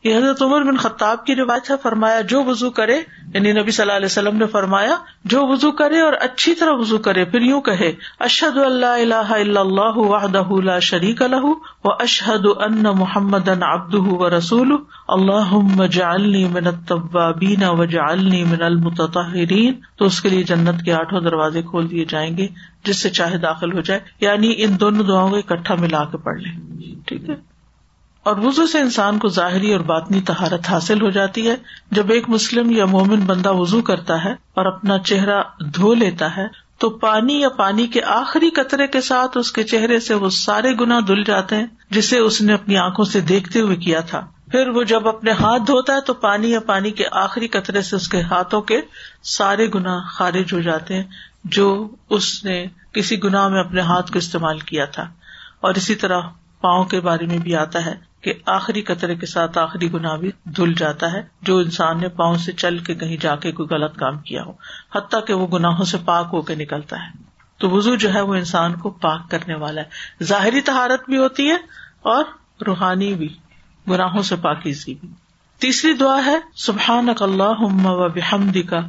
یہ 0.09 0.17
حضرت 0.17 0.43
عمر 0.43 0.63
بن 0.63 0.77
خطاب 0.77 1.27
کی 1.27 1.35
روایت 1.35 1.71
ہے، 1.71 1.75
فرمایا 1.83 2.21
جو 2.21 2.45
وزو 2.45 2.71
کرے 2.71 3.03
یعنی 3.35 3.53
نبی 3.53 3.71
صلی 3.71 3.83
اللہ 3.83 3.97
علیہ 3.97 4.07
وسلم 4.07 4.37
نے 4.37 4.47
فرمایا، 4.47 4.97
جو 5.25 5.47
وزو 5.47 5.73
کرے 5.73 6.01
اور 6.01 6.13
اچھی 6.21 6.55
طرح 6.55 6.71
وزو 6.73 6.99
کرے، 6.99 7.25
پھر 7.25 7.41
یوں 7.41 7.61
کہے 7.61 7.93
اشد 8.21 8.57
اللہ 8.57 8.87
اللہ 8.87 9.59
اللہ 9.59 9.99
وحدہ 9.99 10.79
شریک 10.83 11.23
الح 11.23 11.47
و 11.85 11.93
اشحد 11.99 12.47
ان 12.61 12.83
محمد 12.83 13.49
ابد 13.63 13.95
و 13.95 14.31
رسول 14.31 14.77
اللہ 15.09 15.87
جالنی 15.87 16.45
من 16.45 16.65
طبابین 16.89 17.65
و 17.65 17.85
جالنی 17.85 18.45
من 18.45 18.63
المتحرین 18.63 19.73
تو 19.97 20.05
اس 20.05 20.21
کے 20.21 20.29
لیے 20.29 20.43
جنت 20.43 20.85
کے 20.85 20.93
آٹھوں 20.93 21.21
دروازے 21.21 21.63
کھول 21.63 21.91
دیے 21.91 22.05
جائیں 22.05 22.37
گے، 22.37 22.49
جس 22.85 23.03
سے 23.03 23.11
چاہے 23.11 23.39
داخل 23.39 23.73
ہو 23.73 23.81
جائے۔ 23.81 24.01
یعنی 24.21 24.55
ان 24.59 24.81
دونوں 24.81 25.05
دعاؤں 25.05 25.31
کو 25.31 25.37
اکٹھا 25.37 25.75
ملا 25.75 26.05
کے 26.05 26.19
پڑھ 26.19 26.41
لیں۔ 26.41 26.53
ٹھیک 27.07 27.31
ہے؟ 27.31 27.58
اور 28.23 28.37
وزو 28.37 28.67
سے 28.67 28.79
انسان 28.79 29.19
کو 29.19 29.29
ظاہری 29.29 29.73
اور 29.73 29.81
باطنی 29.81 30.21
تہارت 30.21 30.71
حاصل 30.71 31.03
ہو 31.03 31.11
جاتی 31.11 31.51
ہے۔ 31.51 31.57
جب 31.91 32.11
ایک 32.11 32.29
مسلم 32.29 32.71
یا 32.71 32.85
مومن 32.85 33.21
بندہ 33.21 33.53
وزو 33.53 33.83
کرتا 33.83 34.25
ہے 34.25 34.33
اور 34.33 34.67
اپنا 34.67 34.99
چہرہ 34.99 35.43
دھو 35.75 35.95
لیتا 35.95 36.37
ہے، 36.37 36.47
تو 36.79 36.91
پانی 36.91 37.41
یا 37.41 37.49
پانی 37.49 37.87
کے 37.87 38.03
آخری 38.03 38.51
قطرے 38.51 38.87
کے 38.87 39.01
ساتھ 39.01 39.39
اس 39.39 39.53
کے 39.53 39.63
چہرے 39.63 40.01
سے 40.01 40.15
وہ 40.15 40.29
سارے 40.29 40.73
گنا 40.81 41.01
دھل 41.07 41.25
جاتے 41.25 41.57
ہیں، 41.57 41.67
جسے 41.91 42.19
اس 42.19 42.41
نے 42.41 42.53
اپنی 42.53 42.77
آنکھوں 42.77 43.05
سے 43.05 43.21
دیکھتے 43.21 43.61
ہوئے 43.61 43.77
کیا 43.77 44.01
تھا۔ 44.01 44.27
پھر 44.51 44.69
وہ 44.69 44.83
جب 44.83 45.09
اپنے 45.09 45.31
ہاتھ 45.31 45.63
دھوتا 45.67 45.93
ہے، 45.93 46.01
تو 46.01 46.15
پانی 46.15 46.51
یا 46.51 46.61
پانی 46.61 46.91
کے 46.91 47.05
آخری 47.13 47.49
قطرے 47.49 47.83
سے 47.83 47.97
اس 47.97 48.09
کے 48.09 48.21
ہاتھوں 48.21 48.61
کے 48.61 48.81
سارے 49.23 49.67
گنا 49.75 49.99
خارج 50.09 50.53
ہو 50.53 50.61
جاتے 50.61 50.95
ہیں، 50.95 51.05
جو 51.45 51.89
اس 52.11 52.45
نے 52.45 52.67
کسی 52.93 53.23
گنا 53.23 53.49
میں 53.49 53.61
اپنے 53.61 53.81
ہاتھ 53.81 54.13
کو 54.13 54.19
استعمال 54.19 54.59
کیا 54.59 54.85
تھا۔ 54.85 55.03
اور 55.61 55.75
اسی 55.75 55.95
طرح 55.95 56.21
پاؤں 56.61 56.85
کے 56.85 57.01
بارے 57.01 57.27
میں 57.27 57.39
بھی 57.39 57.57
آتا 57.57 57.87
ہے۔ 57.87 58.08
کہ 58.21 58.33
آخری 58.47 58.83
قطرے 58.83 59.15
کے 59.15 59.27
ساتھ 59.27 59.59
آخری 59.59 59.93
گنا 59.93 60.17
بھی 60.17 60.31
دھل 60.45 60.73
جاتا 60.73 61.13
ہے، 61.13 61.23
جو 61.43 61.57
انسان 61.57 62.01
نے 62.01 62.09
پاؤں 62.09 62.37
سے 62.37 62.53
چل 62.53 62.79
کے 62.79 62.95
کہیں 62.95 63.17
جا 63.17 63.37
کے 63.37 63.53
کوئی 63.53 63.69
غلط 63.69 63.97
کام 63.97 64.19
کیا 64.19 64.43
ہو، 64.43 64.53
حتیٰ 64.95 65.27
کہ 65.27 65.35
وہ 65.35 65.47
گناہوں 65.47 65.85
سے 65.85 65.97
پاک 66.05 66.29
ہو 66.33 66.43
کے 66.43 66.55
نکلتا 66.55 66.97
ہے۔ 66.97 67.23
تو 67.59 67.71
وزو 67.71 67.95
جو 67.95 68.15
ہے 68.15 68.21
وہ 68.21 68.35
انسان 68.35 68.77
کو 68.77 68.91
پاک 68.91 69.31
کرنے 69.31 69.55
والا 69.55 69.81
ہے۔ 69.81 70.25
ظاہری 70.25 70.61
تہارت 70.61 71.05
بھی 71.07 71.17
ہوتی 71.17 71.49
ہے 71.49 71.57
اور 72.01 72.25
روحانی 72.67 73.15
بھی، 73.15 73.35
گناہوں 73.91 74.23
سے 74.23 74.37
پاکیزی 74.37 74.95
بھی۔ 74.95 75.09
تیسری 75.59 75.93
دعا 75.93 76.21
ہے 76.27 76.39
سبحان 76.55 77.09
اک 77.09 77.23
اللہ 77.23 77.85
و 77.85 78.09
بحمد 78.09 78.57
کا 78.71 78.81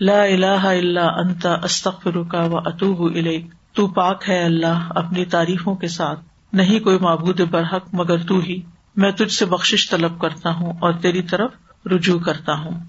لا 0.00 0.22
الہ 0.22 0.46
الا 0.46 1.06
انت، 1.06 1.46
استغفرک 1.62 2.34
و 2.50 2.58
اطوب 2.58 3.04
الیک۔ 3.04 3.46
تو 3.72 3.86
پاک 3.86 4.24
ہے 4.28 4.44
اللہ 4.44 4.88
اپنی 4.90 5.24
تعریفوں 5.24 5.74
کے 5.74 5.88
ساتھ۔ 5.88 6.20
نہیں 6.52 6.80
کوئی 6.80 6.98
معبود 6.98 7.40
برحق 7.40 7.88
مگر 7.92 8.18
تو 8.18 8.38
ہی 8.38 8.62
میں 8.96 9.10
تجھ 9.10 9.32
سے 9.32 9.46
بخش 9.46 9.90
طلب 9.90 10.20
کرتا 10.20 10.50
ہوں 10.50 10.72
اور 10.80 10.92
تیری 10.92 11.22
طرف 11.22 11.50
رجوع 11.86 12.18
کرتا 12.18 12.54
ہوں۔ 12.54 12.80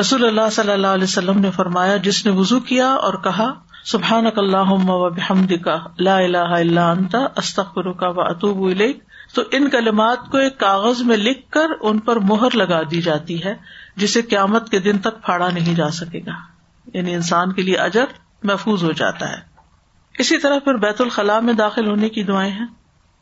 رسول 0.00 0.24
اللہ 0.24 0.50
صلی 0.52 0.72
اللہ 0.72 0.86
علیہ 0.86 1.04
وسلم 1.04 1.40
نے 1.40 1.50
فرمایا، 1.50 1.96
جس 1.96 2.26
نے 2.26 2.32
وزو 2.32 2.60
کیا 2.60 2.86
اور 2.86 3.14
کہا 3.14 3.52
سبحان 3.84 4.24
اللہ 4.36 5.58
کا 5.64 5.78
لا 5.98 6.16
الہ 6.16 6.38
الا 6.38 6.90
انت، 6.90 7.16
استغفرک 7.36 8.00
کا 8.00 8.08
و 8.08 8.20
اطوب 8.20 8.64
الیک، 8.64 9.02
تو 9.34 9.42
ان 9.52 9.70
کلمات 9.70 10.18
کو 10.30 10.38
ایک 10.38 10.58
کاغذ 10.58 11.02
میں 11.02 11.16
لکھ 11.16 11.50
کر 11.50 11.66
ان 11.80 11.98
پر 11.98 12.16
مہر 12.16 12.56
لگا 12.56 12.82
دی 12.90 13.02
جاتی 13.02 13.44
ہے، 13.44 13.54
جسے 13.96 14.22
قیامت 14.22 14.70
کے 14.70 14.78
دن 14.78 14.98
تک 14.98 15.24
پھاڑا 15.24 15.50
نہیں 15.50 15.74
جا 15.74 15.90
سکے 15.90 16.18
گا۔ 16.18 16.32
یعنی 16.94 17.14
انسان 17.14 17.52
کے 17.52 17.62
لیے 17.62 17.76
اجر 17.76 18.04
محفوظ 18.42 18.84
ہو 18.84 18.92
جاتا 18.92 19.30
ہے۔ 19.30 19.51
اسی 20.18 20.38
طرح 20.38 20.58
پھر 20.58 20.74
بیت 20.74 21.00
الخلاء 21.00 21.40
میں 21.40 21.54
داخل 21.54 21.86
ہونے 21.86 22.08
کی 22.08 22.22
دعائیں 22.24 22.52
ہیں۔ 22.52 22.66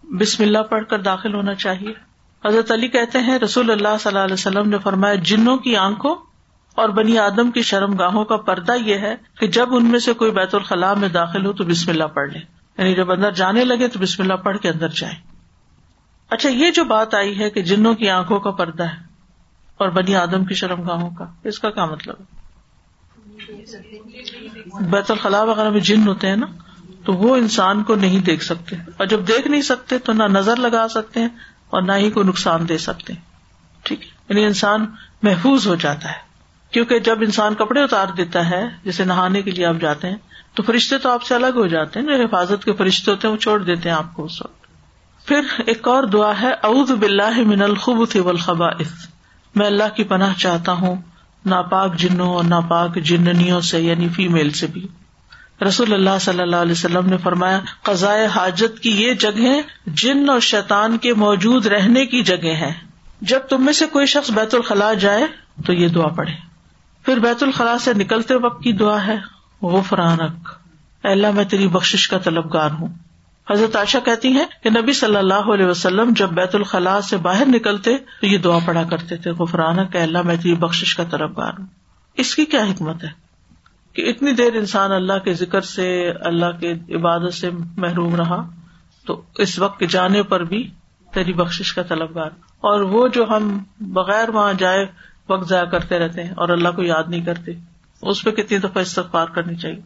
بسم 0.02 0.42
اللہ 0.42 0.58
پڑھ 0.58 0.84
کر 0.86 0.98
داخل 1.00 1.34
ہونا 1.34 1.54
چاہیے۔ 1.54 1.92
حضرت 2.48 2.70
علی 2.70 2.88
کہتے 2.88 3.18
ہیں، 3.18 3.38
رسول 3.38 3.70
اللہ 3.70 3.88
صلی 4.00 4.08
اللہ 4.10 4.24
علیہ 4.24 4.34
وسلم 4.34 4.68
نے 4.68 4.78
فرمایا، 4.78 5.14
جنوں 5.14 5.56
کی 5.56 5.76
آنکھوں 5.76 6.14
اور 6.74 6.88
بنی 6.88 7.18
آدم 7.18 7.50
کی 7.50 7.62
شرم 7.62 7.96
گاہوں 7.96 8.24
کا 8.24 8.36
پردہ 8.36 8.72
یہ 8.72 8.94
ہے 8.94 9.14
کہ 9.40 9.46
جب 9.46 9.74
ان 9.74 9.84
میں 9.84 9.98
سے 9.98 10.12
کوئی 10.12 10.30
بیت 10.30 10.54
الخلاء 10.54 10.94
میں 10.94 11.08
داخل 11.08 11.46
ہو 11.46 11.52
تو 11.52 11.64
بسم 11.64 11.90
اللہ 11.90 12.04
پڑھ 12.04 12.30
لے۔ 12.30 12.38
یعنی 12.78 12.94
جب 12.94 13.12
اندر 13.12 13.30
جانے 13.30 13.64
لگے 13.64 13.88
تو 13.88 13.98
بسم 13.98 14.22
اللہ 14.22 14.34
پڑھ 14.34 14.58
کے 14.58 14.68
اندر 14.68 14.88
جائے 14.88 15.14
اچھا 16.30 16.48
یہ 16.48 16.70
جو 16.70 16.84
بات 16.84 17.14
آئی 17.14 17.38
ہے 17.38 17.50
کہ 17.50 17.62
جنوں 17.62 17.94
کی 17.94 18.10
آنکھوں 18.10 18.40
کا 18.40 18.50
پردہ 18.50 18.82
ہے 18.82 18.96
اور 19.76 19.88
بنی 19.88 20.16
آدم 20.16 20.44
کی 20.44 20.54
شرم 20.54 20.82
گاہوں 20.82 21.10
کا، 21.10 21.24
اس 21.44 21.58
کا 21.58 21.70
کیا 21.70 21.84
مطلب 21.84 22.14
ہے؟ 22.20 22.40
بیت 24.80 25.10
الخلاء 25.10 25.42
وغیرہ 25.42 25.70
میں 25.70 25.80
جن 25.80 26.08
ہوتے 26.08 26.28
ہیں 26.28 26.36
نا 26.36 26.46
تو 27.04 27.12
وہ 27.12 27.36
انسان 27.36 27.82
کو 27.82 27.94
نہیں 27.94 28.20
دیکھ 28.20 28.44
سکتے 28.44 28.76
اور 28.76 29.06
جب 29.06 29.28
دیکھ 29.28 29.48
نہیں 29.48 29.62
سکتے 29.62 29.98
تو 29.98 30.12
نہ 30.12 30.22
نظر 30.22 30.56
لگا 30.56 30.86
سکتے 30.90 31.20
ہیں 31.20 31.28
اور 31.70 31.82
نہ 31.82 31.92
ہی 31.92 32.10
کوئی 32.10 32.26
نقصان 32.26 32.68
دے 32.68 32.78
سکتے 32.78 33.12
ہیں۔ 33.12 33.20
ٹھیک 33.82 34.00
یعنی 34.28 34.44
انسان 34.44 34.86
محفوظ 35.22 35.66
ہو 35.66 35.74
جاتا 35.74 36.08
ہے۔ 36.08 36.30
کیونکہ 36.70 36.98
جب 36.98 37.18
انسان 37.20 37.54
کپڑے 37.54 37.82
اتار 37.82 38.06
دیتا 38.16 38.50
ہے، 38.50 38.68
جیسے 38.84 39.04
نہانے 39.04 39.42
کے 39.42 39.50
لیے 39.50 39.66
آپ 39.66 39.74
جاتے 39.80 40.08
ہیں، 40.08 40.16
تو 40.54 40.62
فرشتے 40.62 40.98
تو 40.98 41.10
آپ 41.10 41.22
سے 41.22 41.34
الگ 41.34 41.46
ہو 41.46 41.66
جاتے 41.66 42.00
ہیں 42.00 42.06
جو 42.06 42.12
حفاظت 42.12 42.64
کے 42.64 42.72
فرشتے 42.72 43.10
ہوتے 43.10 43.28
ہیں، 43.28 43.32
وہ 43.32 43.38
چھوڑ 43.38 43.62
دیتے 43.62 43.88
ہیں 43.88 43.96
آپ 43.96 44.14
کو 44.14 44.24
اس 44.24 44.42
وقت۔ 44.42 44.60
پھر 45.26 45.40
ایک 45.66 45.88
اور 45.88 46.02
دعا 46.04 46.32
ہے، 46.40 46.50
اعوذ 46.52 46.90
باللہ 46.90 47.40
من 47.46 47.62
الخبث 47.62 48.16
والخبائث۔ 48.16 48.92
میں 49.54 49.66
اللہ 49.66 49.96
کی 49.96 50.04
پناہ 50.04 50.34
چاہتا 50.38 50.72
ہوں، 50.72 50.96
ناپاک 51.46 51.96
جنوں 51.96 52.34
اور 52.34 52.44
ناپاک 52.44 52.94
جننیوں 52.94 53.60
سے 53.60 53.80
یعنی 53.80 54.08
فیمل 54.08 54.50
سے 54.50 54.66
بھی۔ 54.66 54.86
رسول 55.66 55.92
اللہ 55.92 56.18
صلی 56.20 56.40
اللہ 56.40 56.56
علیہ 56.56 56.72
وسلم 56.72 57.06
نے 57.06 57.16
فرمایا 57.16 57.60
قزائے 57.82 58.26
حاجت 58.26 58.80
کی 58.80 58.90
یہ 58.90 59.14
جگہ 59.14 59.60
جن 59.86 60.30
اور 60.30 60.40
شیطان 60.40 60.98
کے 60.98 61.14
موجود 61.14 61.66
رہنے 61.66 62.06
کی 62.06 62.22
جگہ 62.22 62.54
ہے 62.54 62.72
جب 63.20 63.38
تم 63.38 63.64
میں 63.64 63.72
سے 63.72 63.86
کوئی 63.86 64.06
شخص 64.06 64.30
بیت 64.30 64.54
الخلاء 64.54 64.94
جائے 64.94 65.26
تو 65.66 65.72
یہ 65.72 65.88
دعا 65.88 66.08
پڑھے۔ 66.08 66.32
پھر 67.04 67.18
بیت 67.18 67.42
الخلاء 67.42 67.76
سے 67.76 67.94
نکلتے 67.94 68.34
وقت 68.34 68.62
کی 68.62 68.72
دعا 68.72 69.06
ہے 69.06 69.16
وہ 69.62 69.82
فرانک 69.82 70.48
اللہ 71.02 71.30
میں 71.30 71.44
تیری 71.44 71.68
بخش 71.68 72.08
کا 72.08 72.18
طلبگار 72.18 72.70
ہوں۔ 72.70 72.88
حضرت 73.50 73.76
عائشہ 73.76 73.98
کہتی 74.04 74.28
ہیں 74.28 74.44
کہ 74.62 74.70
نبی 74.70 74.92
صلی 74.92 75.16
اللہ 75.16 75.34
علیہ 75.34 75.66
وسلم 75.66 76.12
جب 76.16 76.28
بیت 76.28 76.54
الخلاء 76.54 77.00
سے 77.00 77.16
باہر 77.16 77.46
نکلتے 77.46 77.96
تو 78.20 78.26
یہ 78.26 78.38
دعا 78.38 78.58
پڑا 78.64 78.82
کرتے 78.82 79.16
تھے، 79.16 79.30
غفرانک 79.30 79.96
اللہ 79.96 80.22
میں 80.22 80.36
تیری 80.36 80.54
بخش 80.54 80.96
کا 80.96 81.04
طلبگار 81.04 81.52
ہوں۔ 81.58 81.66
اس 82.14 82.34
کی 82.34 82.44
کیا 82.44 82.62
حکمت 82.62 83.04
ہے؟ 83.04 83.29
کہ 83.92 84.10
اتنی 84.10 84.32
دیر 84.32 84.54
انسان 84.54 84.92
اللہ 84.92 85.18
کے 85.24 85.34
ذکر 85.34 85.60
سے، 85.60 86.10
اللہ 86.20 86.60
کے 86.60 86.72
عبادت 86.72 87.34
سے 87.34 87.50
محروم 87.76 88.16
رہا 88.16 88.50
تو 89.06 89.22
اس 89.34 89.58
وقت 89.58 89.84
جانے 89.88 90.22
پر 90.22 90.44
بھی 90.44 90.70
تیری 91.14 91.32
بخش 91.32 91.72
کا 91.72 91.82
طلبگار۔ 91.82 92.30
اور 92.40 92.80
وہ 92.80 93.08
جو 93.08 93.24
ہم 93.30 93.58
بغیر 93.80 94.28
وہاں 94.28 94.52
جائے 94.52 94.86
وقت 95.28 95.48
ضائع 95.48 95.64
کرتے 95.64 95.98
رہتے 95.98 96.24
ہیں 96.24 96.30
اور 96.30 96.48
اللہ 96.48 96.68
کو 96.68 96.82
یاد 96.82 97.04
نہیں 97.08 97.24
کرتے، 97.24 97.52
اس 98.02 98.24
پہ 98.24 98.30
کتنی 98.30 98.58
دفعہ 98.58 98.82
استغفار 98.82 99.26
کرنی 99.26 99.54
چاہیے۔ 99.54 99.80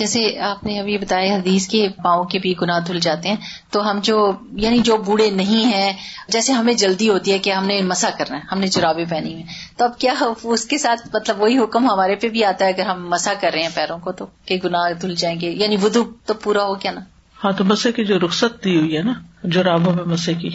جیسے 0.00 0.20
آپ 0.42 0.64
نے 0.64 0.78
ابھی 0.80 0.96
بتایا 0.98 1.34
حدیث 1.34 1.66
کے 1.68 1.86
پاؤں 2.02 2.24
کے 2.24 2.38
بھی 2.38 2.54
گناہ 2.62 2.78
دھل 2.80 2.98
جاتے 3.00 3.28
ہیں، 3.28 3.36
تو 3.70 3.90
ہم 3.90 3.98
جو 4.02 4.16
یعنی 4.56 4.78
جو 4.80 4.96
بوڑھے 4.96 5.30
نہیں 5.32 5.64
ہیں، 5.66 5.92
جیسے 6.28 6.52
ہمیں 6.52 6.72
جلدی 6.74 7.08
ہوتی 7.08 7.32
ہے 7.32 7.38
کہ 7.38 7.52
ہم 7.52 7.66
نے 7.66 7.80
مسا 7.84 8.10
کرنا 8.18 8.36
ہے، 8.36 8.42
ہم 8.52 8.60
نے 8.60 8.68
چرابے 8.68 9.04
پہنی 9.10 9.32
ہوئی 9.32 9.44
تو 9.76 9.84
اب 9.84 9.98
کیا 9.98 10.14
اس 10.44 10.64
کے 10.64 10.78
ساتھ 10.78 11.06
مطلب 11.14 11.40
وہی 11.40 11.58
حکم 11.58 11.90
ہمارے 11.90 12.14
پہ 12.14 12.28
بھی 12.28 12.44
آتا 12.44 12.64
ہے 12.64 12.70
اگر 12.70 12.86
ہم 12.86 13.08
مسا 13.10 13.32
کر 13.40 13.50
رہے 13.54 13.62
ہیں 13.62 13.74
پیروں 13.74 13.98
کو 13.98 14.12
تو، 14.12 14.26
کہ 14.46 14.58
گناہ 14.64 14.92
دھل 15.02 15.14
جائیں 15.14 15.38
گے 15.40 15.50
یعنی 15.50 15.76
ودو 15.82 16.04
تو 16.26 16.34
پورا 16.34 16.64
ہو 16.64 16.74
کیا 16.74 16.92
نا؟ 16.92 17.00
ہاں 17.38 17.52
تو 17.52 17.64
مسے 17.64 17.92
کی 17.92 18.04
جو 18.04 18.18
رخصت 18.18 18.64
دی 18.64 18.76
ہوئی 18.76 18.96
ہے 18.96 19.02
نا، 19.02 19.12
جرابوں 19.44 19.92
میں 19.92 20.04
مسے 20.04 20.34
کی، 20.34 20.50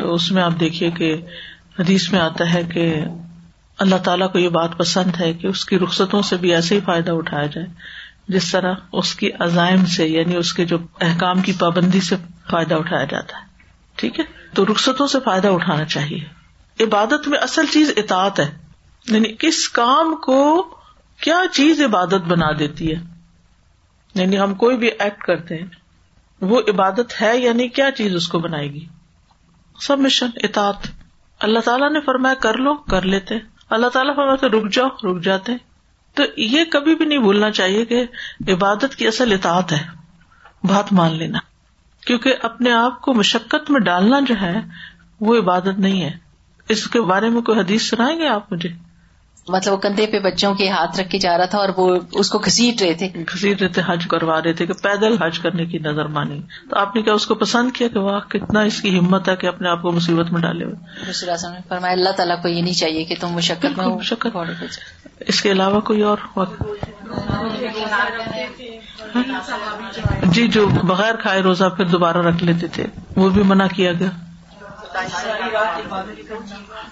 تو 0.00 0.14
اس 0.14 0.30
میں 0.32 0.42
آپ 0.42 0.58
دیکھیے 0.60 0.90
کہ 0.90 1.14
حدیث 1.78 2.10
میں 2.12 2.20
آتا 2.20 2.52
ہے 2.54 2.62
کہ 2.64 2.88
اللہ 3.78 3.96
تعالیٰ 3.96 4.30
کو 4.32 4.38
یہ 4.38 4.48
بات 4.48 4.76
پسند 4.78 5.20
ہے 5.20 5.32
کہ 5.32 5.46
اس 5.46 5.64
کی 5.64 5.78
رخصتوں 5.78 6.22
سے 6.22 6.36
بھی 6.36 6.54
ایسے 6.54 6.74
ہی 6.74 6.80
فائدہ 6.80 7.10
اٹھایا 7.10 7.46
جائے۔ 7.46 7.66
جس 8.28 8.52
طرح 8.52 8.74
اس 8.92 9.14
کی 9.14 9.30
عزائم 9.40 9.84
سے 9.84 10.06
یعنی 10.08 10.36
اس 10.36 10.52
کے 10.52 10.64
جو 10.64 10.78
احکام 11.00 11.40
کی 11.40 11.52
پابندی 11.58 12.00
سے 12.00 12.16
فائدہ 12.50 12.74
اٹھایا 12.74 13.04
جاتا 13.04 13.38
ہے۔ 13.38 13.44
ٹھیک 13.96 14.20
ہے؟ 14.20 14.24
تو 14.54 14.66
رخصتوں 14.66 15.06
سے 15.06 15.18
فائدہ 15.24 15.48
اٹھانا 15.48 15.84
چاہیے۔ 15.84 16.20
عبادت 16.84 17.28
میں 17.28 17.38
اصل 17.38 17.66
چیز 17.66 17.92
اطاعت 17.96 18.40
ہے۔ 18.40 18.58
یعنی 19.08 19.34
کس 19.38 19.68
کام 19.68 20.16
کو 20.16 20.62
کیا 21.20 21.42
چیز 21.52 21.82
عبادت 21.82 22.24
بنا 22.28 22.46
دیتی 22.58 22.94
ہے؟ 22.94 23.00
یعنی 24.14 24.38
ہم 24.38 24.54
کوئی 24.54 24.76
بھی 24.76 24.88
ایکٹ 24.98 25.24
کرتے 25.24 25.56
ہیں، 25.56 25.66
وہ 26.40 26.60
عبادت 26.68 27.22
ہے 27.22 27.38
یعنی 27.38 27.68
کیا 27.68 27.90
چیز 27.90 28.14
اس 28.14 28.28
کو 28.28 28.38
بنائے 28.38 28.72
گی؟ 28.72 28.86
سب 29.80 29.98
مشن 29.98 30.26
اطاعت۔ 30.36 30.86
اللہ 31.40 31.58
تعالیٰ 31.58 31.92
نے 31.92 32.00
فرمایا، 32.00 32.34
کر 32.34 32.54
لو، 32.54 32.74
کر 32.74 33.02
لیتے۔ 33.02 33.34
اللہ 33.70 33.86
تعالیٰ 33.86 34.16
فرمایا 34.16 34.46
رک 34.46 34.72
جاؤ، 34.72 34.88
رک 34.88 35.22
جاتے۔ 35.22 35.52
تو 36.14 36.22
یہ 36.36 36.64
کبھی 36.64 36.94
بھی 36.94 37.04
نہیں 37.04 37.18
بھولنا 37.18 37.50
چاہیے 37.50 37.84
کہ 37.84 38.04
عبادت 38.48 38.96
کی 38.96 39.06
اصل 39.06 39.32
اطاعت 39.32 39.72
ہے، 39.72 39.84
بات 40.64 40.92
مان 40.92 41.14
لینا۔ 41.14 41.38
کیونکہ 42.06 42.34
اپنے 42.42 42.72
آپ 42.72 43.00
کو 43.00 43.14
مشقت 43.14 43.70
میں 43.70 43.80
ڈالنا 43.80 44.20
جو 44.20 44.34
ہے، 44.40 44.60
وہ 45.20 45.38
عبادت 45.38 45.78
نہیں 45.78 46.02
ہے۔ 46.02 46.10
اس 46.68 46.86
کے 46.86 47.00
بارے 47.00 47.28
میں 47.28 47.42
کوئی 47.42 47.60
حدیث 47.60 47.82
سنائیں 47.90 48.18
گے 48.18 48.28
آپ 48.28 48.52
مجھے؟ 48.52 48.68
مطلب 49.48 49.72
وہ 49.72 49.78
کندھے 49.78 50.06
پہ 50.06 50.18
بچوں 50.18 50.54
کے 50.54 50.70
ہاتھ 50.70 51.00
رکھ 51.00 51.10
کے 51.10 51.18
جا 51.18 51.38
رہا 51.38 51.44
تھا 51.44 51.58
اور 51.58 51.68
وہ 51.76 51.98
اس 52.12 52.30
کو 52.30 52.38
گھسیٹ 52.38 52.82
رہے 52.82 52.94
تھے۔ 52.94 53.08
گھسیٹ 53.14 53.60
رہے 53.60 53.68
تھے 53.68 53.82
حج 53.86 54.06
کروا 54.10 54.42
رہے 54.42 54.52
تھے 54.52 54.66
کہ 54.66 54.72
پیدل 54.72 55.22
حج 55.22 55.38
کرنے 55.38 55.66
کی 55.66 55.78
نظر 55.78 56.04
مانی۔ 56.04 56.42
تو 56.70 56.78
آپ 56.78 56.96
نے 56.96 57.02
کیا 57.02 57.12
اس 57.12 57.26
کو 57.26 57.34
پسند 57.34 57.70
کیا 57.72 57.88
کہ 57.88 57.98
واہ 57.98 58.20
کتنا 58.20 58.60
اس 58.60 58.82
کی 58.82 58.98
ہمت 58.98 59.28
ہے 59.28 59.36
کہ 59.36 59.46
اپنے 59.46 59.68
آپ 59.68 59.82
کو 59.82 59.92
مصیبت 59.92 60.32
میں 60.32 60.40
ڈالے 60.40 60.64
ہوئے۔ 60.64 61.12
فرمایا 61.68 61.92
اللہ 61.92 62.10
تعالیٰ 62.10 62.42
کو 62.42 62.48
یہ 62.48 62.62
نہیں 62.62 62.74
چاہیے 62.74 63.04
کہ 63.04 63.14
تم 63.20 63.28
مشقت 63.28 63.78
میں 63.78 63.86
مشقت۔ 63.86 64.36
اس 65.20 65.42
کے 65.42 65.52
علاوہ 65.52 65.80
کوئی 65.80 66.02
اور 66.02 66.18
جی 70.24 70.48
جو 70.48 70.68
بغیر 70.68 71.14
کھائے 71.16 71.40
روزہ 71.40 71.64
پھر 71.64 71.84
دوبارہ 71.84 72.18
رکھ 72.18 72.44
لیتے 72.44 72.66
تھے 72.66 72.86
وہ 73.16 73.30
بھی 73.30 73.42
منع 73.42 73.66
کیا 73.66 73.92
گیا۔ 73.92 74.10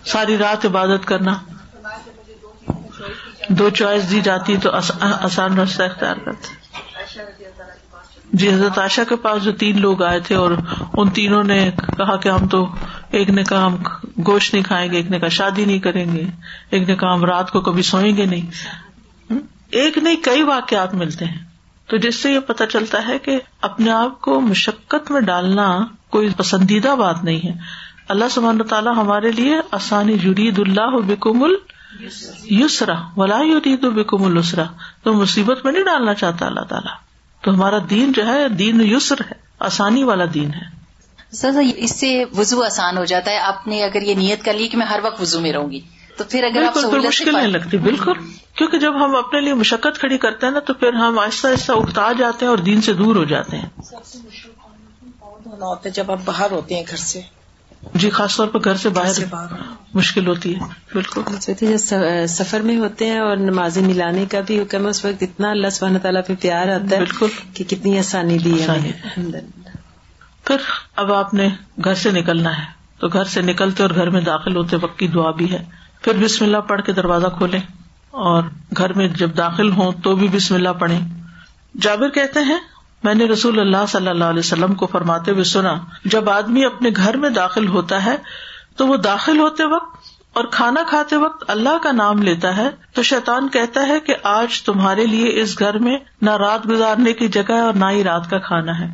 ساری 0.07 0.39
رات 0.39 0.67
عبادت 0.67 1.05
کرنا۔ 1.05 1.35
دو 3.59 3.71
چوائس 3.71 4.11
دی 4.11 4.21
جاتی 4.21 4.57
تو 4.57 4.71
آسان 5.01 5.59
راستہ 5.59 5.83
اختیار 5.83 6.15
کرتے 6.15 6.63
جی 8.33 8.55
حضرت 8.55 8.79
عائشہ 8.79 9.01
کے 9.09 9.17
پاس 9.17 9.43
جو 9.43 9.53
تین 9.53 9.81
لوگ 9.81 10.03
آئے 10.03 10.21
تھے 10.21 10.35
اور 10.35 10.51
ان 10.95 11.11
تینوں 11.11 11.45
نے 11.45 11.71
کہا 11.99 12.17
کہ 12.17 12.29
ہم 12.29 12.49
تو 12.49 12.75
ایک 13.11 13.31
نے 13.31 13.45
کہا 13.45 13.67
ہم 13.67 13.77
گوشت 14.27 14.55
نہیں 14.55 14.65
کھائیں 14.65 14.93
گے، 14.93 14.97
ایک 14.97 15.11
نے 15.11 15.21
کہا 15.21 15.29
شادی 15.29 15.65
نہیں 15.65 15.79
کریں 15.79 16.13
گے، 16.13 16.23
ایک 16.71 16.89
نے 16.89 16.97
کہا 16.97 17.15
ہم 17.15 17.25
رات 17.25 17.51
کو 17.51 17.61
کبھی 17.61 17.83
سوئیں 17.83 18.17
گے 18.17 18.27
نہیں۔ 18.27 18.51
ایک 19.71 19.99
نہیں، 19.99 20.17
کئی 20.23 20.43
واقعات 20.43 20.95
ملتے 20.95 21.25
ہیں۔ 21.25 21.39
تو 21.87 21.97
جس 21.97 22.23
سے 22.23 22.33
یہ 22.33 22.41
پتا 22.41 22.67
چلتا 22.67 23.09
ہے 23.09 23.19
کہ 23.19 23.41
اپنے 23.63 23.91
آپ 23.91 24.21
کو 24.21 24.41
مشقت 24.41 25.11
میں 25.11 25.21
ڈالنا 25.21 25.85
کوئی 26.11 26.29
پسندیدہ 26.37 26.95
بات 26.99 27.25
نہیں 27.25 27.41
ہے۔ 27.45 27.53
اللہ 28.09 28.25
سبحانہ 28.31 28.63
تعالیٰ 28.63 28.97
ہمارے 28.97 29.33
لیے 29.33 29.57
آسانی 29.71 30.19
جدید 30.19 30.59
اللہ 30.59 30.97
بکم 31.07 31.43
ال 31.43 31.55
یسرا 32.51 32.95
ولا 33.17 33.39
یرید 33.41 33.81
بکم 33.81 34.25
السرا 34.25 34.65
تو 35.03 35.13
مصیبت 35.13 35.65
میں 35.65 35.73
نہیں 35.73 35.85
ڈالنا 35.85 36.15
چاہتا 36.15 36.47
اللہ 36.47 36.61
تعالیٰ۔ 36.61 36.95
تو 37.43 37.51
ہمارا 37.51 37.79
دین 37.91 38.13
جو 38.13 38.27
ہے 38.27 38.49
دین 38.49 38.81
یسر 38.81 39.21
ہے 39.21 39.33
آسانی 39.59 40.05
والا 40.05 40.25
دین 40.35 40.55
ہے۔ 40.55 40.83
سر 41.33 41.51
اس 41.77 42.01
سے 42.01 42.25
وزو 42.39 42.65
آسان 42.65 42.99
ہو 42.99 43.05
جاتا 43.05 43.31
ہے۔ 43.31 43.39
آپ 43.39 43.67
نے 43.67 43.85
اگر 43.85 44.03
یہ 44.03 44.15
نیت 44.15 44.45
کر 44.45 44.55
لی 44.55 44.69
کہ 44.69 44.77
میں 44.77 44.87
ہر 44.87 45.01
وقت 45.03 45.21
وزو 45.21 45.41
میں 45.41 45.53
رہوں 45.53 45.71
گی 45.71 45.81
تو 46.17 46.25
پھر 46.25 46.45
اگر 46.45 46.63
آپ 46.63 46.77
مشکل 47.07 47.33
نہیں 47.33 47.47
لگتی 47.47 47.79
بالکل۔ 47.79 48.13
کیونکہ 48.55 48.79
جب 48.79 49.05
ہم 49.05 49.17
اپنے 49.17 49.41
لیے 49.41 49.55
مشقت 49.55 49.99
کھڑی 49.99 50.19
کرتے 50.19 50.47
ہیں 50.47 50.53
نا 50.53 50.61
تو 50.61 50.75
پھر 50.75 50.93
ہم 50.93 51.19
آہستہ 51.19 51.49
آہستہ 51.49 51.73
اگتا 51.73 52.13
جاتے 52.19 52.45
ہیں 52.45 52.51
اور 52.51 52.59
دین 52.59 52.83
سے 52.83 52.93
دور 52.93 53.17
ہو 53.17 53.25
جاتے 53.25 53.57
ہیں 53.59 53.69
جب 55.95 56.11
آپ 56.13 56.19
باہر 56.25 56.51
ہوتے 56.51 56.75
ہیں 56.75 56.83
گھر 56.91 56.97
سے۔ 56.97 57.21
جی 57.95 58.11
خاص 58.11 58.37
طور 58.37 58.47
پر 58.49 58.59
گھر 58.65 58.75
سے 58.75 58.89
باہر 58.89 59.13
مشکل 59.95 60.27
ہوتی 60.27 60.55
ہے۔ 60.55 60.61
بالکل۔ 60.93 61.21
سفر 62.27 62.61
میں 62.61 62.77
ہوتے 62.77 63.07
ہیں 63.07 63.19
اور 63.19 63.37
نماز 63.37 63.79
ملانے 63.79 64.27
کا 64.31 64.41
بھی 64.41 64.61
حکم 64.61 64.85
ہے 64.85 64.91
اس 64.91 65.05
وقت 65.05 65.23
اتنا 65.23 65.51
اللہ 65.51 65.71
سبحانہ 65.71 65.99
تعالیٰ 65.99 66.23
پہ 66.27 66.33
پیار 66.41 66.69
آتا 66.69 66.97
ہے 66.97 67.01
بالکل۔ 67.01 67.27
کہ 67.55 67.65
کتنی 67.65 67.99
آسانی 67.99 68.39
دی 68.39 68.63
ہے 68.63 68.91
پھر 70.45 70.57
اب 70.97 71.13
آپ 71.13 71.35
نے 71.35 71.49
گھر 71.85 71.95
سے 71.95 72.11
نکلنا 72.11 72.59
ہے۔ 72.59 72.65
تو 72.99 73.09
گھر 73.09 73.25
سے 73.25 73.43
نکلتے 73.43 73.83
اور 73.83 73.91
گھر 73.95 74.11
میں 74.11 74.21
داخل 74.21 74.57
ہوتے 74.57 74.77
وقت 74.77 74.99
کی 74.99 75.09
دعا 75.09 75.31
بھی 75.31 75.53
ہے۔ 75.53 75.65
پھر 76.03 76.13
بسم 76.25 76.45
اللہ 76.45 76.59
پڑھ 76.59 76.83
کے 76.83 76.93
دروازہ 76.93 77.27
کھولے 77.27 77.59
اور 78.11 78.43
گھر 78.77 78.93
میں 78.93 79.09
جب 79.09 79.37
داخل 79.37 79.73
ہوں 79.73 79.93
تو 79.93 80.17
بھی 80.17 80.29
بسم 80.29 80.55
اللہ 80.55 80.69
پڑھے 80.69 80.99
جابر 81.81 82.09
کہتے 82.09 82.41
ہیں 82.41 82.59
میں 83.03 83.15
نے 83.15 83.25
رسول 83.25 83.61
اللہ 83.61 83.87
صلی 83.89 84.09
اللہ 84.09 84.25
علیہ 84.25 84.39
وسلم 84.39 84.75
کو 84.75 84.87
فرماتے 84.87 85.31
ہوئے 85.31 85.45
سنا، 85.45 85.75
جب 86.05 86.31
آدمی 86.31 86.65
اپنے 86.65 86.91
گھر 86.97 87.17
میں 87.17 87.31
داخل 87.31 87.69
ہوتا 87.69 88.05
ہے، 88.05 88.17
تو 88.77 88.87
وہ 88.87 88.97
داخل 88.97 89.39
ہوتے 89.39 89.65
وقت 89.65 89.97
اور 90.33 90.45
کھانا 90.45 90.83
کھاتے 90.89 91.17
وقت 91.17 91.51
اللہ 91.51 91.79
کا 91.83 91.93
نام 91.93 92.23
لیتا 92.23 92.57
ہے، 92.57 92.71
تو 92.95 93.03
شیطان 93.03 93.49
کہتا 93.49 93.87
ہے 93.87 94.01
کہ 94.01 94.15
آج 94.23 94.63
تمہارے 94.63 95.07
لیے 95.07 95.41
اس 95.43 95.59
گھر 95.59 95.79
میں 95.79 95.99
نہ 96.23 96.31
رات 96.31 96.69
گزارنے 96.69 97.13
کی 97.13 97.29
جگہ 97.29 97.53
ہے 97.53 97.61
اور 97.61 97.73
نہ 97.73 97.85
ہی 97.91 98.05
رات 98.05 98.31
کا 98.31 98.39
کھانا 98.39 98.79
ہے۔ 98.79 98.89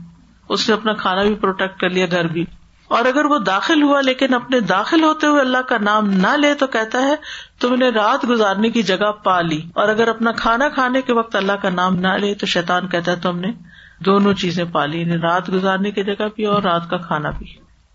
اس 0.48 0.68
نے 0.68 0.74
اپنا 0.74 0.92
کھانا 0.92 1.22
بھی 1.22 1.34
پروٹیکٹ 1.34 1.80
کر 1.80 1.90
لیا 1.90 2.06
گھر 2.10 2.26
بھی۔ 2.26 2.44
اور 2.88 3.04
اگر 3.04 3.24
وہ 3.24 3.38
داخل 3.38 3.82
ہوا 3.82 4.00
لیکن 4.00 4.34
اپنے 4.34 4.60
داخل 4.60 5.04
ہوتے 5.04 5.26
ہوئے 5.26 5.40
اللہ 5.40 5.58
کا 5.58 5.78
نام 5.78 6.10
نہ 6.10 6.36
لے، 6.36 6.54
تو 6.54 6.66
کہتا 6.66 7.02
ہے، 7.02 7.14
تم 7.60 7.74
نے 7.74 7.88
رات 7.88 8.28
گزارنے 8.28 8.70
کی 8.70 8.82
جگہ 8.82 9.12
پا 9.12 9.40
لی۔ 9.40 9.62
اور 9.74 9.88
اگر 9.88 10.08
اپنا 10.08 10.32
کھانا 10.32 10.68
کھانے 10.68 11.02
کے 11.02 11.12
وقت 11.12 11.36
اللہ 11.36 11.52
کا 11.52 11.70
نام 11.70 11.96
نہ 11.96 12.08
لے، 12.08 12.34
تو 12.34 12.46
شیطان 12.46 12.88
کہتا 12.88 13.12
ہے، 13.12 13.16
تم 13.16 13.38
نے 13.38 13.48
دونوں 14.04 14.32
چیزیں 14.32 14.64
پالی 14.64 15.00
یعنی 15.00 15.16
رات 15.16 15.52
گزارنے 15.52 15.90
کی 15.90 16.04
جگہ 16.04 16.24
بھی 16.36 16.44
اور 16.44 16.62
رات 16.62 16.90
کا 16.90 16.96
کھانا 16.96 17.30
بھی 17.30 17.46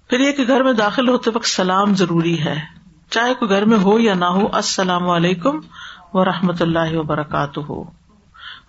پھر 0.09 0.19
یہ 0.19 0.31
کہ 0.31 0.43
گھر 0.47 0.63
میں 0.63 0.73
داخل 0.73 1.09
ہوتے 1.09 1.31
وقت 1.33 1.47
سلام 1.47 1.95
ضروری 1.95 2.45
ہے۔ 2.45 2.59
چاہے 3.09 3.33
کوئی 3.33 3.51
گھر 3.51 3.65
میں 3.65 3.77
ہو 3.77 3.99
یا 3.99 4.13
نہ 4.13 4.25
ہو، 4.25 4.47
السلام 4.53 5.09
علیکم 5.09 5.59
و 6.13 6.25
رحمۃ 6.25 6.53
اللہ 6.59 6.97
وبرکاتہ۔ 6.97 7.59
ہو 7.59 7.83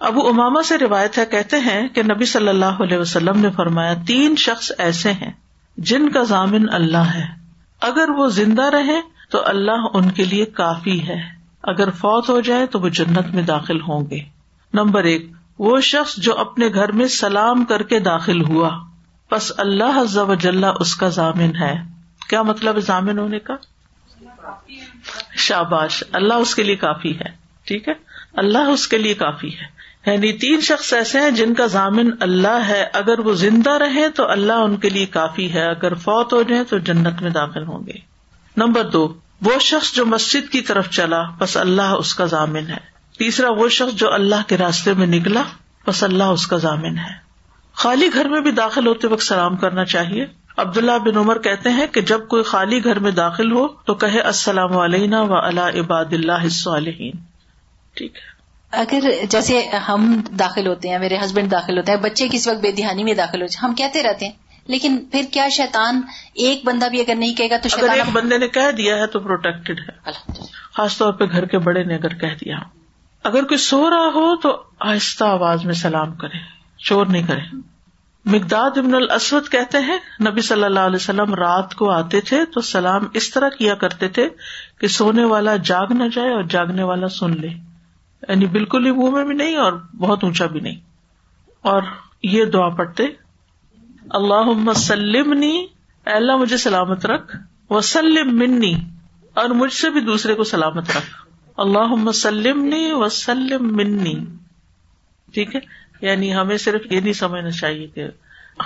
ابو 0.00 0.28
اماما 0.28 0.62
سے 0.62 0.78
روایت 0.78 1.18
ہے، 1.18 1.26
کہتے 1.26 1.58
ہیں 1.58 1.88
کہ 1.88 2.02
نبی 2.02 2.24
صلی 2.24 2.48
اللہ 2.48 2.82
علیہ 2.82 2.98
وسلم 2.98 3.38
نے 3.40 3.50
فرمایا، 3.50 3.94
تین 4.06 4.36
شخص 4.36 4.72
ایسے 4.78 5.12
ہیں 5.12 5.32
جن 5.76 6.08
کا 6.08 6.22
ضامن 6.22 6.66
اللہ 6.72 7.12
ہے۔ 7.14 7.26
اگر 7.80 8.08
وہ 8.08 8.28
زندہ 8.28 8.62
رہے 8.62 9.00
تو 9.30 9.38
اللہ 9.44 9.86
ان 9.94 10.10
کے 10.10 10.24
لیے 10.24 10.44
کافی 10.44 11.08
ہے۔ 11.08 11.22
اگر 11.62 11.90
فوت 11.90 12.28
ہو 12.28 12.40
جائے 12.40 12.66
تو 12.66 12.80
وہ 12.80 12.88
جنت 12.88 13.34
میں 13.34 13.42
داخل 13.42 13.80
ہوں 13.80 14.10
گے۔ 14.10 14.18
نمبر 14.74 15.04
ایک 15.04 15.26
وہ 15.58 15.80
شخص 15.80 16.16
جو 16.16 16.38
اپنے 16.38 16.68
گھر 16.68 16.92
میں 16.92 17.06
سلام 17.06 17.64
کر 17.64 17.82
کے 17.82 18.00
داخل 18.00 18.44
ہوا۔ 18.44 18.70
بس 19.30 19.52
اللہ 19.56 20.34
جل 20.40 20.64
اس 20.80 20.96
کا 20.96 21.08
ضامن 21.08 21.56
ہے۔ 21.56 21.74
کیا 22.28 22.42
مطلب 22.42 22.78
ضامن 22.78 23.18
ہونے 23.18 23.38
کا؟ 23.38 23.54
شاباش۔ 25.36 26.04
اللہ 26.12 26.34
اس 26.34 26.54
کے 26.54 26.62
لیے 26.62 26.76
کافی 26.76 27.18
ہے۔ 27.18 27.44
ٹھیک 27.64 27.88
ہے؟ 27.88 27.94
اللہ 28.32 28.58
اس 28.58 28.88
کے 28.88 28.98
لیے 28.98 29.14
کافی 29.14 29.48
ہے۔ 29.48 29.74
یعنی 30.10 30.32
تین 30.32 30.60
شخص 30.60 30.92
ایسے 30.92 31.20
ہیں 31.20 31.30
جن 31.30 31.54
کا 31.54 31.66
ضامن 31.66 32.10
اللہ 32.20 32.64
ہے۔ 32.68 32.86
اگر 32.92 33.18
وہ 33.18 33.32
زندہ 33.32 33.70
رہے 33.70 34.08
تو 34.08 34.30
اللہ 34.30 34.52
ان 34.52 34.76
کے 34.76 34.88
لیے 34.88 35.06
کافی 35.06 35.54
ہے۔ 35.54 35.70
اگر 35.70 35.94
فوت 35.94 36.32
ہو 36.32 36.42
جائے 36.42 36.64
تو 36.64 36.78
جنت 36.78 37.22
میں 37.22 37.30
داخل 37.30 37.64
ہوں 37.66 37.86
گے۔ 37.86 37.98
نمبر 38.56 38.84
دو، 38.84 39.14
وہ 39.42 39.58
شخص 39.60 39.92
جو 39.94 40.06
مسجد 40.06 40.52
کی 40.52 40.60
طرف 40.60 40.90
چلا 40.90 41.22
بس 41.38 41.56
اللہ 41.56 41.82
اس 41.82 42.14
کا 42.14 42.24
ضامن 42.24 42.68
ہے۔ 42.68 42.93
تیسرا 43.18 43.48
وہ 43.50 43.68
شخص 43.68 43.94
جو 43.94 44.12
اللہ 44.12 44.48
کے 44.48 44.56
راستے 44.56 44.92
میں 44.92 45.06
نکلا 45.06 45.42
بس 45.86 46.02
اللہ 46.02 46.24
اس 46.24 46.46
کا 46.46 46.56
ضامن 46.56 46.98
ہے۔ 46.98 47.24
خالی 47.72 48.08
گھر 48.14 48.28
میں 48.28 48.40
بھی 48.40 48.50
داخل 48.50 48.86
ہوتے 48.86 49.06
وقت 49.08 49.22
سلام 49.22 49.56
کرنا 49.56 49.84
چاہیے۔ 49.84 50.26
عبداللہ 50.56 50.98
بن 50.98 51.16
عمر 51.16 51.38
کہتے 51.38 51.70
ہیں 51.70 51.86
کہ 51.86 52.00
جب 52.00 52.28
کوئی 52.28 52.42
خالی 52.42 52.84
گھر 52.84 52.98
میں 52.98 53.10
داخل 53.10 53.52
ہو 53.52 53.68
تو 53.68 53.94
کہے 53.94 54.20
السلام 54.20 54.76
علینا 54.76 55.22
و 55.22 55.36
اللہ 55.36 55.60
عباد 55.60 56.04
اللہ 56.12 56.46
ٹھیک 57.94 58.16
ہے۔ 58.16 58.34
اگر 58.70 59.26
جیسے 59.28 59.60
ہم 59.88 60.20
داخل 60.38 60.66
ہوتے 60.66 60.88
ہیں 60.88 60.98
میرے 60.98 61.18
ہسبینڈ 61.24 61.50
داخل 61.50 61.78
ہوتے 61.78 61.92
ہیں 61.92 61.98
بچے 61.98 62.28
کس 62.32 62.48
وقت 62.48 62.60
بے 62.60 62.72
دہانی 62.72 63.04
میں 63.04 63.14
داخل 63.14 63.42
ہوتے 63.42 63.66
ہم 63.66 63.74
کہتے 63.74 64.02
رہتے 64.02 64.26
ہیں۔ 64.26 64.32
لیکن 64.66 64.98
پھر 65.12 65.22
کیا 65.32 65.48
شیطان 65.48 66.02
ایک 66.34 66.64
بندہ 66.64 66.88
بھی 66.88 67.00
اگر 67.00 67.14
نہیں 67.14 67.34
کہے 67.34 67.50
گا 67.50 67.56
تو 67.56 67.68
اگر 67.72 67.92
ایک 67.92 68.12
بندے 68.12 68.38
نے 68.38 68.48
کہہ 68.48 68.70
دیا 68.76 68.96
ہے 68.96 69.06
تو 69.06 69.20
پروٹیکٹڈ 69.20 69.78
ہے۔ 69.78 70.10
خاص 70.74 70.98
طور 70.98 71.12
پہ 71.12 71.24
گھر 71.24 71.44
کے 71.44 71.58
بڑے 71.58 71.84
نے 71.84 71.94
اگر 71.94 72.14
کہہ 72.14 72.34
دیا۔ 72.44 72.56
اگر 73.24 73.42
کوئی 73.42 73.58
سو 73.58 73.90
رہا 73.90 74.10
ہو 74.14 74.36
تو 74.36 74.62
آہستہ 74.80 75.24
آواز 75.24 75.64
میں 75.64 75.74
سلام 75.74 76.12
کرے، 76.12 76.38
شور 76.78 77.06
نہیں 77.06 77.22
کرے۔ 77.22 77.56
مقداد 78.24 78.78
ابن 78.78 78.94
الاسود 78.94 79.48
کہتے 79.48 79.78
ہیں، 79.78 79.98
نبی 80.30 80.40
صلی 80.40 80.64
اللہ 80.64 80.80
علیہ 80.80 80.96
وسلم 80.96 81.34
رات 81.34 81.74
کو 81.74 81.90
آتے 81.90 82.20
تھے 82.20 82.44
تو 82.44 82.60
سلام 82.60 83.02
اس 83.14 83.30
طرح 83.30 83.48
کیا 83.48 83.74
کرتے 83.74 84.08
تھے 84.08 84.28
کہ 84.80 84.86
سونے 84.86 85.24
والا 85.24 85.56
جاگ 85.56 85.86
نہ 85.90 86.02
جائے 86.12 86.32
اور 86.32 86.42
جاگنے 86.42 86.82
والا 86.82 87.08
سن 87.08 87.40
لے۔ 87.40 87.48
یعنی 88.28 88.46
بالکل 88.46 88.86
ہی 88.86 88.90
منہ 88.90 89.10
میں 89.10 89.24
بھی 89.24 89.34
نہیں 89.34 89.56
اور 89.56 89.72
بہت 89.72 90.24
اونچا 90.24 90.46
بھی 90.46 90.60
نہیں۔ 90.60 90.76
اور 91.60 91.82
یہ 92.22 92.44
دعا 92.44 92.68
پڑھتے 92.68 93.02
اللہ 94.10 94.42
مسلمنی 94.42 95.66
اللہ 96.06 96.36
مجھے 96.36 96.56
سلامت 96.56 97.06
رکھ، 97.06 97.36
وسلم 97.70 98.38
منی، 98.38 98.74
اور 99.34 99.48
مجھ 99.48 99.72
سے 99.72 99.90
بھی 99.90 100.00
دوسرے 100.00 100.34
کو 100.34 100.44
سلامت 100.44 100.90
رکھ۔ 100.90 101.23
اللہ 101.56 101.86
مسلمنی 101.86 102.92
وسلم 102.92 103.76
منی۔ 103.76 104.14
ٹھیک 105.32 105.56
ہے؟ 105.56 105.60
یعنی 106.00 106.34
ہمیں 106.34 106.56
صرف 106.56 106.92
یہ 106.92 107.00
نہیں 107.00 107.12
سمجھنا 107.12 107.50
چاہیے 107.50 107.86
کہ 107.86 108.04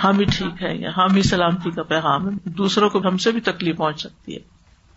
ہم 0.03 0.19
ہی 0.19 0.25
ٹھیک 0.25 0.63
ہے 0.63 0.75
یا 0.75 0.89
ہم 0.97 1.15
ہی 1.15 1.21
سلامتی 1.21 1.71
کا 1.71 1.83
پیغام 1.83 2.29
ہے 2.29 2.49
دوسروں 2.49 2.89
کو 2.89 2.99
ہم 2.99 3.17
سے 3.17 3.31
بھی 3.31 3.41
تکلیف 3.41 3.77
پہنچ 3.77 4.01
سکتی 4.01 4.33
ہے۔ 4.33 4.39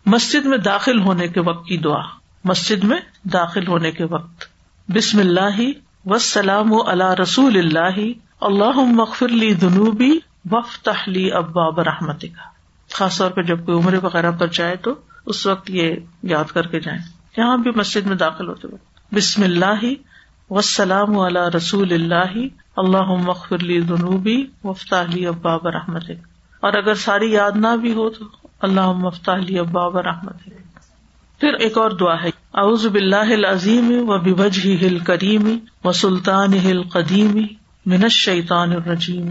مسجد 0.07 0.47
میں 0.47 0.59
داخل 0.59 1.01
ہونے 1.01 1.29
کے 1.29 1.41
وقت 1.41 1.67
کی 1.67 1.77
دعا۔ 1.77 2.03
مسجد 2.45 2.85
میں 2.85 3.01
داخل 3.33 3.67
ہونے 3.67 3.91
کے 3.91 4.05
وقت۔ 4.05 4.45
بسم 4.89 5.19
اللہ 5.19 5.61
وسلام 6.07 6.73
و 6.73 6.89
اللہ 6.89 7.15
رسول 7.23 7.59
اللہ۔ 7.59 8.01
اللہ 8.41 8.81
مغفر 8.81 9.29
لی 9.29 9.55
دنوبی 9.55 10.19
وف 10.51 10.79
تحلی 10.83 11.33
اباب 11.33 11.81
رحمت 11.81 12.21
کا 12.21 12.49
خاص 12.91 13.19
طور 13.19 13.31
پہ 13.31 13.43
جب 13.43 13.67
کوئی 13.67 13.79
عمر 13.79 13.95
وغیرہ 14.03 14.31
پر 14.31 14.47
جائے 14.47 14.77
تو 14.77 14.95
اس 15.27 15.47
وقت 15.47 15.71
یہ 15.71 15.97
یاد 16.23 16.45
کر 16.45 16.67
کے 16.67 16.81
جائیں۔ 16.81 17.22
یہاں 17.37 17.57
بھی 17.57 17.71
مسجد 17.77 18.07
میں 18.07 18.17
داخل 18.17 18.49
ہوتے 18.49 18.69
وقت 18.69 19.15
بسم 19.15 19.43
اللہ 19.43 19.85
وسلام 20.51 21.19
علی 21.19 21.57
رسول 21.57 21.93
اللہ۔ 21.93 22.35
اللہ 22.77 23.15
مغفر 23.23 23.59
لی 23.59 23.81
دنوبی 23.81 24.45
اباب 25.27 25.69
رحمت 25.69 26.11
اور 26.61 26.73
اگر 26.73 26.95
ساری 26.95 27.33
یاد 27.33 27.53
نہ 27.55 27.77
بھی 27.81 27.93
ہو 27.93 28.11
تو 28.11 28.25
اللہ 28.61 28.93
مفتاح 28.93 29.37
لی 29.37 29.59
اباب 29.59 29.99
رحمت 29.99 30.43
پھر 31.41 31.55
ایک 31.55 31.79
اور 31.79 31.91
دعا 31.91 32.23
ہے۔ 32.23 32.31
اعوذ 32.55 32.87
باللہ 32.87 33.33
العظیم 33.33 33.93
و 34.09 34.19
بوجہ 34.19 34.85
ہل 34.85 34.99
کریم 34.99 35.59
و 35.85 35.93
سلطان 35.93 36.55
ہل 36.55 36.83
قدیم 36.83 37.47
من 37.87 38.03
الشیطان 38.03 38.73
الرجیم۔ 38.73 39.29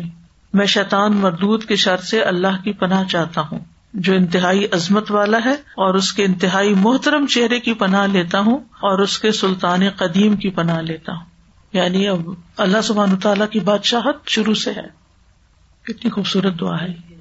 میں 0.53 0.65
شیطان 0.65 1.15
مردود 1.15 1.63
کے 1.63 1.75
شر 1.75 1.97
سے 1.97 2.21
اللہ 2.21 2.61
کی 2.63 2.73
پناہ 2.73 3.03
چاہتا 3.03 3.41
ہوں۔ 3.41 3.59
جو 3.93 4.13
انتہائی 4.13 4.65
عظمت 4.71 5.11
والا 5.11 5.37
ہے 5.45 5.51
اور 5.51 5.93
اس 5.93 6.13
کے 6.13 6.23
انتہائی 6.25 6.73
محترم 6.73 7.25
چہرے 7.25 7.59
کی 7.59 7.73
پناہ 7.73 8.07
لیتا 8.07 8.39
ہوں 8.39 8.57
اور 8.57 8.99
اس 8.99 9.19
کے 9.19 9.31
سلطان 9.31 9.89
قدیم 9.89 10.35
کی 10.35 10.49
پناہ 10.49 10.81
لیتا 10.81 11.13
ہوں۔ 11.13 11.25
یعنی 11.73 12.07
اب 12.07 12.29
اللہ 12.57 12.81
سبحان 12.81 13.17
تعالیٰ 13.17 13.49
کی 13.49 13.59
بادشاہت 13.59 14.15
شروع 14.27 14.53
سے 14.53 14.71
ہے۔ 14.71 15.01
کتنی 15.83 16.11
خوبصورت 16.11 16.59
دعا 16.59 16.81
ہے۔ 16.81 17.11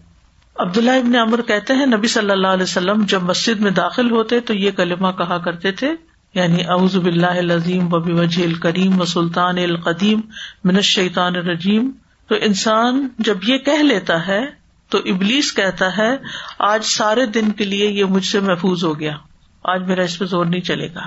عبداللہ 0.57 0.91
ابن 0.91 1.17
عمر 1.17 1.43
کہتے 1.43 1.75
ہیں، 1.75 1.87
نبی 1.87 2.07
صلی 2.07 2.31
اللہ 2.31 2.47
علیہ 2.47 2.63
وسلم 2.63 3.05
جب 3.09 3.23
مسجد 3.23 3.61
میں 3.61 3.71
داخل 3.71 4.11
ہوتے 4.11 4.41
تو 4.41 4.55
یہ 4.55 4.71
کلمہ 4.71 5.09
کہا 5.19 5.39
کرتے 5.39 5.73
تھے 5.73 5.93
یعنی 6.35 6.65
اعوذ 6.65 6.97
باللہ 6.97 7.27
العظیم 7.27 7.87
و 7.95 8.01
وجہ 8.01 8.43
الکریم 8.43 9.01
و 9.01 9.05
سلطان 9.05 9.59
القدیم 9.59 10.21
من 10.65 10.77
الشیطان 10.77 11.37
الرجیم۔ 11.37 11.91
تو 12.29 12.35
انسان 12.41 13.09
جب 13.19 13.39
یہ 13.43 13.59
کہہ 13.59 13.83
لیتا 13.83 14.27
ہے 14.27 14.60
تو 14.91 14.99
ابلیس 14.99 15.53
کہتا 15.53 15.99
ہے، 15.99 16.17
آج 16.59 16.85
سارے 16.85 17.27
دن 17.27 17.53
کے 17.53 17.65
لیے 17.65 17.91
یہ 17.91 18.05
مجھ 18.05 18.27
سے 18.27 18.41
محفوظ 18.41 18.85
ہو 18.85 19.01
گیا۔ 19.01 19.17
آج 19.65 19.83
میرا 19.83 20.03
اس 20.03 20.19
پہ 20.19 20.25
زور 20.25 20.47
نہیں 20.47 20.61
چلے 20.61 20.95
گا۔ 20.95 21.01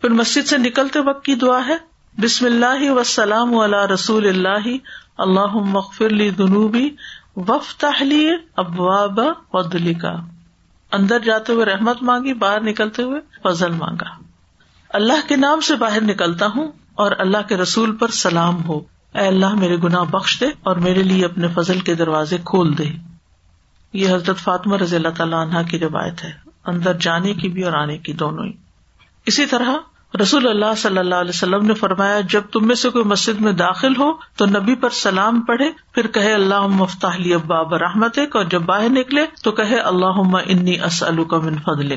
پھر 0.00 0.08
مسجد 0.08 0.46
سے 0.46 0.58
نکلتے 0.58 0.98
وقت 0.98 1.24
کی 1.24 1.34
دعا 1.34 1.60
ہے؟ 1.68 1.76
بسم 2.20 2.46
اللہ 2.46 2.90
وسلام 2.90 3.58
علی 3.58 3.94
رسول 3.94 4.26
اللہ۔ 4.26 4.76
اللہ 5.18 5.46
مغفر 5.46 6.08
لی 6.08 6.30
دنوبی 6.30 6.90
وف 7.36 7.84
ابواب 8.56 9.20
ودلی 9.52 9.94
کا 9.94 10.16
اندر 10.92 11.18
جاتے 11.18 11.52
ہوئے 11.52 11.64
رحمت 11.64 12.02
مانگی، 12.02 12.34
باہر 12.34 12.60
نکلتے 12.60 13.02
ہوئے 13.02 13.20
فضل 13.44 13.70
مانگا۔ 13.70 14.22
اللہ 14.88 15.28
کے 15.28 15.36
نام 15.36 15.60
سے 15.60 15.74
باہر 15.74 16.00
نکلتا 16.00 16.46
ہوں 16.46 16.72
اور 16.94 17.12
اللہ 17.18 17.48
کے 17.48 17.56
رسول 17.56 17.96
پر 17.96 18.08
سلام 18.08 18.64
ہو۔ 18.64 18.78
اے 19.14 19.26
اللہ، 19.26 19.54
میرے 19.54 19.76
گناہ 19.76 20.04
بخش 20.04 20.40
دے 20.40 20.46
اور 20.62 20.76
میرے 20.76 21.02
لیے 21.02 21.24
اپنے 21.24 21.48
فضل 21.48 21.80
کے 21.80 21.94
دروازے 21.94 22.38
کھول 22.44 22.78
دے۔ 22.78 23.13
یہ 23.94 24.14
حضرت 24.14 24.38
فاطمہ 24.38 24.76
رضی 24.76 24.96
اللہ 24.96 25.08
تعالیٰ 25.08 25.46
عنہ 25.46 25.68
کی 25.70 25.78
روایت 25.78 26.24
ہے۔ 26.24 26.30
اندر 26.66 26.92
جانے 27.00 27.34
کی 27.34 27.48
بھی 27.48 27.62
اور 27.62 27.72
آنے 27.72 27.98
کی 27.98 28.12
دونوں 28.12 28.44
ہی۔ 28.44 28.52
اسی 29.26 29.46
طرح 29.46 29.70
رسول 30.22 30.48
اللہ 30.48 30.74
صلی 30.76 30.98
اللہ 30.98 31.14
علیہ 31.14 31.32
وسلم 31.34 31.66
نے 31.66 31.74
فرمایا، 31.74 32.20
جب 32.20 32.42
تم 32.52 32.66
میں 32.66 32.74
سے 32.74 32.90
کوئی 32.90 33.04
مسجد 33.04 33.40
میں 33.40 33.52
داخل 33.52 33.92
ہو 33.98 34.12
تو 34.36 34.46
نبی 34.46 34.74
پر 34.74 34.90
سلام 34.90 35.40
پڑھے، 35.40 35.70
پھر 35.92 36.06
کہے 36.06 36.34
اللہ 36.34 36.66
مفتاح 36.66 37.16
اباب 37.24 37.74
رحمت 37.74 38.18
اور 38.18 38.44
جب 38.44 38.62
باہر 38.62 38.88
نکلے 38.88 39.26
تو 39.42 39.52
کہے 39.52 39.78
اللہ 39.78 40.36
انی 40.46 40.80
اسلو 40.80 41.24
کا 41.24 41.38
من 41.38 41.56
فضل 41.56 41.94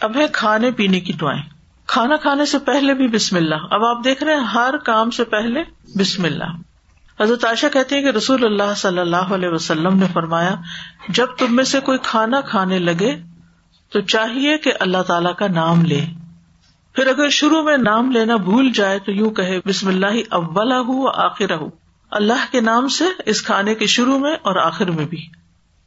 اب 0.00 0.16
ہے 0.16 0.26
کھانے 0.32 0.70
پینے 0.70 1.00
کی 1.00 1.12
دعائیں۔ 1.12 1.42
کھانا 1.86 2.16
کھانے 2.16 2.44
سے 2.44 2.58
پہلے 2.58 2.94
بھی 2.94 3.08
بسم 3.08 3.36
اللہ۔ 3.36 3.54
اب 3.70 3.84
آپ 3.84 4.04
دیکھ 4.04 4.24
رہے 4.24 4.34
ہیں، 4.34 4.40
ہر 4.40 4.74
کام 4.84 5.10
سے 5.10 5.24
پہلے 5.24 5.62
بسم 5.98 6.24
اللہ۔ 6.24 6.67
حضرت 7.20 7.44
عائشہ 7.44 7.66
کہتی 7.72 7.94
ہیں 7.94 8.02
کہ 8.02 8.16
رسول 8.16 8.44
اللہ 8.44 8.74
صلی 8.76 8.98
اللہ 8.98 9.32
علیہ 9.34 9.48
وسلم 9.48 9.96
نے 9.98 10.06
فرمایا، 10.12 10.54
جب 11.08 11.26
تم 11.38 11.56
میں 11.56 11.64
سے 11.64 11.80
کوئی 11.80 11.98
کھانا 12.02 12.40
کھانے 12.40 12.78
لگے، 12.78 13.16
تو 13.92 14.00
چاہیے 14.00 14.58
کہ 14.58 14.72
اللہ 14.80 15.02
تعالی 15.02 15.28
کا 15.38 15.46
نام 15.46 15.84
لے۔ 15.84 16.00
پھر 16.94 17.06
اگر 17.06 17.28
شروع 17.28 17.62
میں 17.62 17.76
نام 17.76 18.10
لینا 18.10 18.36
بھول 18.36 18.70
جائے، 18.72 18.98
تو 18.98 19.12
یوں 19.12 19.30
کہ 19.30 19.58
بسم 19.66 19.88
اللہ 19.88 20.20
اولا 20.30 20.80
ہو 20.80 21.08
آخر 21.08 21.54
ہو 21.54 21.68
اللہ 22.10 22.46
کے 22.50 22.60
نام 22.60 22.88
سے 22.88 23.04
اس 23.26 23.42
کھانے 23.42 23.74
کے 23.74 23.86
شروع 23.86 24.18
میں 24.18 24.34
اور 24.42 24.56
آخر 24.56 24.90
میں 24.90 25.04
بھی۔ 25.04 25.26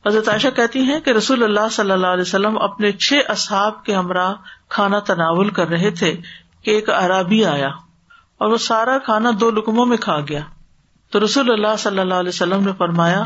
حضرت 0.06 0.30
عائشہ 0.30 0.48
کہتی 0.56 0.80
ہیں 0.80 1.00
کہ 1.00 1.12
رسول 1.12 1.44
اللہ 1.44 1.68
صلی 1.72 1.92
اللہ 1.92 2.08
علیہ 2.08 2.22
وسلم 2.22 2.58
اپنے 2.58 2.92
چھ 2.92 3.14
اصحاب 3.28 3.84
کے 3.84 3.96
ہمراہ 3.96 4.34
کھانا 4.70 5.00
تناول 5.00 5.50
کر 5.50 5.68
رہے 5.68 5.92
تھے، 5.92 6.16
کہ 6.64 6.72
ایک 6.72 6.90
عرابی 6.90 7.46
آیا 7.46 7.70
اور 8.38 8.50
وہ 8.50 8.58
سارا 8.58 8.98
کھانا 8.98 9.32
دو 9.40 9.52
لکموں 9.52 9.86
میں 9.86 9.98
کھا 9.98 10.20
گیا۔ 10.30 10.42
تو 11.12 11.24
رسول 11.24 11.52
اللہ 11.52 11.76
صلی 11.80 12.00
اللہ 12.00 12.14
علیہ 12.14 12.30
وسلم 12.30 12.64
نے 12.66 12.72
فرمایا، 12.78 13.24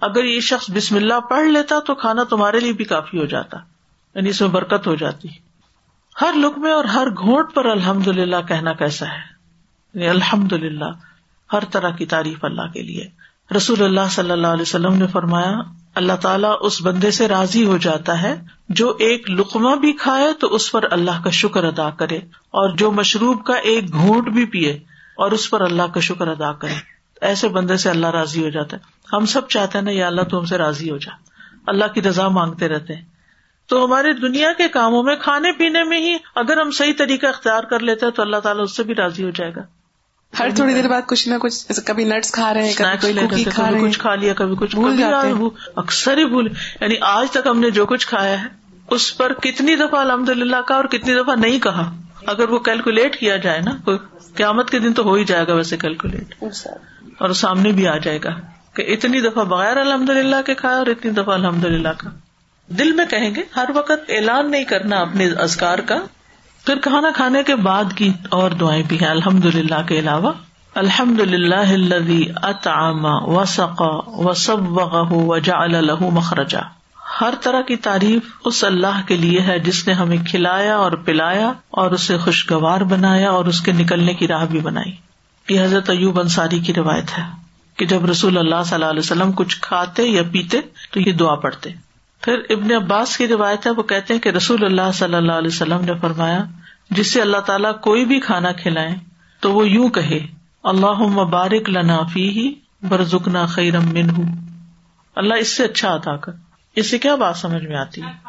اگر 0.00 0.24
یہ 0.24 0.40
شخص 0.40 0.70
بسم 0.70 0.96
اللہ 0.96 1.20
پڑھ 1.20 1.46
لیتا 1.46 1.78
تو 1.86 1.94
کھانا 1.94 2.22
تمہارے 2.22 2.60
لیے 2.60 2.72
بھی 2.72 2.84
کافی 2.84 3.18
ہو 3.18 3.24
جاتا 3.24 3.58
یعنی 4.16 4.28
اس 4.28 4.40
میں 4.40 4.48
برکت 4.48 4.86
ہو 4.86 4.94
جاتی۔ 4.94 5.28
ہر 6.20 6.34
لکمے 6.36 6.70
اور 6.70 6.84
ہر 6.84 7.10
گھونٹ 7.10 7.54
پر 7.54 7.64
الحمد 7.64 8.08
للہ 8.08 8.36
کہنا 8.48 8.72
کیسا 8.72 9.06
ہے؟ 9.06 9.20
یعنی 9.94 10.08
الحمد 10.08 10.52
للہ 10.52 10.90
ہر 11.52 11.64
طرح 11.70 11.90
کی 11.90 12.06
تعریف 12.06 12.44
اللہ 12.44 12.72
کے 12.72 12.82
لیے۔ 12.82 13.08
رسول 13.56 13.82
اللہ 13.82 14.08
صلی 14.10 14.30
اللہ 14.30 14.46
علیہ 14.46 14.62
وسلم 14.62 14.94
نے 14.94 15.06
فرمایا، 15.06 15.52
اللہ 15.94 16.16
تعالیٰ 16.20 16.54
اس 16.60 16.82
بندے 16.82 17.10
سے 17.10 17.28
راضی 17.28 17.64
ہو 17.64 17.76
جاتا 17.76 18.22
ہے 18.22 18.34
جو 18.68 18.96
ایک 18.98 19.30
لقمہ 19.30 19.74
بھی 19.76 19.92
کھائے 19.92 20.32
تو 20.32 20.54
اس 20.54 20.72
پر 20.72 20.86
اللہ 20.90 21.22
کا 21.24 21.30
شکر 21.30 21.64
ادا 21.64 21.90
کرے، 21.90 22.16
اور 22.50 22.76
جو 22.76 22.90
مشروب 22.92 23.44
کا 23.44 23.54
ایک 23.54 23.92
گھونٹ 23.92 24.28
بھی 24.28 24.44
پیے 24.44 24.72
اور 25.16 25.30
اس 25.30 25.50
پر 25.50 25.60
اللہ 25.60 25.94
کا 25.94 26.00
شکر 26.00 26.28
ادا 26.28 26.52
کرے۔ 26.52 26.95
ایسے 27.20 27.48
بندے 27.48 27.76
سے 27.76 27.90
اللہ 27.90 28.06
راضی 28.06 28.44
ہو 28.44 28.48
جاتا 28.48 28.76
ہے۔ 28.76 28.82
ہم 29.16 29.26
سب 29.26 29.48
چاہتے 29.48 29.78
ہیں 29.78 29.84
نا 29.84 29.90
یا 29.90 30.06
اللہ 30.06 30.22
تو 30.22 30.38
ہم 30.38 30.44
سے 30.44 30.58
راضی 30.58 30.90
ہو 30.90 30.96
جا۔ 30.96 31.16
اللہ 31.66 31.84
کی 31.84 32.02
رضا 32.02 32.28
مانگتے 32.28 32.68
رہتے 32.68 32.94
ہیں۔ 32.94 33.02
تو 33.68 33.84
ہمارے 33.84 34.12
دنیا 34.12 34.52
کے 34.52 34.68
کاموں 34.68 35.02
میں 35.02 35.16
کھانے 35.16 35.52
پینے 35.52 35.84
میں 35.84 36.00
ہی 36.00 36.16
اگر 36.34 36.60
ہم 36.60 36.70
صحیح 36.70 36.92
طریقہ 36.98 37.26
اختیار 37.26 37.62
کر 37.62 37.80
لیتے 37.80 38.06
ہیں 38.06 38.12
تو 38.12 38.22
اللہ 38.22 38.36
تعالیٰ 38.36 38.62
اس 38.62 38.76
سے 38.76 38.82
بھی 38.82 38.94
راضی 38.94 39.24
ہو 39.24 39.30
جائے 39.30 39.52
گا۔ 39.56 39.60
ہر 40.38 40.48
تھوڑی 40.56 40.74
دیر 40.74 40.88
بعد 40.88 41.02
کچھ 41.06 41.28
نہ 41.28 41.34
کچھ 41.40 41.80
کبھی 41.86 42.04
نٹس 42.04 42.32
کھا 42.32 42.54
رہے 42.54 42.66
ہیں 42.66 42.72
کچھ 43.80 43.98
کھا 43.98 44.14
لیا 44.14 44.34
کبھی 44.34 44.56
کچھ 44.56 44.76
بھول 44.76 44.96
جاتے 44.96 45.30
اکثر 45.76 46.18
ہی 46.18 46.24
بھول۔ 46.24 46.48
یعنی 46.80 46.94
آج 47.00 47.30
تک 47.30 47.46
ہم 47.46 47.60
نے 47.60 47.70
جو 47.70 47.86
کچھ 47.86 48.06
کھایا 48.06 48.42
ہے 48.42 48.46
اس 48.90 49.16
پر 49.16 49.32
کتنی 49.32 49.76
دفعہ 49.76 50.00
الحمد 50.00 50.28
للہ 50.28 50.56
کا 50.56 50.74
اور 50.74 50.84
کتنی 50.84 51.14
دفعہ 51.14 51.34
نہیں 51.36 51.58
کہا۔ 51.58 51.96
اگر 52.26 52.48
وہ 52.48 52.58
کیلکولیٹ 52.58 53.20
کیا 53.20 53.36
جائے 53.36 53.60
نا 53.60 53.90
قیامت 54.34 54.70
کے 54.70 54.78
دن 54.78 54.92
تو 54.92 55.02
ہو 55.02 55.14
ہی 55.14 55.24
جائے 55.24 55.46
گا 55.46 55.54
ویسے 55.54 55.76
کیلکولیٹ۔ 55.76 56.34
اور 57.18 57.30
سامنے 57.30 57.72
بھی 57.72 57.88
آ 57.88 57.96
جائے 57.96 58.18
گا 58.24 58.30
کہ 58.74 58.82
اتنی 58.88 59.20
دفعہ 59.20 59.44
بغیر 59.44 59.76
الحمد 59.76 60.10
للہ 60.10 60.42
کے 60.46 60.54
کھایا 60.54 60.76
اور 60.76 60.86
اتنی 60.86 61.10
دفعہ 61.10 61.34
الحمد 61.34 61.64
للہ 61.64 61.88
کا۔ 61.88 62.10
دل 62.66 62.92
میں 62.92 63.06
کہیں 63.06 63.34
گے 63.34 63.42
ہر 63.56 63.70
وقت 63.74 63.92
اعلان 64.08 64.50
نہیں 64.50 64.64
کرنا 64.64 64.96
اپنے 64.96 65.28
ازکار 65.38 65.78
کا۔ 65.78 65.96
پھر 66.66 66.78
کھانا 66.78 67.10
کھانے 67.16 67.42
کے 67.42 67.54
بعد 67.56 67.84
کی 67.96 68.12
اور 68.28 68.50
دعائیں 68.50 68.82
بھی 68.88 69.00
ہیں 69.00 69.08
الحمد 69.08 69.44
للہ 69.44 69.82
کے 69.88 69.98
علاوہ۔ 69.98 70.32
الحمد 70.74 71.20
للہ 71.20 72.44
اطعام 72.46 73.04
و 73.04 73.44
سقا 73.44 73.96
و 74.06 74.34
سب 74.34 74.78
و 75.12 75.38
جا 75.38 75.56
الح 75.56 75.92
مخرجا۔ 76.00 76.60
ہر 77.20 77.34
طرح 77.40 77.60
کی 77.60 77.76
تعریف 77.76 78.22
اس 78.44 78.64
اللہ 78.64 79.00
کے 79.06 79.16
لیے 79.16 79.40
ہے 79.40 79.58
جس 79.58 79.86
نے 79.86 79.92
ہمیں 79.92 80.16
کھلایا 80.30 80.76
اور 80.76 80.92
پلایا 80.92 81.52
اور 81.70 81.90
اسے 81.90 82.18
خوشگوار 82.18 82.80
بنایا 82.80 83.30
اور 83.30 83.44
اس 83.44 83.60
کے 83.60 83.72
نکلنے 83.72 84.14
کی 84.14 84.28
راہ 84.28 84.44
بھی 84.44 84.60
بنائی۔ 84.60 84.92
یہ 85.48 85.64
حضرت 85.64 85.90
ایوب 85.90 86.20
انصاری 86.20 86.58
کی 86.58 86.74
روایت 86.74 87.18
ہے 87.18 87.22
کہ 87.76 87.86
جب 87.86 88.04
رسول 88.04 88.38
اللہ 88.38 88.62
صلی 88.64 88.74
اللہ 88.74 88.86
علیہ 88.86 88.98
وسلم 88.98 89.32
کچھ 89.32 89.60
کھاتے 89.60 90.02
یا 90.02 90.22
پیتے 90.32 90.60
تو 90.90 91.00
یہ 91.00 91.12
دعا 91.12 91.34
پڑھتے۔ 91.34 91.70
پھر 92.20 92.40
ابن 92.50 92.72
عباس 92.72 93.16
کی 93.16 93.28
روایت 93.28 93.66
ہے، 93.66 93.70
وہ 93.70 93.82
کہتے 93.82 94.14
ہیں 94.14 94.20
کہ 94.20 94.28
رسول 94.28 94.64
اللہ 94.64 94.92
صلی 94.94 95.14
اللہ 95.14 95.32
علیہ 95.32 95.50
وسلم 95.52 95.84
نے 95.84 95.92
فرمایا، 96.00 96.44
جس 96.90 97.12
سے 97.12 97.20
اللہ 97.20 97.36
تعالیٰ 97.36 97.80
کوئی 97.80 98.04
بھی 98.04 98.20
کھانا 98.20 98.52
کھلائے 98.52 98.94
تو 99.40 99.52
وہ 99.52 99.68
یوں 99.68 99.88
کہے 99.88 100.26
اللہ 100.64 101.02
مبارک 101.02 101.70
لنا 101.70 102.02
فی 102.12 102.28
ہی 102.28 102.54
برزکنا 102.88 103.46
خیرم 103.46 103.84
من 103.84 104.10
ہوں 104.10 104.36
اللہ 105.16 105.34
اس 105.34 105.56
سے 105.56 105.64
اچھا 105.64 105.88
ادا 105.88 106.16
کر۔ 106.16 106.32
اس 106.76 106.90
سے 106.90 106.98
کیا 106.98 107.14
بات 107.14 107.36
سمجھ 107.36 107.64
میں 107.64 107.76
آتی 107.76 108.02
ہے؟ 108.02 108.28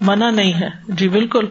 منع 0.00 0.30
نہیں 0.30 0.54
ہے۔ 0.54 0.68
جی 0.88 1.08
بالکل۔ 1.08 1.44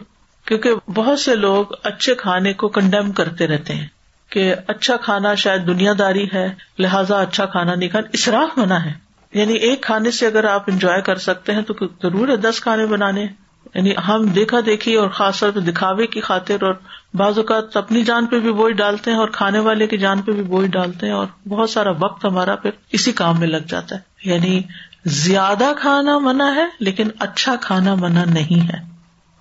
کیونکہ 0.44 0.70
بہت 0.94 1.20
سے 1.20 1.34
لوگ 1.34 1.64
اچھے 1.82 2.14
کھانے 2.14 2.52
کو 2.52 2.68
کنڈیم 2.68 3.12
کرتے 3.12 3.46
رہتے 3.46 3.74
ہیں 3.74 3.86
کہ 4.30 4.54
اچھا 4.66 4.96
کھانا 4.96 5.34
شاید 5.34 5.66
دنیا 5.66 5.92
داری 5.98 6.26
ہے، 6.34 6.54
لہٰذا 6.78 7.20
اچھا 7.20 7.46
کھانا 7.46 7.74
نہیں 7.74 7.88
کھانا۔ 7.88 8.08
اسراف 8.12 8.58
منع 8.58 8.74
ہے۔ 8.74 8.92
یعنی 9.34 9.54
ایک 9.54 9.82
کھانے 9.82 10.10
سے 10.10 10.26
اگر 10.26 10.44
آپ 10.44 10.64
انجوائے 10.66 11.02
کر 11.02 11.16
سکتے 11.16 11.54
ہیں 11.54 11.62
تو 11.62 11.74
ضرور 12.02 12.28
ہے 12.28 12.36
دس 12.36 12.60
کھانے 12.60 12.86
بنانے۔ 12.86 13.26
یعنی 13.74 13.92
ہم 14.08 14.26
دیکھا 14.26 14.58
دیکھی 14.66 14.94
اور 14.94 15.08
خاص 15.08 15.40
طور 15.40 15.50
پہ 15.50 15.60
دکھاوے 15.60 16.06
کی 16.06 16.20
خاطر 16.20 16.62
اور 16.62 16.74
بعض 17.14 17.38
اوقات 17.38 17.76
اپنی 17.76 18.04
جان 18.04 18.26
پہ 18.26 18.40
بھی 18.40 18.52
بوجھ 18.52 18.74
ڈالتے 18.74 19.10
ہیں 19.10 19.18
اور 19.18 19.28
کھانے 19.28 19.58
والے 19.58 19.86
کی 19.86 19.98
جان 19.98 20.22
پہ 20.22 20.32
بھی 20.32 20.42
بوجھ 20.42 20.70
ڈالتے 20.70 21.06
ہیں 21.06 21.12
اور 21.12 21.26
بہت 21.48 21.70
سارا 21.70 21.90
وقت 21.90 22.24
ہمارا 22.24 22.56
پھر 22.56 22.70
اسی 22.92 23.12
کام 23.12 23.40
میں 23.40 23.48
لگ 23.48 23.66
جاتا 23.68 23.96
ہے۔ 23.96 24.00
یعنی 24.24 24.62
زیادہ 25.04 25.72
کھانا 25.78 26.18
منع 26.18 26.54
ہے 26.54 26.64
لیکن 26.80 27.08
اچھا 27.18 27.56
کھانا 27.56 27.94
منع 27.94 28.24
نہیں 28.24 28.68
ہے۔ 28.68 28.78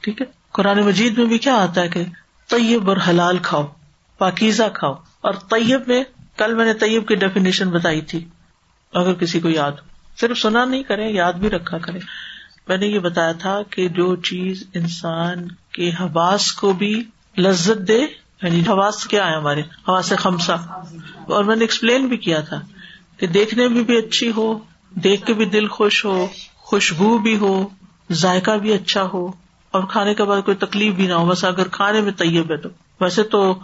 ٹھیک 0.01 0.22
ہے؟ 0.22 0.26
قرآن 0.51 0.82
مجید 0.82 1.18
میں 1.18 1.26
بھی 1.26 1.38
کیا 1.38 1.55
آتا 1.55 1.82
ہے 1.82 1.88
کہ 1.88 2.03
طیب 2.47 2.89
اور 2.89 2.97
حلال 3.10 3.38
کھاؤ، 3.38 3.68
پاکیزہ 4.18 4.64
کھاؤ۔ 4.74 4.93
اور 5.22 5.34
طیب 5.34 5.82
میں 5.88 6.03
کل 6.38 6.53
میں 6.53 6.66
نے 6.66 6.74
طیب 6.74 7.07
کی 7.07 7.16
ڈیفینیشن 7.16 7.70
بتائی 7.70 8.01
تھی، 8.01 8.26
اگر 8.93 9.14
کسی 9.14 9.39
کو 9.39 9.49
یاد 9.49 9.72
صرف 10.20 10.38
سنا 10.38 10.66
نہیں 10.66 10.84
کرے 10.84 11.10
یاد 11.10 11.34
بھی 11.34 11.49
رکھا 11.49 11.78
کرے 11.78 11.99
میں 12.68 12.78
نے 12.78 12.88
یہ 12.88 12.99
بتایا 12.99 13.32
تھا 13.32 13.62
کہ 13.70 13.88
جو 13.88 14.16
چیز 14.16 14.64
انسان 14.74 15.47
کے 15.72 15.89
حواس 15.89 16.51
کو 16.51 16.74
بھی 16.74 17.03
لذت 17.38 17.88
دے 17.88 17.99
یعنی 18.43 18.62
حواس 18.62 19.05
کیا 19.05 19.28
ہے 19.28 19.36
ہمارے؟ 19.36 19.60
حواس 19.60 20.14
خمسا 20.18 20.53
اور 21.28 21.43
میں 21.43 21.55
نے 21.55 21.64
ایکسپلین 21.64 22.07
بھی 22.07 22.18
کیا 22.18 22.41
تھا 22.41 22.62
کہ 23.18 23.28
دیکھنے 23.28 23.68
میں 23.68 23.84
بھی 23.84 23.97
اچھی 23.97 24.32
ہو 24.32 24.60
دیکھ 24.95 25.25
کے 25.25 25.33
بھی 25.33 25.45
دل 25.45 25.67
خوش 25.67 26.05
ہو، 26.05 26.27
خوشبو 26.55 27.17
بھی 27.17 27.37
ہو، 27.37 27.67
ذائقہ 28.11 28.51
بھی 28.51 28.73
اچھا 28.73 29.09
ہو، 29.13 29.31
اور 29.71 29.83
کھانے 29.83 30.13
کے 30.13 30.23
بعد 30.23 30.41
کوئی 30.45 30.57
تکلیف 30.57 30.93
بھی 30.93 31.07
نہ 31.07 31.13
ہو، 31.13 31.25
بس 31.25 31.43
اگر 31.43 31.67
کھانے 31.67 32.01
میں 32.01 32.11
طیب 32.11 32.51
ہے 32.51 32.57
تو۔ 32.57 32.69
ویسے 33.01 33.23
تو 33.23 33.59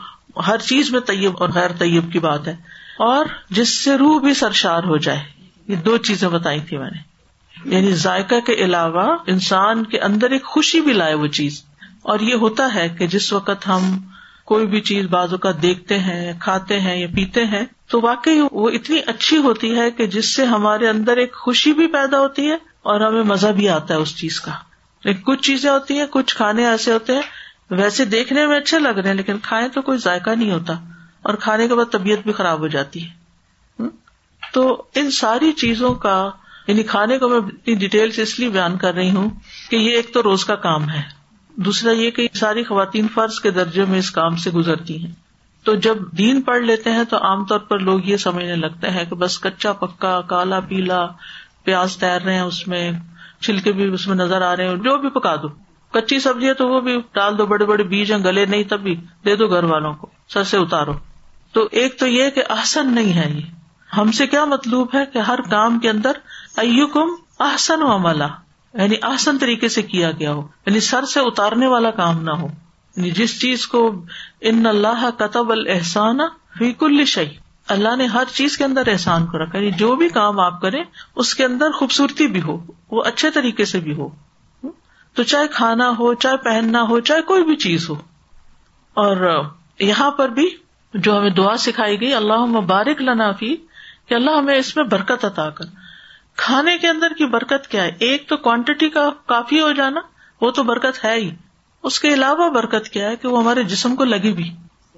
ہر 0.47 0.57
چیز 0.57 0.91
میں 0.91 0.99
طیب 0.99 1.31
اور 1.39 1.49
غیر 1.55 1.71
طیب 1.79 2.11
کی 2.11 2.19
بات 2.19 2.47
ہے۔ 2.47 2.55
اور 2.99 3.25
جس 3.49 3.83
سے 3.83 3.97
روح 3.97 4.19
بھی 4.19 4.33
سرشار 4.33 4.83
ہو 4.83 4.97
جائے۔ 4.97 5.19
یہ 5.67 5.75
دو 5.75 5.97
چیزیں 5.97 6.29
بتائی 6.29 6.59
تھی 6.59 6.77
میں 6.77 6.89
نے۔ 6.95 7.15
یعنی 7.75 7.93
ذائقہ 7.93 8.39
کے 8.45 8.53
علاوہ 8.53 9.17
انسان 9.27 9.83
کے 9.83 9.99
اندر 9.99 10.29
ایک 10.29 10.45
خوشی 10.45 10.81
بھی 10.81 10.93
لائے 10.93 11.13
وہ 11.13 11.27
چیز۔ 11.27 11.63
اور 12.01 12.19
یہ 12.19 12.35
ہوتا 12.35 12.75
ہے 12.75 12.89
کہ 12.89 13.07
جس 13.07 13.33
وقت 13.33 13.67
ہم 13.67 13.97
کوئی 14.45 14.65
بھی 14.65 14.81
چیز 14.81 15.05
بازو 15.05 15.37
کا 15.37 15.51
دیکھتے 15.61 15.99
ہیں، 15.99 16.33
کھاتے 16.39 16.79
ہیں 16.79 16.97
یا 16.97 17.07
پیتے 17.15 17.45
ہیں 17.45 17.65
تو 17.87 18.01
واقعی 18.01 18.39
وہ 18.51 18.69
اتنی 18.69 18.99
اچھی 19.05 19.37
ہوتی 19.37 19.77
ہے 19.77 19.91
کہ 19.91 20.07
جس 20.07 20.35
سے 20.35 20.45
ہمارے 20.45 20.89
اندر 20.89 21.17
ایک 21.17 21.33
خوشی 21.33 21.73
بھی 21.73 21.87
پیدا 21.87 22.19
ہوتی 22.19 22.47
ہے 22.47 22.55
اور 22.81 23.01
ہمیں 23.01 23.23
مزہ 23.23 23.47
بھی 23.47 23.69
آتا 23.69 23.93
ہے 23.93 23.99
اس 23.99 24.15
چیز 24.17 24.41
کا۔ 24.41 24.51
لیکن 25.03 25.21
کچھ 25.21 25.41
چیزیں 25.41 25.69
ہوتی 25.69 25.97
ہیں، 25.97 26.05
کچھ 26.09 26.35
کھانے 26.35 26.67
ایسے 26.67 26.93
ہوتے 26.93 27.13
ہیں، 27.13 27.21
ویسے 27.69 28.05
دیکھنے 28.05 28.47
میں 28.47 28.57
اچھے 28.57 28.79
لگ 28.79 28.89
رہے 28.89 29.09
ہیں 29.09 29.15
لیکن 29.15 29.37
کھائے 29.41 29.69
تو 29.69 29.81
کوئی 29.81 29.97
ذائقہ 29.97 30.29
نہیں 30.29 30.51
ہوتا 30.51 30.73
اور 31.21 31.33
کھانے 31.33 31.67
کے 31.67 31.75
بعد 31.75 31.91
طبیعت 31.91 32.19
بھی 32.23 32.31
خراب 32.31 32.59
ہو 32.59 32.67
جاتی 32.67 33.03
ہے۔ 33.03 33.25
تو 34.53 34.83
ان 34.95 35.11
ساری 35.11 35.51
چیزوں 35.51 35.93
کا 35.93 36.29
یعنی 36.67 36.83
کھانے 36.83 37.17
کو 37.17 37.29
میں 37.29 37.37
اتنی 37.37 37.75
ڈیٹیل 37.75 38.11
سے 38.11 38.21
اس 38.21 38.39
لیے 38.39 38.49
بیان 38.49 38.77
کر 38.77 38.93
رہی 38.93 39.09
ہوں 39.09 39.29
کہ 39.69 39.75
یہ 39.75 39.91
ایک 39.91 40.13
تو 40.13 40.23
روز 40.23 40.45
کا 40.45 40.55
کام 40.55 40.89
ہے۔ 40.89 41.01
دوسرا 41.55 41.91
یہ 41.91 42.11
کہ 42.11 42.27
ساری 42.33 42.63
خواتین 42.63 43.07
فرض 43.13 43.39
کے 43.39 43.51
درجے 43.51 43.85
میں 43.85 43.99
اس 43.99 44.11
کام 44.11 44.35
سے 44.35 44.51
گزرتی 44.51 45.05
ہیں۔ 45.05 45.24
تو 45.65 45.75
جب 45.75 45.97
دین 46.17 46.41
پڑھ 46.41 46.61
لیتے 46.61 46.91
ہیں 46.91 47.03
تو 47.03 47.17
عام 47.17 47.45
طور 47.45 47.59
پر 47.59 47.79
لوگ 47.79 47.99
یہ 48.03 48.17
سمجھنے 48.17 48.55
لگتے 48.55 48.89
ہیں 48.89 49.05
کہ 49.05 49.15
بس 49.15 49.39
کچا 49.39 49.73
پکا، 49.73 50.21
کالا 50.21 50.59
پیلا، 50.59 51.05
پیاز 51.63 51.97
تیر 51.97 52.21
رہے 52.21 52.33
ہیں 52.33 52.41
اس 52.41 52.67
میں، 52.67 52.91
چھلکے 53.41 53.71
بھی 53.71 53.93
اس 53.93 54.07
میں 54.07 54.15
نظر 54.15 54.41
آ 54.41 54.55
رہے 54.55 54.67
ہیں، 54.67 54.75
جو 54.75 54.97
بھی 54.97 55.09
پکا 55.09 55.35
دو۔ 55.35 55.47
کچی 55.91 56.19
سبزی 56.19 56.47
ہے 56.47 56.53
تو 56.53 56.67
وہ 56.67 56.81
بھی 56.81 57.01
ڈال 57.13 57.37
دو، 57.37 57.45
بڑے 57.45 57.65
بڑے 57.65 57.83
بیج 57.83 58.11
ہیں، 58.11 58.23
گلے 58.23 58.45
نہیں 58.45 58.63
تب 58.63 58.79
بھی 58.79 58.95
دے 59.25 59.35
دو 59.35 59.47
گھر 59.47 59.63
والوں 59.63 59.93
کو، 59.93 60.09
سر 60.27 60.43
سے 60.43 60.57
اتارو۔ 60.57 60.93
تو 61.51 61.67
ایک 61.71 61.99
تو 61.99 62.07
یہ 62.07 62.29
کہ 62.29 62.43
احسن 62.49 62.93
نہیں 62.93 63.13
ہے 63.13 63.29
یہ۔ 63.29 63.41
ہم 63.97 64.11
سے 64.11 64.27
کیا 64.27 64.45
مطلوب 64.45 64.87
ہے 64.93 65.05
کہ 65.05 65.17
ہر 65.17 65.39
کام 65.49 65.79
کے 65.79 65.89
اندر 65.89 66.11
کم 66.93 67.09
احسن 67.39 67.81
و 67.81 67.95
عملہ 67.95 68.23
یعنی 68.73 68.95
آسن 69.01 69.37
طریقے 69.37 69.69
سے 69.69 69.81
کیا 69.81 70.11
گیا 70.11 70.31
ہو 70.31 70.47
یعنی 70.65 70.79
سر 70.79 71.05
سے 71.05 71.19
اتارنے 71.19 71.67
والا 71.67 71.91
کام 71.91 72.23
نہ 72.23 72.31
ہو۔ 72.31 72.47
یعنی 72.95 73.11
جس 73.11 73.41
چیز 73.41 73.67
کو 73.67 74.05
ان 74.41 74.65
اللہ 74.65 75.09
قطب 75.17 75.51
الحسان 75.51 76.17
فیق 76.57 76.83
الشعی 76.83 77.29
اللہ 77.67 77.95
نے 77.95 78.05
ہر 78.05 78.23
چیز 78.33 78.57
کے 78.57 78.63
اندر 78.63 78.81
احسان 78.87 79.25
کو 79.25 79.37
رکھا 79.37 79.57
یعنی 79.57 79.71
جو 79.71 79.95
بھی 79.95 80.09
کام 80.09 80.39
آپ 80.39 80.61
کریں، 80.61 80.83
اس 81.15 81.35
کے 81.35 81.45
اندر 81.45 81.71
خوبصورتی 81.71 82.27
بھی 82.27 82.41
ہو، 82.41 82.65
وہ 82.91 83.03
اچھے 83.03 83.31
طریقے 83.31 83.65
سے 83.65 83.79
بھی 83.79 83.93
ہو۔ 83.95 84.09
تو 85.13 85.23
چاہے 85.23 85.47
کھانا 85.47 85.89
ہو، 85.89 86.13
چاہے 86.13 86.37
پہننا 86.37 86.81
ہو، 86.81 86.99
چاہے 86.99 87.21
کوئی 87.21 87.43
بھی 87.43 87.55
چیز 87.55 87.89
ہو۔ 87.89 87.95
اور 88.93 89.43
یہاں 89.79 90.11
پر 90.11 90.29
بھی 90.29 90.49
جو 90.93 91.17
ہمیں 91.17 91.29
دعا 91.29 91.57
سکھائی 91.57 92.01
گئی 92.01 92.13
اللہ 92.13 92.45
مبارک 92.45 93.01
لنافی 93.01 93.55
کہ 94.05 94.13
اللہ 94.13 94.31
ہمیں 94.31 94.55
اس 94.55 94.75
میں 94.75 94.83
برکت 94.83 95.25
عطا 95.25 95.49
کر۔ 95.49 95.65
کھانے 96.35 96.77
کے 96.77 96.87
اندر 96.87 97.13
کی 97.17 97.25
برکت 97.25 97.67
کیا 97.67 97.83
ہے؟ 97.83 97.91
ایک 97.99 98.29
تو 98.29 98.37
کوانٹٹی 98.37 98.89
کا 98.89 99.09
کافی 99.25 99.61
ہو 99.61 99.71
جانا، 99.71 100.01
وہ 100.41 100.51
تو 100.51 100.63
برکت 100.63 101.05
ہے 101.05 101.15
ہی۔ 101.15 101.35
اس 101.85 101.99
کے 101.99 102.13
علاوہ 102.13 102.49
برکت 102.49 102.89
کیا 102.89 103.09
ہے 103.09 103.15
کہ 103.15 103.27
وہ 103.27 103.39
ہمارے 103.39 103.63
جسم 103.63 103.95
کو 103.95 104.03
لگے 104.03 104.31
بھی، 104.33 104.51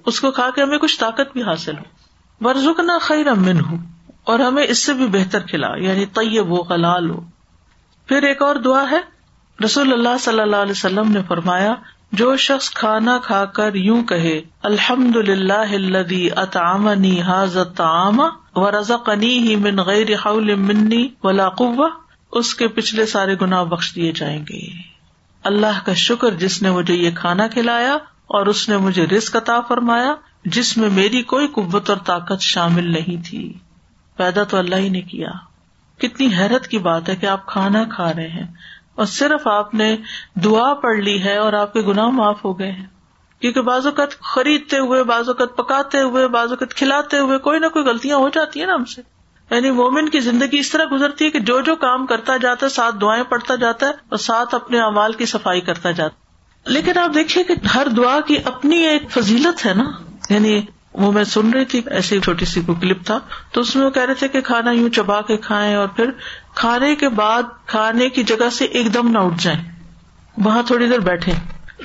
اس 0.05 0.19
کو 0.19 0.31
کھا 0.31 0.49
کے 0.55 0.63
ہمیں 0.63 0.77
کچھ 0.77 0.99
طاقت 0.99 1.33
بھی 1.33 1.41
حاصل 1.41 1.77
ہو۔ 1.77 1.83
برزک 2.41 2.79
نہ 2.79 2.97
خیر 3.01 3.27
امن 3.27 3.59
ہو 3.59 3.75
اور 4.23 4.39
ہمیں 4.39 4.63
اس 4.63 4.83
سے 4.83 4.93
بھی 4.93 5.07
بہتر 5.07 5.39
کھلا 5.39 5.67
یعنی 5.77 6.05
طیب 6.05 6.47
ہو 6.49 6.61
حلال 6.61 7.09
ہو۔ 7.09 7.21
پھر 8.07 8.23
ایک 8.23 8.41
اور 8.41 8.55
دعا 8.55 8.83
ہے، 8.91 8.99
رسول 9.65 9.93
اللہ 9.93 10.17
صلی 10.19 10.39
اللہ 10.39 10.55
علیہ 10.55 10.71
وسلم 10.71 11.11
نے 11.11 11.21
فرمایا، 11.27 11.73
جو 12.11 12.35
شخص 12.37 12.69
کھانا 12.69 13.17
کھا 13.17 13.45
کر 13.45 13.75
یوں 13.75 14.03
کہے 14.03 14.41
الحمد 14.63 15.15
للہ 15.15 16.39
اطامنی 16.39 17.21
حاضت 17.21 17.81
و 18.55 18.71
رضا 18.71 18.97
قنی 18.97 19.37
ہی 19.39 19.55
من 19.55 19.79
غیر 19.79 20.13
حول 20.25 20.55
منی 20.55 21.07
ولا 21.23 21.49
قوہ 21.49 21.89
اس 22.31 22.55
کے 22.55 22.67
پچھلے 22.67 23.05
سارے 23.05 23.35
گنا 23.41 23.63
بخش 23.63 23.95
دیے 23.95 24.11
جائیں 24.11 24.39
گے۔ 24.49 24.96
اللہ 25.43 25.85
کا 25.85 25.93
شکر 25.93 26.31
جس 26.31 26.61
نے 26.61 26.71
مجھے 26.71 26.93
یہ 26.93 27.11
کھانا 27.15 27.47
کھلایا 27.47 27.93
اور 28.27 28.45
اس 28.45 28.69
نے 28.69 28.77
مجھے 28.77 29.05
رسک 29.05 29.35
عطا 29.35 29.61
فرمایا، 29.61 30.15
جس 30.45 30.77
میں 30.77 30.89
میری 30.89 31.23
کوئی 31.23 31.47
قوت 31.47 31.89
اور 31.89 31.97
طاقت 31.97 32.41
شامل 32.41 32.91
نہیں 32.91 33.29
تھی۔ 33.29 33.53
پیدا 34.15 34.43
تو 34.43 34.57
اللہ 34.57 34.75
ہی 34.75 34.89
نے 34.89 35.01
کیا۔ 35.01 35.29
کتنی 35.97 36.27
حیرت 36.33 36.67
کی 36.67 36.77
بات 36.77 37.09
ہے 37.09 37.15
کہ 37.15 37.25
آپ 37.25 37.45
کھانا 37.45 37.83
کھا 37.91 38.13
رہے 38.13 38.27
ہیں 38.27 38.47
اور 38.95 39.05
صرف 39.05 39.47
آپ 39.47 39.73
نے 39.73 39.97
دعا 40.43 40.73
پڑھ 40.73 40.97
لی 40.97 41.23
ہے 41.23 41.37
اور 41.37 41.53
آپ 41.53 41.73
کے 41.73 41.81
گناہ 41.81 42.05
معاف 42.05 42.45
ہو 42.45 42.59
گئے 42.59 42.71
ہیں۔ 42.71 42.85
کیونکہ 43.39 43.61
بعض 43.61 43.85
اوقات 43.85 44.19
خریدتے 44.19 44.77
ہوئے، 44.77 45.03
بعض 45.03 45.27
اوقات 45.27 45.57
پکاتے 45.57 46.01
ہوئے، 46.01 46.27
بعض 46.27 46.49
اوقات 46.49 46.73
کھلاتے 46.73 47.17
ہوئے 47.17 47.37
کوئی 47.37 47.59
نہ 47.59 47.65
کوئی 47.67 47.85
غلطیاں 47.85 48.17
ہو 48.17 48.29
جاتی 48.29 48.59
ہیں 48.59 48.67
نا 48.67 48.73
ہم 48.73 48.85
سے۔ 48.85 49.16
یعنی 49.51 49.71
مومن 49.71 50.09
کی 50.09 50.19
زندگی 50.19 50.59
اس 50.59 50.71
طرح 50.71 50.83
گزرتی 50.91 51.25
ہے 51.25 51.29
کہ 51.29 51.39
جو 51.39 51.61
جو 51.61 51.75
کام 51.75 52.05
کرتا 52.05 52.37
جاتا 52.37 52.65
ہے، 52.65 52.71
ساتھ 52.71 52.95
دعائیں 53.01 53.23
پڑھتا 53.23 53.55
جاتا 53.55 53.85
ہے 53.85 53.91
اور 53.91 54.17
ساتھ 54.17 54.55
اپنے 54.55 54.79
امال 54.79 55.13
کی 55.13 55.25
صفائی 55.25 55.61
کرتا 55.61 55.91
جاتا 55.91 56.27
لیکن 56.69 56.97
آپ 56.97 57.13
دیکھیے 57.13 57.43
کہ 57.43 57.53
ہر 57.75 57.87
دعا 57.87 58.21
کی 58.21 58.35
اپنی 58.45 58.75
ایک 58.75 59.11
فضیلت 59.11 59.65
ہے 59.65 59.73
نا۔ 59.73 59.91
یعنی 60.29 60.61
وہ 60.93 61.11
میں 61.11 61.23
سن 61.23 61.49
رہی 61.49 61.65
تھی، 61.65 61.81
ایسی 61.89 62.19
چھوٹی 62.19 62.45
سی 62.45 62.61
کو 62.61 62.73
کلپ 62.73 63.05
تھا۔ 63.05 63.19
تو 63.51 63.61
اس 63.61 63.75
میں 63.75 63.85
وہ 63.85 63.89
کہہ 63.89 64.03
رہے 64.03 64.13
تھے 64.13 64.27
کہ 64.27 64.41
کھانا 64.41 64.71
یوں 64.71 64.89
چبا 64.89 65.21
کے 65.21 65.37
کھائیں 65.37 65.75
اور 65.75 65.87
پھر 65.87 66.11
کھانے 66.55 66.95
کے 66.95 67.09
بعد 67.09 67.43
کھانے 67.65 68.09
کی 68.09 68.23
جگہ 68.23 68.49
سے 68.49 68.65
ایک 68.65 68.93
دم 68.93 69.11
نہ 69.11 69.17
اٹھ 69.17 69.43
جائیں۔ 69.43 69.71
وہاں 70.37 70.63
تھوڑی 70.63 70.87
دیر 70.87 70.99
بیٹھے 70.99 71.31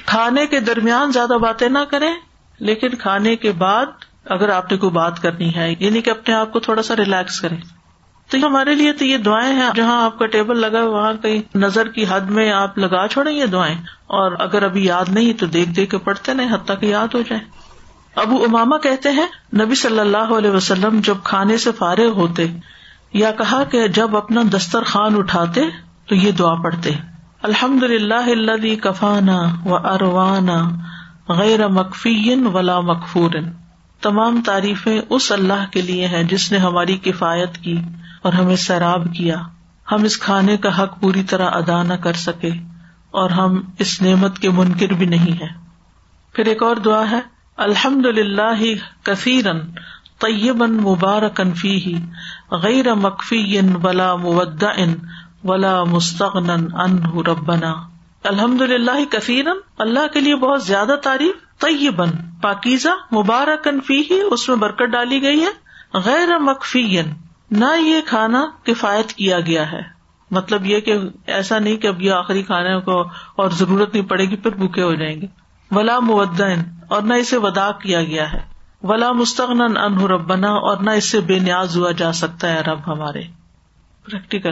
کھانے 0.06 0.46
کے 0.46 0.60
درمیان 0.60 1.12
زیادہ 1.12 1.32
باتیں 1.32 1.68
نہ 1.68 1.78
کریں، 1.90 2.12
لیکن 2.58 2.88
کھانے 2.88 3.36
کے 3.36 3.52
بعد 3.52 3.86
اگر 4.24 4.48
آپ 4.48 4.72
نے 4.72 4.78
کوئی 4.78 4.92
بات 4.92 5.22
کرنی 5.22 5.54
ہے 5.54 5.74
یعنی 5.78 6.02
کہ 6.02 6.10
اپنے 6.10 6.34
آپ 6.34 6.52
کو 6.52 6.60
تھوڑا 6.60 6.82
سا 6.82 6.96
ریلیکس 6.96 7.40
کریں۔ 7.40 7.56
تو 8.30 8.38
ہمارے 8.46 8.74
لیے 8.74 8.92
تو 8.92 9.04
یہ 9.04 9.16
دعائیں 9.16 9.54
ہیں، 9.54 9.70
جہاں 9.74 10.04
آپ 10.04 10.18
کا 10.18 10.26
ٹیبل 10.26 10.56
لگا 10.60 10.84
وہاں 10.84 11.12
کہیں 11.12 11.58
نظر 11.58 11.88
کی 11.88 12.04
حد 12.08 12.20
میں 12.20 12.52
آپ 12.52 12.78
لگا 12.78 13.08
چھوڑیں 13.08 13.32
یہ 13.32 13.46
دعائیں۔ 13.46 13.74
اور 14.06 14.32
اگر 14.38 14.62
ابھی 14.62 14.84
یاد 14.84 15.04
نہیں، 15.08 15.32
تو 15.32 15.46
دیکھ 15.46 15.70
دیکھ 15.70 15.90
کے 15.90 15.98
پڑھتے 15.98 16.34
نہیں 16.34 16.54
حتیٰ 16.54 16.80
کہ 16.80 16.86
یاد 16.86 17.14
ہو 17.14 17.22
جائے 17.28 17.40
ابو 18.16 18.44
اماما 18.44 18.78
کہتے 18.78 19.08
ہیں، 19.10 19.26
نبی 19.54 19.74
صلی 19.74 20.00
اللہ 20.00 20.34
علیہ 20.38 20.50
وسلم 20.50 21.00
جب 21.04 21.14
کھانے 21.24 21.56
سے 21.56 21.72
فارغ 21.72 22.08
ہوتے، 22.08 22.46
یا 23.12 23.30
کہا 23.30 23.64
کہ 23.64 23.88
جب 23.88 24.16
اپنا 24.16 24.42
دسترخوان 24.54 25.16
اٹھاتے، 25.16 25.60
تو 26.08 26.14
یہ 26.14 26.30
دعا 26.30 26.54
پڑھتے۔ 26.54 26.90
الحمد 27.42 27.82
للہ 27.82 28.74
کفانا 28.82 29.42
و 29.64 29.74
اروانا 29.74 30.70
غیر 31.28 31.68
مکفی 31.68 32.34
ولا 32.34 32.80
مکفور 32.80 33.30
تمام 34.02 34.40
تعریفیں 34.46 35.00
اس 35.10 35.32
اللہ 35.32 35.64
کے 35.70 35.80
لیے 35.80 36.06
ہیں 36.06 36.22
جس 36.22 36.52
نے 36.52 36.58
ہماری 36.58 36.96
کفایت 36.98 37.58
کی 37.58 37.78
اور 38.22 38.32
ہمیں 38.32 38.56
سیراب 38.56 39.06
کیا۔ 39.16 39.36
ہم 39.92 40.02
اس 40.02 40.18
کھانے 40.18 40.56
کا 40.56 40.82
حق 40.82 41.00
پوری 41.00 41.22
طرح 41.22 41.50
ادا 41.52 41.82
نہ 41.82 41.94
کر 41.94 42.12
سکے 42.12 42.50
اور 43.10 43.30
ہم 43.30 43.60
اس 43.78 44.02
نعمت 44.02 44.38
کے 44.38 44.50
منکر 44.50 44.92
بھی 44.92 45.06
نہیں 45.06 45.40
ہے 45.40 45.48
پھر 46.34 46.46
ایک 46.46 46.62
اور 46.62 46.76
دعا 46.76 47.10
ہے 47.10 47.20
الحمد 47.56 48.06
للہ 48.06 48.62
کثیرن 49.02 49.58
طیبن 50.18 50.72
مبارکن 50.72 51.52
فی 51.54 51.94
غیر 52.50 52.94
مکفی 52.94 53.60
ولا 53.82 54.14
مود 54.16 54.64
ان 54.76 54.94
ولا 55.44 55.84
مستغن 55.84 56.50
ان 56.50 56.98
ربنا۔ 57.26 57.72
الحمد 58.24 58.60
للہ 58.60 59.04
کثیرن، 59.10 59.56
اللہ 59.78 60.06
کے 60.12 60.20
لیے 60.20 60.36
بہت 60.36 60.62
زیادہ 60.62 60.94
تعریف 61.02 61.51
طیبن 61.62 62.10
پاکیزہ 62.42 63.14
مبارکن 63.14 63.80
فی 63.80 64.02
ہی 64.10 64.20
اس 64.20 64.48
میں 64.48 64.56
برکت 64.56 64.86
ڈالی 64.86 65.22
گئی 65.22 65.40
ہے۔ 65.40 65.72
غیر 65.98 66.38
مکفی 66.38 67.00
نہ 67.50 67.64
یہ 67.80 68.00
کھانا 68.06 68.44
کفایت 68.62 69.12
کیا 69.12 69.40
گیا 69.40 69.72
ہے۔ 69.72 70.02
مطلب 70.30 70.66
یہ 70.66 70.80
کہ 70.80 70.98
ایسا 71.26 71.58
نہیں 71.58 71.76
کہ 71.76 71.86
اب 71.86 72.02
یہ 72.02 72.12
آخری 72.12 72.42
کھانے 72.42 72.80
کو 72.80 73.00
اور 73.36 73.50
ضرورت 73.50 73.94
نہیں 73.94 74.06
پڑے 74.06 74.24
گی، 74.24 74.36
پھر 74.36 74.50
بھوکے 74.50 74.82
ہو 74.82 74.94
جائیں 74.94 75.20
گے۔ 75.20 75.26
ولا 75.70 76.00
مدن 76.00 76.62
اور 76.88 77.02
نہ 77.02 77.14
اسے 77.14 77.36
ودا 77.36 77.72
کیا 77.72 78.02
گیا 78.02 78.32
ہے۔ 78.32 78.40
ولا 78.82 79.12
مستغن 79.12 79.76
ان 79.76 79.98
ربنا، 79.98 80.48
اور 80.48 80.76
نہ 80.76 80.90
اس 80.90 81.10
سے 81.10 81.20
بے 81.20 81.38
نیاز 81.38 81.76
ہوا 81.76 81.92
جا 81.92 82.12
سکتا 82.12 82.52
ہے 82.52 82.60
رب 82.60 82.92
ہمارے۔ 82.92 83.22
پریکٹیکل 84.04 84.50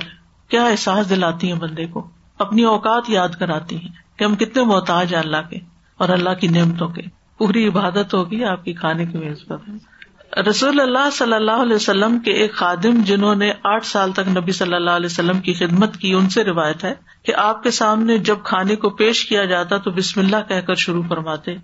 کیا 0.48 0.64
احساس 0.64 1.10
دلاتی 1.10 1.52
ہیں 1.52 1.58
بندے 1.58 1.86
کو؟ 1.86 2.10
اپنی 2.38 2.64
اوقات 2.64 3.10
یاد 3.10 3.28
کراتی 3.28 3.76
ہیں 3.80 4.18
کہ 4.18 4.24
ہم 4.24 4.34
کتنے 4.34 4.64
محتاج 4.64 5.14
ہیں 5.14 5.22
اللہ 5.22 5.50
کے۔ 5.50 5.69
اور 6.00 6.08
اللہ 6.08 6.34
کی 6.40 6.48
نعمتوں 6.48 6.88
کے۔ 6.88 7.02
پوری 7.38 7.66
عبادت 7.68 8.14
ہوگی 8.14 8.44
آپ 8.44 8.64
کی 8.64 8.72
کھانے 8.72 9.06
کی 9.06 9.18
میز 9.18 9.46
پر 9.48 10.38
رسول 10.48 10.80
اللہ 10.80 11.08
صلی 11.12 11.32
اللہ 11.32 11.62
علیہ 11.62 11.74
وسلم 11.74 12.18
کے 12.18 12.32
ایک 12.32 12.52
خادم 12.54 13.00
جنہوں 13.04 13.34
نے 13.34 13.50
آٹھ 13.64 13.86
سال 13.86 14.12
تک 14.12 14.28
نبی 14.28 14.52
صلی 14.52 14.74
اللہ 14.74 14.90
علیہ 14.90 15.06
وسلم 15.06 15.40
کی 15.40 15.52
خدمت 15.52 15.96
کی، 15.96 16.12
ان 16.14 16.28
سے 16.28 16.44
روایت 16.44 16.84
ہے 16.84 16.92
کہ 17.22 17.34
آپ 17.34 17.62
کے 17.62 17.70
سامنے 17.70 18.18
جب 18.18 18.36
کھانے 18.44 18.76
کو 18.76 18.90
پیش 18.90 19.24
کیا 19.26 19.44
جاتا 19.44 19.78
تو 19.78 19.90
بسم 19.90 20.20
اللہ 20.20 20.48
کہہ 20.48 20.60
کر 20.60 20.74
شروع 20.74 21.02
فرماتے، 21.08 21.54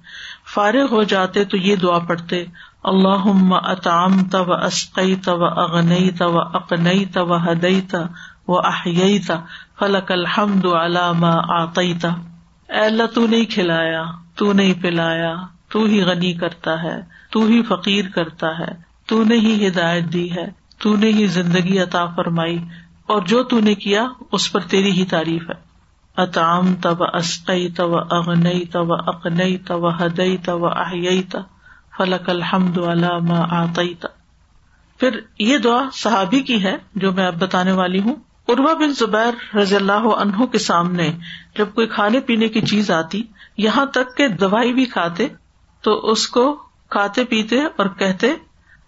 فارغ 0.55 0.93
ہو 0.93 1.03
جاتے 1.03 1.45
تو 1.45 1.57
یہ 1.57 1.76
دعا 1.76 1.99
پڑھتے 1.99 2.45
اللہ 2.84 3.28
اطام 3.70 4.18
تب 4.28 4.53
اسقی 4.53 5.14
تب 5.24 5.45
اغنئی 5.45 6.11
تب 6.11 6.39
اقنئی 6.57 7.05
تب 7.05 7.34
ہدئی 7.47 7.80
و 8.49 8.59
احیئی 8.59 9.18
تا 9.18 9.41
فلک 9.78 10.12
الحمد 10.12 10.64
علامہ 10.74 11.34
آتی 11.61 11.95
تا 11.95 12.14
اللہ 12.82 13.14
تو 13.14 13.26
نہیں 13.26 13.45
کھلایا۔ 13.45 14.05
تو 14.37 14.53
نہیں 14.53 14.74
پلایا، 14.82 15.34
تو 15.68 15.84
ہی 15.84 16.03
غنی 16.03 16.32
کرتا 16.32 16.82
ہے، 16.82 16.97
تو 17.30 17.45
ہی 17.45 17.62
فقیر 17.62 18.05
کرتا 18.14 18.59
ہے، 18.59 18.72
تو 19.07 19.24
نے 19.24 19.37
ہی 19.37 19.68
ہدایت 19.68 20.12
دی 20.12 20.30
ہے، 20.37 20.47
تو 20.78 20.97
نے 20.97 21.11
ہی 21.12 21.26
زندگی 21.26 21.78
عطا 21.78 22.07
فرمائی، 22.07 22.59
اور 23.07 23.22
جو 23.22 23.43
تو 23.43 23.61
نے 23.61 23.74
کیا، 23.74 24.05
اس 24.32 24.53
پر 24.53 24.61
تیری 24.61 24.91
ہی 24.91 25.05
تعریف 25.05 25.51
ہے۔ 25.51 25.64
اطام 26.16 26.74
تب 26.74 27.03
اسقی 27.03 27.68
تب 27.68 27.95
اغنئی 28.14 28.64
تب 28.64 28.93
اقنئی 28.93 29.57
تب 29.59 29.89
ہدئی 29.97 30.37
تب 30.37 30.64
احیئی 30.66 31.22
تا 31.22 31.39
فلک 31.97 32.30
الحمد 32.30 32.78
علام 32.78 33.32
آتی 33.32 33.95
پھر 35.01 35.18
یہ 35.39 35.59
دعا 35.59 35.82
صحابی 35.93 36.41
کی 36.41 36.62
ہے، 36.64 36.76
جو 36.95 37.12
میں 37.12 37.26
اب 37.26 37.41
بتانے 37.41 37.72
والی 37.72 38.01
ہوں۔ 38.01 38.14
اروا 38.49 38.72
بن 38.74 38.93
زبیر 38.93 39.57
رضی 39.57 39.76
اللہ 39.76 40.07
عنہ 40.16 40.45
کے 40.47 40.59
سامنے 40.59 41.11
جب 41.59 41.66
کوئی 41.74 41.87
کھانے 41.87 42.20
پینے 42.20 42.49
کی 42.49 42.61
چیز 42.61 42.91
آتی 42.91 43.22
یہاں 43.59 43.84
تک 43.86 44.16
کہ 44.16 44.28
دوائی 44.40 44.72
بھی 44.72 44.84
کھاتے 44.86 45.26
تو 45.84 45.98
اس 46.11 46.26
کو 46.28 46.44
کھاتے 46.90 47.24
پیتے 47.24 47.61
اور 47.76 47.86
کہتے 47.98 48.32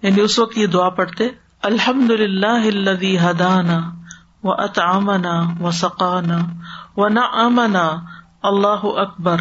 یعنی 0.02 0.20
اس 0.20 0.38
وقت 0.38 0.58
یہ 0.58 0.66
دعا 0.66 0.88
پڑھتے 0.90 1.28
الحمد 1.62 2.10
للہ 2.10 3.20
ہدانا 3.20 3.78
و 4.42 4.52
اطامنا 4.52 5.34
و 5.60 5.70
سقانا 5.70 6.38
و 6.96 7.08
نہ 7.08 7.24
امنا 7.36 7.86
اللہ 8.42 8.84
اکبر 8.96 9.40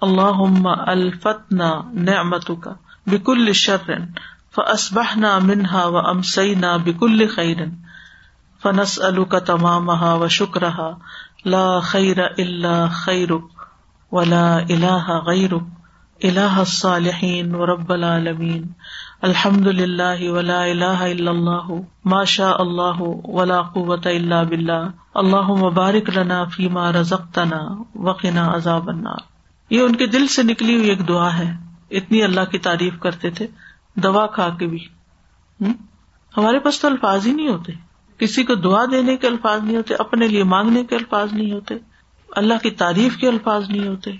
اللہ 0.00 0.42
الفتنا 0.86 1.70
نعمت 2.02 2.50
کا 2.60 2.72
بک 3.06 3.30
الشرن 3.30 4.06
فسبہ 4.54 5.38
منہا 5.38 5.86
و 5.86 5.96
امسینا 5.98 6.76
بک 6.76 7.02
الخیرن 7.02 7.74
فنس 8.62 9.00
الو 9.02 9.24
کا 9.24 9.38
تمام 9.46 9.88
و 9.88 10.28
شکر 10.28 10.64
لا 11.44 11.64
خیر 11.80 12.18
اللہ 12.20 12.86
خیرک. 12.94 13.53
ولا 14.12 14.56
اللہ 14.56 15.20
غیر 15.26 15.52
اللہ 16.22 16.62
صالحین 16.66 17.54
و 17.54 17.66
رب 17.66 17.92
العالمین 17.92 18.62
الحمد 19.22 19.66
للہ 19.66 20.30
ولا 20.30 20.62
الہ 20.62 20.84
الا 20.84 21.30
اللہ 21.30 21.72
ماشا 22.04 22.50
اللہ 22.58 23.00
ولا 23.24 23.62
قوت 23.62 24.06
اللہ 24.06 24.44
بلّہ 24.48 24.90
اللہ 25.14 25.48
مبارک 25.48 26.10
لنا 26.16 26.44
فیما 26.44 26.92
رزقتنا 26.92 27.82
وقنا 27.94 28.54
عذاب 28.54 28.88
النار. 28.88 29.34
یہ 29.70 29.80
ان 29.80 29.96
کے 29.96 30.06
دل 30.06 30.26
سے 30.26 30.42
نکلی 30.42 30.76
ہوئی 30.76 30.88
ایک 30.88 31.08
دعا 31.08 31.38
ہے۔ 31.38 31.52
اتنی 31.90 32.22
اللہ 32.22 32.40
کی 32.40 32.58
تعریف 32.58 32.98
کرتے 33.00 33.30
تھے، 33.30 33.46
دوا 33.94 34.26
کھا 34.26 34.48
کے 34.58 34.66
بھی۔ 34.66 34.84
ہمارے 36.36 36.58
پاس 36.58 36.80
تو 36.80 36.88
الفاظ 36.88 37.26
ہی 37.26 37.32
نہیں 37.32 37.48
ہوتے۔ 37.48 37.72
کسی 38.18 38.42
کو 38.42 38.54
دعا 38.54 38.84
دینے 38.90 39.16
کے 39.16 39.26
الفاظ 39.26 39.62
نہیں 39.62 39.76
ہوتے، 39.76 39.94
اپنے 39.94 40.28
لیے 40.28 40.44
مانگنے 40.44 40.84
کے 40.84 40.96
الفاظ 40.96 41.32
نہیں 41.32 41.52
ہوتے۔ 41.52 41.74
اللہ 42.34 42.54
کی 42.62 42.70
تعریف 42.70 43.16
کے 43.16 43.28
الفاظ 43.28 43.70
نہیں 43.70 43.88
ہوتے 43.88 44.10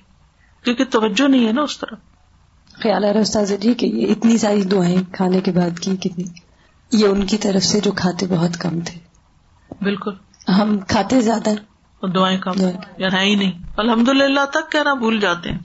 کیونکہ 0.65 0.85
توجہ 0.85 1.29
نہیں 1.29 1.47
ہے 1.47 1.53
نا 1.53 1.63
اس 1.63 1.79
طرح 1.79 1.95
خیال 2.73 3.05
ہے 3.05 3.19
استاذ 3.19 3.53
جی 3.61 3.75
کہ 3.75 3.87
یہ 3.87 4.11
اتنی 4.11 4.39
ساری 4.39 4.63
دعائیں 4.63 5.03
کھانے 5.13 5.41
کے 5.41 5.53
بعد 5.53 5.79
کی 5.79 5.97
کتنی؟ 5.97 6.25
یہ 6.93 7.07
ان 7.07 7.27
کی 7.27 7.39
طرف 7.39 7.63
سے 7.63 7.81
جو 7.81 7.93
کھاتے 7.93 8.27
بہت 8.27 8.57
کم 8.59 8.81
تھے۔ 8.81 9.01
بالکل۔ 9.85 10.13
ہم 10.49 10.79
کھاتے 10.79 11.21
زیادہ۔ 11.21 11.51
دعائیں 12.07 12.39
کم۔ 12.39 12.53
یا 12.99 13.09
ہے 13.13 13.25
ہی 13.25 13.35
نہیں۔ 13.35 13.53
الحمد 13.77 14.09
للہ 14.09 14.45
تک 14.51 14.73
کہنا 14.73 14.95
بھول 14.95 15.21
جاتے 15.21 15.51
ہیں۔ 15.51 15.59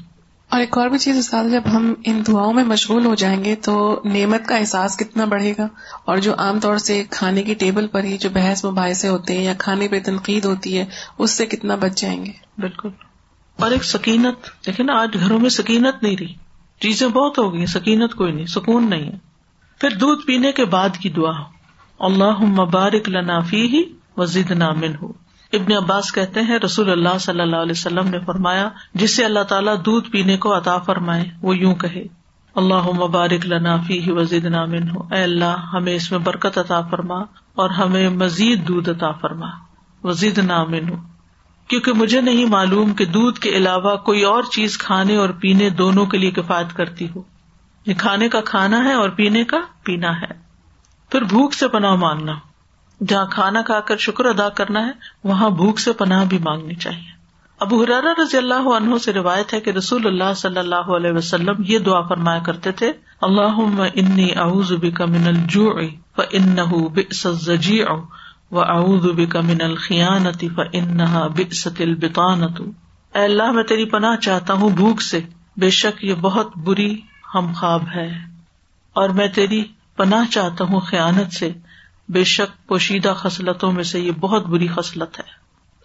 اور 0.50 0.60
ایک 0.60 0.78
اور 0.78 0.88
بھی 0.88 0.98
چیز 0.98 1.18
استاد، 1.18 1.46
جب 1.52 1.62
ہم 1.74 1.94
ان 2.06 2.22
دعاؤں 2.28 2.54
میں 2.54 2.64
مشغول 2.64 3.06
ہو 3.06 3.16
جائیں 3.16 3.44
گے 3.44 3.56
تو 3.56 4.02
نعمت 4.06 4.48
کا 4.48 4.56
احساس 4.56 4.98
کتنا 4.98 5.26
بڑھے 5.26 5.54
گا؟ 5.58 5.68
اور 6.06 6.18
جو 6.18 6.36
عام 6.38 6.60
طور 6.60 6.78
سے 6.78 7.04
کھانے 7.10 7.44
کی 7.44 7.54
ٹیبل 7.54 7.88
پر 7.88 8.04
ہی 8.04 8.18
جو 8.18 8.30
بحث 8.34 8.66
مباحثے 8.66 9.08
ہوتے 9.08 9.38
ہیں 9.38 9.44
یا 9.44 9.54
کھانے 9.58 9.88
پہ 9.88 10.00
تنقید 10.06 10.46
ہوتی 10.46 10.78
ہے، 10.78 10.86
اس 11.18 11.32
سے 11.32 11.46
کتنا 11.46 11.76
بچ 11.76 12.02
جائیں 12.02 12.26
گے؟ 12.26 12.32
بالکل۔ 12.58 12.90
اور 13.60 13.72
ایک 13.72 13.84
سکینت، 13.84 14.66
دیکھیں 14.66 14.86
نا، 14.86 14.94
آج 14.94 15.10
گھروں 15.14 15.40
میں 15.40 15.50
سکینت 15.50 16.04
نہیں 16.04 16.16
رہی۔ 16.20 16.34
چیزیں 16.80 17.08
بہت 17.08 17.38
ہو 17.38 17.54
گئی 17.54 17.66
سکینت 17.66 18.14
کوئی 18.16 18.32
نہیں، 18.32 18.46
سکون 18.46 18.90
نہیں 18.90 19.12
ہے۔ 19.12 19.18
پھر 19.80 19.90
دودھ 19.90 20.26
پینے 20.26 20.52
کے 20.52 20.66
بعد 20.66 20.98
کی 20.98 21.10
دعا۔ 21.10 21.32
اللہ 22.00 22.40
مبارک 22.40 23.10
لنافی 23.10 23.68
ہی 23.68 23.84
وزید 24.18 24.52
نامن 24.52 24.96
ہو 25.02 25.29
ابن 25.54 25.74
عباس 25.84 26.12
کہتے 26.12 26.42
ہیں، 26.42 26.60
رسول 26.60 26.92
اللہ 26.92 27.18
صلی 27.20 27.42
اللہ 27.42 27.56
علیہ 27.56 27.72
وسلم 27.72 28.08
نے 28.08 28.20
فرمایا، 28.20 28.70
جس 28.94 29.16
سے 29.16 29.26
اللہ 29.26 29.44
تعالیٰ 29.44 29.76
دودھ 29.86 30.10
پینے 30.10 30.38
کو 30.38 30.58
عطا 30.58 30.78
فرمائے، 30.78 31.26
وہ 31.42 31.58
یوں 31.58 31.76
کہے 31.76 32.04
اللہ 32.56 32.92
مبارک 32.92 33.46
لنافی 33.46 34.02
ہی 34.02 34.12
وزید 34.12 34.46
نامن 34.46 34.90
ہو 34.90 35.02
اے 35.12 35.24
اللہ، 35.24 35.56
ہمیں 35.74 35.96
اس 35.96 36.12
میں 36.12 36.20
برکت 36.20 36.58
عطا 36.58 36.82
فرما 36.82 37.20
اور 37.56 37.70
ہمیں 37.70 38.10
مزید 38.10 38.68
دودھ 38.68 38.90
عطا 38.90 39.12
فرما۔ 39.12 39.48
وزید 40.04 40.38
نامن 40.38 40.90
ہو 40.90 40.96
کیونکہ 41.68 41.94
مجھے 41.94 42.22
نہیں 42.22 42.46
معلوم 42.46 42.94
کہ 42.94 43.06
دودھ 43.06 43.40
کے 43.40 43.50
علاوہ 43.50 43.96
کوئی 43.96 44.24
اور 44.24 44.44
چیز 44.44 44.78
کھانے 44.78 45.16
اور 45.16 45.30
پینے 45.30 45.70
دونوں 45.70 46.06
کے 46.06 46.18
لیے 46.18 46.32
کفایت 46.32 46.76
کرتی 46.76 47.08
ہو۔ 47.16 47.22
یہ 47.86 47.94
کھانے 47.98 48.30
کا 48.30 48.42
کھانا 48.42 48.84
ہے 48.84 48.94
اور 48.94 49.10
پینے 49.10 49.44
کا 49.44 49.58
پینا 49.84 50.22
ہے۔ 50.22 50.40
پھر 51.10 51.22
بھوک 51.22 51.54
سے 51.54 51.68
پناہ 51.68 51.96
مانگنا۔ 51.96 52.34
جہاں 53.08 53.26
کھانا 53.26 53.62
کھا 53.62 53.80
کر 53.80 53.98
شکر 53.98 54.26
ادا 54.26 54.50
کرنا 54.50 54.86
ہے، 54.86 54.92
وہاں 55.24 55.50
بھوک 55.50 55.80
سے 55.80 55.94
پناہ 55.94 56.26
بھی 56.26 56.38
مانگنی 56.38 56.76
چاہیے۔ 56.76 57.20
ابو 57.60 57.84
حرارا 57.84 58.22
رضی 58.22 58.38
اللہ 58.38 58.70
عنہ 58.76 58.98
سے 58.98 59.14
روایت 59.14 59.54
ہے 59.54 59.60
کہ 59.60 59.70
رسول 59.70 60.08
اللہ 60.08 60.34
صلی 60.36 60.60
اللہ 60.60 60.76
علیہ 60.76 61.12
وسلم 61.12 61.56
یہ 61.60 61.80
دعا 61.80 62.02
فرمایا 62.02 62.40
کرتے 62.40 62.72
تھے 62.72 62.92
اللہ 63.22 63.82
انی 63.96 64.36
اعوذ 64.36 64.72
بک 64.72 65.02
من 65.02 65.28
الجوع 65.28 65.82
فانه 66.16 66.88
بئس 66.88 67.26
الزجیع 67.26 67.86
واعوذ 68.52 69.02
بک 69.02 69.36
من 69.36 69.62
الخیانت 69.62 70.44
فانها 70.56 71.28
بئست 71.28 71.82
البطانۃ. 71.82 72.62
اے 73.16 73.24
اللہ، 73.24 73.52
میں 73.52 73.64
تیری 73.64 73.86
پناہ 73.86 74.16
چاہتا 74.16 74.54
ہوں 74.54 74.70
بھوک 74.70 75.02
سے۔ 75.02 75.20
بے 75.58 75.70
شک 75.70 76.04
یہ 76.04 76.14
بہت 76.14 76.58
بری 76.58 77.02
ہم 77.36 77.52
خواب 77.54 77.84
ہے۔ 77.96 78.18
اور 78.94 79.10
میں 79.10 79.28
تیری 79.28 79.64
پناہ 79.96 80.32
چاہتا 80.32 80.64
ہوں 80.64 80.80
خیانت 80.80 81.34
سے۔ 81.34 81.52
بے 82.10 82.24
شک 82.24 82.68
پوشیدہ 82.68 83.14
خصلتوں 83.18 83.72
میں 83.72 83.84
سے 83.84 84.00
یہ 84.00 84.12
بہت 84.12 84.46
بری 84.46 84.68
خصلت 84.68 85.20
ہے۔ 85.20 85.40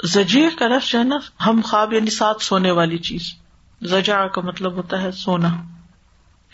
زجیر 0.05 0.49
کا 0.59 0.67
لفظ 0.67 0.91
جو 0.91 0.99
ہے 0.99 1.05
نا، 1.05 1.17
ہم 1.47 1.61
خواب 1.65 1.93
یعنی 1.93 2.11
ساتھ 2.11 2.43
سونے 2.43 2.71
والی 2.71 2.99
چیز۔ 2.99 3.35
زجا 3.83 4.27
کا 4.27 4.41
مطلب 4.41 4.73
ہوتا 4.73 5.03
ہے 5.03 5.11
سونا۔ 5.11 5.49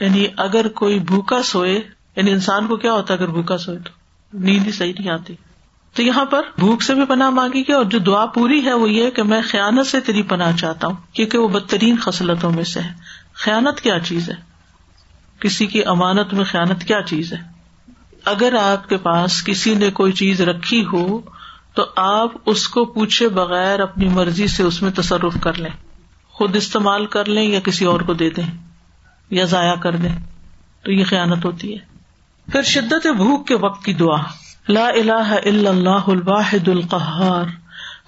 یعنی 0.01 0.27
اگر 0.37 0.69
کوئی 0.69 0.99
بھوکا 0.99 1.43
سوئے 1.43 1.81
یعنی 2.17 2.31
انسان 2.31 2.67
کو 2.67 2.77
کیا 2.77 2.93
ہوتا 2.93 3.15
ہے 3.15 3.19
اگر 3.19 3.29
بھوکا 3.29 3.59
سوئے 3.59 3.79
تو؟ 3.79 3.91
نیند 4.33 4.67
ہی 4.67 4.73
صحیح 4.73 4.93
نہیں 4.99 5.11
آتی۔ 5.11 5.35
تو 5.95 6.03
یہاں 6.03 6.25
پر 6.25 6.43
بھوک 6.59 6.83
سے 6.83 6.95
بھی 6.95 7.05
پناہ 7.05 7.31
مانگی 7.31 7.61
گئی 7.61 7.73
اور 7.73 7.85
جو 7.85 7.99
دعا 7.99 8.27
پوری 8.27 8.65
ہے 8.65 8.73
وہ 8.73 8.91
یہ 8.91 9.11
کہ 9.11 9.23
میں 9.23 9.41
خیانت 9.49 9.87
سے 9.87 10.01
تیری 10.01 10.23
پناہ 10.23 10.57
چاہتا 10.57 10.87
ہوں، 10.87 10.97
کیونکہ 11.13 11.39
وہ 11.39 11.49
بدترین 11.49 11.99
خصلتوں 11.99 12.53
میں 12.53 12.65
سے 12.65 12.81
ہے۔ 12.81 12.93
خیانت 13.33 13.81
کیا 13.81 14.01
چیز 14.01 14.31
ہے؟ 14.31 14.35
کسی 15.41 15.67
کی 15.67 15.85
امانت 15.85 16.35
میں 16.35 16.45
خیانت 16.45 16.85
کیا 16.85 17.03
چیز 17.03 17.33
ہے؟ 17.33 17.60
اگر 18.25 18.55
آپ 18.63 18.89
کے 18.89 18.97
پاس 18.97 19.45
کسی 19.45 19.75
نے 19.75 19.91
کوئی 19.91 20.13
چیز 20.13 20.41
رکھی 20.41 20.85
ہو، 20.93 21.21
تو 21.75 21.85
آپ 21.97 22.31
اس 22.47 22.69
کو 22.69 22.85
پوچھے 22.85 23.29
بغیر 23.29 23.81
اپنی 23.81 24.09
مرضی 24.09 24.47
سے 24.47 24.63
اس 24.63 24.83
میں 24.83 24.91
تصرف 24.91 25.41
کر 25.41 25.55
لیں۔ 25.55 25.71
خود 26.29 26.57
استعمال 26.57 27.07
کر 27.07 27.25
لیں 27.25 27.45
یا 27.45 27.61
کسی 27.61 27.85
اور 27.85 28.01
کو 28.01 28.13
دے 28.13 28.31
دیں۔ 28.31 28.59
یا 29.31 29.45
ضائع 29.45 29.75
کر 29.75 29.97
دیں۔ 29.97 30.19
تو 30.85 30.93
یہ 30.93 31.05
خیانت 31.05 31.45
ہوتی 31.45 31.73
ہے۔ 31.73 31.79
پھر 32.53 32.63
شدت 32.63 33.07
بھوک 33.07 33.47
کے 33.47 33.55
وقت 33.55 33.85
کی 33.85 33.93
دعا۔ 33.93 34.17
لا 34.69 34.89
الہ 34.89 35.35
الا 35.45 35.71
اللہ 35.71 36.07
الواحد 36.07 36.69
القہار۔ 36.69 37.45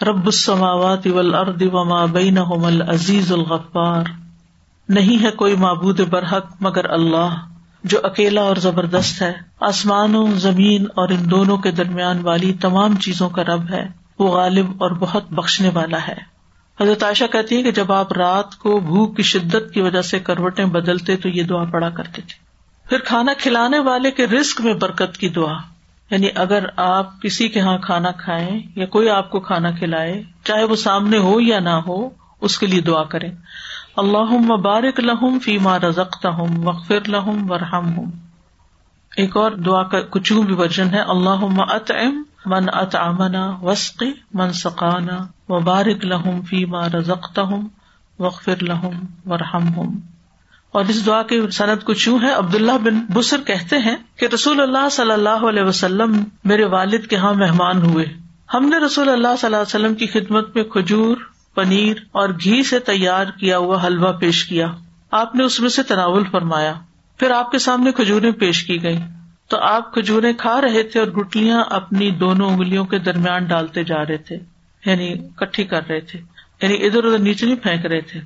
رب 0.04 0.26
السماوات 0.26 1.06
والارض 1.06 1.62
وما 1.72 2.04
بینہم 2.04 2.64
العزیز 2.64 3.32
الغفار۔ 3.32 4.04
نہیں 4.88 5.24
ہے 5.24 5.30
کوئی 5.30 5.56
معبود 5.56 6.00
برحق 6.00 6.46
مگر 6.60 6.90
اللہ۔ 6.90 7.51
جو 7.84 7.98
اکیلا 8.02 8.40
اور 8.40 8.56
زبردست 8.56 9.22
ہے، 9.22 9.32
آسمانوں، 9.60 10.26
زمین 10.34 10.84
اور 10.94 11.08
ان 11.08 11.30
دونوں 11.30 11.56
کے 11.56 11.70
درمیان 11.70 12.20
والی 12.22 12.52
تمام 12.52 12.96
چیزوں 12.96 13.30
کا 13.30 13.44
رب 13.44 13.70
ہے، 13.70 13.86
وہ 14.18 14.36
غالب 14.36 14.70
اور 14.82 14.90
بہت 14.90 15.24
بخشنے 15.30 15.68
والا 15.68 15.98
ہے۔ 16.08 16.32
حضرت 16.80 17.02
عائشہ 17.02 17.24
کہتی 17.32 17.56
ہے 17.56 17.62
کہ 17.62 17.72
جب 17.72 17.92
آپ 17.92 18.12
رات 18.12 18.56
کو 18.56 18.80
بھوک 18.80 19.16
کی 19.16 19.22
شدت 19.22 19.74
کی 19.74 19.80
وجہ 19.80 20.02
سے 20.02 20.18
کروٹیں 20.18 20.64
بدلتے 20.64 21.16
تو 21.16 21.28
یہ 21.28 21.42
دعا 21.42 21.64
پڑا 21.64 21.90
کرتے 21.90 22.22
تھے۔ 22.22 22.52
پھر 22.88 22.98
کھانا 22.98 23.32
کھلانے 23.38 23.78
والے 23.78 24.10
کے 24.10 24.26
رسک 24.26 24.60
میں 24.60 24.74
برکت 24.74 25.16
کی 25.16 25.28
دعا۔ 25.28 25.58
یعنی 26.10 26.28
اگر 26.34 26.64
آپ 26.76 27.22
کسی 27.22 27.48
کے 27.48 27.60
یہاں 27.60 27.78
کھانا 27.78 28.10
کھائیں 28.10 28.60
یا 28.76 28.86
کوئی 28.86 29.08
آپ 29.08 29.30
کو 29.30 29.40
کھانا 29.40 29.70
کھلائے، 29.70 30.22
چاہے 30.44 30.64
وہ 30.64 30.76
سامنے 30.76 31.18
ہو 31.18 31.40
یا 31.40 31.60
نہ 31.60 31.68
ہو، 31.68 32.10
اس 32.40 32.58
کے 32.58 32.66
لیے 32.66 32.80
دعا 32.80 33.04
کریں۔ 33.04 33.30
اللہ 33.96 34.32
مبارک 34.46 35.00
لہم 35.00 35.38
فی 35.38 35.58
ماں 35.58 35.78
رزق 35.78 36.26
ہوں 36.26 36.64
وقفر 36.64 37.08
لہم 37.08 37.50
ورحم 37.50 37.96
ہوں 37.96 38.10
ایک 39.16 39.36
اور 39.36 39.50
دعا 39.50 39.82
کا 39.82 40.00
کچھ 40.00 40.32
بھی 40.32 40.54
ورژن 40.54 40.94
ہے 40.94 41.00
اللہ 41.00 41.44
اطعم 41.72 42.22
من 42.46 42.64
ات 42.72 42.96
امنا 42.96 43.56
وسق 43.62 44.02
من 44.34 44.52
سقانا 44.52 45.18
وبارک 45.48 46.04
لہم 46.04 46.40
فی 46.40 46.64
ماں 46.64 46.88
رزق 46.88 47.38
ہوں 47.38 47.68
وقفر 48.18 48.62
لہم 48.62 49.30
ورحم 49.30 49.74
ہوں 49.76 49.96
اور 50.70 50.84
اس 50.84 51.06
دعا 51.06 51.22
کی 51.22 51.50
صنعت 51.50 51.84
کچھ 51.84 52.08
یوں 52.08 52.18
ہے، 52.22 52.32
عبداللہ 52.32 52.78
بن 52.82 53.00
بسر 53.14 53.40
کہتے 53.46 53.78
ہیں 53.78 53.96
کہ 54.16 54.26
رسول 54.34 54.60
اللہ 54.60 54.88
صلی 54.88 55.10
اللہ 55.10 55.44
علیہ 55.48 55.62
وسلم 55.62 56.22
میرے 56.44 56.64
والد 56.64 57.06
کے 57.06 57.16
یہاں 57.16 57.34
مہمان 57.34 57.82
ہوئے۔ 57.82 58.04
ہم 58.54 58.68
نے 58.68 58.78
رسول 58.78 59.08
اللہ 59.08 59.36
صلی 59.38 59.46
اللہ 59.46 59.56
علیہ 59.56 59.76
وسلم 59.76 59.94
کی 59.94 60.06
خدمت 60.06 60.56
میں 60.56 60.64
کھجور 60.64 61.16
پنیر 61.54 61.96
اور 62.12 62.28
گھی 62.28 62.62
سے 62.62 62.78
تیار 62.78 63.26
کیا 63.40 63.58
ہوا 63.58 63.84
حلوہ 63.84 64.12
پیش 64.12 64.44
کیا۔ 64.44 64.66
آپ 65.10 65.34
نے 65.34 65.44
اس 65.44 65.60
میں 65.60 65.68
سے 65.68 65.82
تناول 65.82 66.24
فرمایا۔ 66.30 66.74
پھر 67.18 67.30
آپ 67.30 67.50
کے 67.50 67.58
سامنے 67.58 67.92
کھجورے 67.92 68.32
پیش 68.32 68.64
کی 68.64 68.82
گئی 68.82 68.98
تو 69.48 69.58
آپ 69.58 69.94
کھجورے 69.94 70.32
کھا 70.32 70.60
رہے 70.60 70.82
تھے 70.82 71.00
اور 71.00 71.08
گٹلیاں 71.08 71.64
اپنی 71.70 72.10
دونوں 72.10 72.50
انگلیوں 72.50 72.84
کے 72.84 72.98
درمیان 72.98 73.44
ڈالتے 73.44 73.84
جا 73.84 74.06
رہے 74.08 74.16
تھے 74.16 74.36
یعنی 74.86 75.14
کٹھی 75.36 75.64
کر 75.64 75.88
رہے 75.88 76.00
تھے 76.00 76.20
یعنی 76.62 76.86
ادھر 76.86 77.04
ادھر 77.04 77.18
نیچے 77.18 77.46
نہیں 77.46 77.56
پھینک 77.56 77.86
رہے 77.86 78.00
تھے۔ 78.00 78.20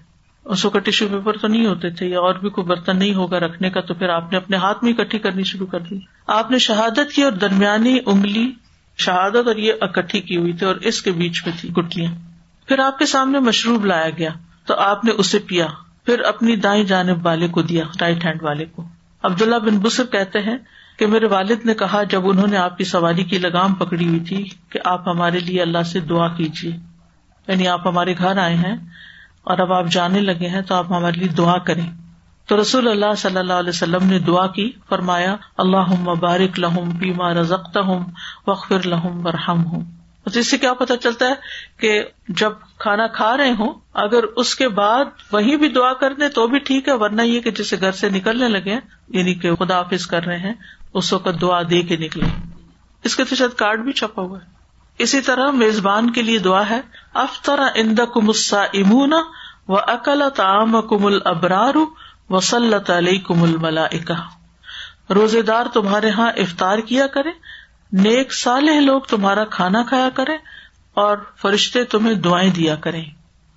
اس 0.45 0.63
کو 0.63 0.79
ٹیشو 0.79 1.09
پیپر 1.09 1.37
تو 1.37 1.49
نہیں 1.49 1.67
ہوتے 1.67 1.91
تھے، 1.91 2.07
یا 2.07 2.21
اور 2.21 2.35
بھی 2.35 2.51
کوئی 2.51 2.67
برتن 2.67 2.99
نہیں 2.99 3.15
ہوگا 3.15 3.41
رکھنے 3.41 3.71
کا، 3.71 3.81
تو 3.81 3.95
پھر 3.95 4.09
آپ 4.09 4.33
نے 4.33 4.37
اپنے 4.39 4.57
ہاتھ 4.57 4.85
میں 4.85 4.93
اکٹھی 4.93 5.19
کرنی 5.19 5.43
شروع 5.43 5.67
کر 5.67 5.81
دی۔ 5.81 5.99
آپ 6.27 6.51
نے 6.51 6.59
شہادت 6.59 7.13
کی 7.15 7.23
اور 7.23 7.33
درمیانی 7.33 7.99
انگلی 8.07 8.53
شہادت 8.99 9.47
اور 9.47 9.57
یہ 9.57 9.73
اکٹھی 9.81 10.21
کی 10.21 10.37
ہوئی 10.37 10.53
تھی 10.53 10.67
اور 10.67 10.77
اس 10.77 11.03
کے 11.03 11.13
بیچ 11.13 11.47
میں 11.47 11.55
تھی 11.61 11.71
گٹلیاں 11.71 12.13
پھر 12.67 12.79
آپ 12.79 12.99
کے 12.99 13.07
سامنے 13.07 13.39
مشروب 13.39 13.87
لایا 13.87 14.11
گیا 14.11 14.31
تو 14.67 14.75
آپ 14.75 15.05
نے 15.05 15.11
اسے 15.11 15.39
پیا۔ 15.39 15.67
پھر 16.07 16.21
اپنی 16.21 16.57
دائیں 16.57 16.85
جانب 16.85 17.27
والے 17.27 17.49
کو 17.49 17.63
دیا 17.63 17.85
رائٹ 18.01 18.25
ہینڈ 18.25 18.43
والے 18.43 18.65
کو۔ 18.65 18.85
عبداللہ 19.23 19.57
بن 19.57 19.79
بسر 19.79 20.05
کہتے 20.05 20.39
ہیں 20.39 20.57
کہ 20.99 21.07
میرے 21.07 21.27
والد 21.27 21.65
نے 21.65 21.75
کہا، 21.75 22.03
جب 22.03 22.29
انہوں 22.29 22.47
نے 22.47 22.57
آپ 22.57 22.79
کی 22.79 22.85
سواری 22.85 23.25
کی 23.25 23.39
لگام 23.39 23.75
پکڑی 23.75 24.09
ہوئی 24.09 24.21
تھی 24.21 24.49
کہ 24.69 24.79
آپ 24.85 25.09
ہمارے 25.09 25.39
لیے 25.39 25.63
اللہ 25.63 25.83
سے 25.83 26.01
دعا 26.01 26.29
کیجیے۔ 26.29 26.77
یعنی 27.49 27.69
آپ 27.69 27.87
ہمارے 27.87 28.15
گھر 28.19 28.39
آئے 28.39 28.55
ہیں 28.55 28.77
اور 29.45 29.59
اب 29.59 29.73
آپ 29.73 29.87
جانے 29.91 30.21
لگے 30.21 30.49
ہیں 30.49 30.61
تو 30.61 30.75
آپ 30.75 30.93
ہمارے 30.93 31.19
لیے 31.19 31.29
دعا 31.29 31.59
کریں۔ 31.59 31.91
تو 32.47 32.61
رسول 32.61 32.89
اللہ 32.89 33.15
صلی 33.17 33.39
اللہ 33.39 33.53
علیہ 33.53 33.71
وسلم 33.71 34.07
نے 34.07 34.19
دعا 34.19 34.47
کی، 34.47 34.73
فرمایا 34.89 35.37
اللہ 35.59 36.01
مبارک 36.01 36.61
لہم 36.61 36.91
بیما 36.91 37.35
رزق 37.35 37.77
ہوں 37.77 38.05
وقفر 38.47 38.87
لہم 38.87 39.23
برہم 39.23 39.67
ہوں 39.67 39.96
اس 40.35 40.51
سے 40.51 40.59
کیا 40.59 40.73
پتا 40.73 40.97
چلتا 40.97 41.29
ہے 41.29 41.35
کہ 41.79 42.05
جب 42.29 42.53
کھانا 42.79 43.07
کھا 43.07 43.37
رہے 43.37 43.51
ہوں، 43.51 43.75
اگر 43.95 44.23
اس 44.23 44.55
کے 44.55 44.69
بعد 44.69 45.05
وہی 45.33 45.57
بھی 45.57 45.69
دعا 45.69 45.93
کر 45.93 46.15
دیں 46.15 46.29
تو 46.29 46.47
بھی 46.47 46.59
ٹھیک 46.59 46.89
ہے، 46.89 46.93
ورنہ 46.93 47.23
یہ 47.23 47.41
کہ 47.41 47.51
جسے 47.51 47.77
گھر 47.81 47.93
سے 47.93 48.09
نکلنے 48.09 48.49
لگے 48.49 48.79
یعنی 49.09 49.35
کہ 49.35 49.55
خدا 49.55 49.79
حافظ 49.79 50.07
کر 50.07 50.23
رہے 50.23 50.39
ہیں، 50.39 50.55
اس 50.95 51.13
وقت 51.13 51.41
دعا 51.41 51.63
دے 51.63 51.83
کے 51.83 51.97
نکلے۔ 51.97 52.27
اس 53.05 53.17
کے 53.17 53.25
تو 53.25 53.35
شاید 53.35 53.59
کارڈ 53.59 53.81
بھی 53.81 53.93
چھپا 53.93 54.23
ہوا 54.23 54.39
ہے۔ 54.39 54.57
اسی 54.99 55.21
طرح 55.21 55.51
میزبان 55.51 56.11
کے 56.11 56.23
لیے 56.23 56.39
دعا 56.39 56.71
ہے 56.71 56.81
افطر 57.15 57.59
اند 57.75 57.99
کمسا 58.15 58.63
امون 58.63 59.13
و 59.69 59.77
اکل 59.77 60.23
تعام 60.37 60.83
کم 60.83 61.07
البرار 61.07 61.75
وسلط 62.31 62.91
علیہ 62.91 63.21
کم 63.21 63.43
الملا 63.43 63.87
روزے 65.11 65.43
دار 65.43 65.67
تمہارے 65.73 66.09
یہاں 66.09 66.31
افطار 66.37 66.79
کیا 66.79 67.07
کرے 67.07 67.31
نیک 67.93 68.33
سالح 68.33 68.81
لوگ 68.81 69.01
تمہارا 69.01 69.45
کھانا 69.45 69.83
کھایا 69.89 70.09
کرے 70.15 70.33
اور 70.95 71.17
فرشتے 71.43 71.85
تمہیں 71.85 72.15
دعائیں 72.15 72.51
دیا 72.51 72.77
کرے 72.77 73.03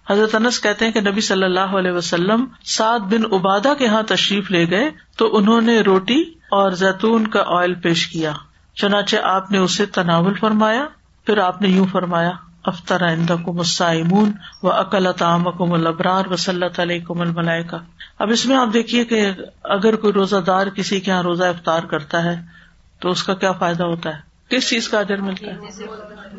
حضرت 0.09 0.35
انس 0.35 0.61
کہتے 0.61 0.85
ہیں 0.85 0.91
کہ 0.91 1.01
نبی 1.01 1.21
صلی 1.21 1.43
اللہ 1.43 1.59
علیہ 1.59 1.91
وسلم 1.91 2.45
سات 2.65 3.01
بن 3.01 3.21
ابادا 3.31 3.73
کے 3.73 3.85
یہاں 3.85 4.03
تشریف 4.03 4.51
لے 4.51 4.69
گئے 4.69 4.89
تو 5.17 5.37
انہوں 5.37 5.61
نے 5.61 5.79
روٹی 5.79 6.21
اور 6.51 6.71
زیتون 6.71 7.27
کا 7.27 7.43
آئل 7.47 7.73
پیش 7.73 8.07
کیا۔ 8.07 8.31
چنانچہ 8.75 9.15
آپ 9.23 9.51
نے 9.51 9.57
اسے 9.57 9.85
تناول 9.85 10.33
فرمایا، 10.33 10.85
پھر 11.25 11.37
آپ 11.37 11.61
نے 11.61 11.67
یوں 11.67 11.85
فرمایا 11.91 12.31
افطر 12.63 13.15
مسائمون 13.47 14.31
و 14.63 14.69
عقل 14.69 15.11
تعمکم 15.17 15.73
البرار 15.73 16.25
وسلط 16.31 16.79
علیکم 16.79 17.21
الملائکہ۔ 17.21 17.75
اب 18.19 18.29
اس 18.29 18.45
میں 18.45 18.57
آپ 18.57 18.67
دیکھیے 18.73 19.05
کہ 19.05 19.31
اگر 19.63 19.95
کوئی 19.95 20.13
روزہ 20.13 20.35
دار 20.35 20.67
کسی 20.67 20.99
کے 20.99 21.11
یہاں 21.11 21.23
روزہ 21.23 21.43
افطار 21.43 21.83
کرتا 21.83 22.23
ہے 22.23 22.58
تو 22.99 23.09
اس 23.09 23.23
کا 23.23 23.33
کیا 23.33 23.51
فائدہ 23.51 23.83
ہوتا 23.83 24.09
ہے؟ 24.09 24.29
کس 24.49 24.69
چیز 24.69 24.89
کا 24.89 24.99
اجر 24.99 25.17
ملتا 25.17 25.47
ہے؟ 25.47 25.83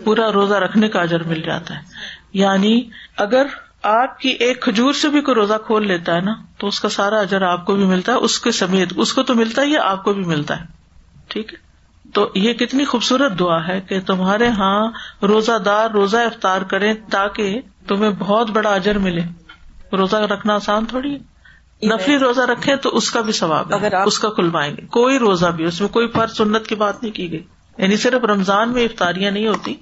پورا 0.05 0.33
روزہ 0.33 0.55
رکھنے 0.55 0.89
کا 0.89 1.01
اجر 1.01 1.23
مل 1.23 1.43
جاتا 1.43 1.75
ہے۔ 1.75 1.81
یعنی 2.33 2.89
اگر 3.17 3.47
آپ 3.83 4.19
کی 4.19 4.29
ایک 4.29 4.63
کھجور 4.63 4.93
سے 4.93 5.09
بھی 5.09 5.21
کوئی 5.21 5.35
روزہ 5.35 5.55
کھول 5.67 5.87
لیتا 5.87 6.15
ہے 6.15 6.21
نا، 6.21 6.35
تو 6.59 6.67
اس 6.67 6.81
کا 6.81 6.89
سارا 6.89 7.19
اجر 7.19 7.43
آپ 7.43 7.67
کو 7.67 7.75
بھی 7.75 7.85
ملتا 7.85 8.13
ہے، 8.13 8.17
اس 8.17 8.39
کے 8.39 8.51
سمیت 8.51 8.93
اس 8.97 9.13
کو 9.13 9.23
تو 9.23 9.35
ملتا 9.35 9.63
ہی 9.63 9.77
آپ 9.77 10.05
کو 10.05 10.13
بھی 10.13 10.25
ملتا 10.25 10.61
ہے۔ 10.61 10.65
ٹھیک 11.29 11.55
ہے؟ 11.55 11.59
تو 12.15 12.31
یہ 12.35 12.53
کتنی 12.53 12.85
خوبصورت 12.85 13.39
دعا 13.39 13.69
ہے 13.69 13.81
کہ 13.81 14.01
تمہارے 14.01 14.49
ہاں 14.49 14.91
روزہ 15.23 15.59
دار 15.59 15.91
روزہ 15.91 16.17
افطار 16.17 16.63
کرے 16.63 16.95
تاکہ 16.95 17.61
تمہیں 17.87 18.11
بہت 18.19 18.51
بڑا 18.51 18.71
اجر 18.71 18.99
ملے۔ 18.99 19.23
روزہ 19.97 20.17
رکھنا 20.17 20.55
آسان 20.55 20.85
تھوڑی 20.85 21.19
نفری 21.83 22.19
روزہ 22.19 22.41
رکھے 22.41 22.77
تو 22.77 22.97
اس 22.97 23.11
کا 23.11 23.21
بھی 23.21 23.33
ثواب 23.33 23.75
اگر 23.75 23.95
اس 24.07 24.19
کا 24.19 24.29
کھلوائیں 24.29 24.77
گے۔ 24.77 24.87
کوئی 24.87 25.19
روزہ 25.19 25.47
بھی 25.47 25.65
اس 25.65 25.81
میں 25.81 25.89
کوئی 25.89 26.09
فرض 26.09 26.37
سنت 26.37 26.67
کی 26.67 26.75
بات 26.75 27.03
نہیں 27.03 27.15
کی 27.15 27.33
گئی۔ 27.33 27.43
یعنی 27.79 27.97
صرف 27.97 28.25
رمضان 28.25 28.73
میں 28.73 28.85
افطاریاں 28.85 29.31
نہیں 29.31 29.47
ہوتی۔ 29.47 29.75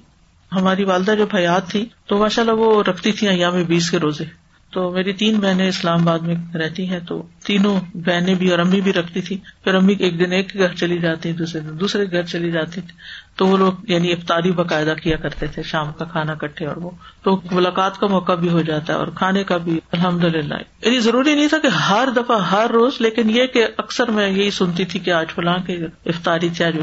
ہماری 0.51 0.83
والدہ 0.83 1.15
جو 1.17 1.25
حیات 1.33 1.69
تھی 1.69 1.85
تو 2.05 2.17
ماشاء 2.17 2.41
اللہ 2.41 2.53
وہ 2.53 2.83
رکھتی 2.83 3.11
تھی 3.11 3.27
ایام 3.27 3.63
بیس 3.63 3.91
کے 3.91 3.99
روزے۔ 3.99 4.25
تو 4.71 4.91
میری 4.91 5.13
تین 5.13 5.39
بہنیں 5.39 5.67
اسلام 5.67 6.01
آباد 6.01 6.19
میں 6.19 6.57
رہتی 6.57 6.89
ہیں، 6.89 6.99
تو 6.99 7.23
تینوں 7.43 7.79
بہنیں 7.93 8.35
بھی 8.35 8.49
اور 8.51 8.59
امی 8.59 8.81
بھی 8.81 8.93
رکھتی 8.93 9.21
تھی 9.21 9.37
پھر 9.63 9.75
امی 9.75 9.95
ایک 9.99 10.19
دن 10.19 10.31
ایک 10.31 10.53
گھر 10.53 10.75
چلی 10.75 10.97
جاتی 10.97 11.31
دوسرے 11.31 11.61
دن 11.61 11.79
دوسرے 11.79 12.05
گھر 12.11 12.23
چلی 12.23 12.51
جاتی 12.51 12.81
تھی۔ 12.81 12.93
تو 13.35 13.47
وہ 13.47 13.57
لوگ 13.57 13.73
یعنی 13.87 14.11
افطاری 14.11 14.51
باقاعدہ 14.51 14.93
کیا 15.03 15.17
کرتے 15.17 15.47
تھے، 15.47 15.63
شام 15.63 15.91
کا 15.91 16.05
کھانا 16.05 16.33
کٹھے 16.33 16.65
اور 16.65 16.77
وہ۔ 16.77 16.89
تو 17.23 17.41
ملاقات 17.51 17.99
کا 17.99 18.07
موقع 18.07 18.33
بھی 18.33 18.49
ہو 18.49 18.61
جاتا 18.61 18.93
ہے 18.93 18.97
اور 18.97 19.07
کھانے 19.15 19.43
کا 19.43 19.57
بھی۔ 19.57 19.79
الحمد 19.91 20.23
للہ 20.23 20.55
یعنی 20.85 20.99
ضروری 20.99 21.35
نہیں 21.35 21.47
تھا 21.47 21.57
کہ 21.57 21.67
ہر 21.67 22.09
دفعہ، 22.15 22.41
ہر 22.51 22.71
روز، 22.71 22.93
لیکن 22.99 23.29
یہ 23.29 23.45
کہ 23.45 23.67
اکثر 23.77 24.11
میں 24.11 24.29
یہی 24.29 24.51
سنتی 24.51 24.85
تھی 24.85 24.99
کہ 24.99 25.11
آج 25.11 25.27
فلاں 25.29 25.57
کے 25.67 25.77
افطاری 26.05 26.49
تھی 26.49 26.65
آج 26.65 26.77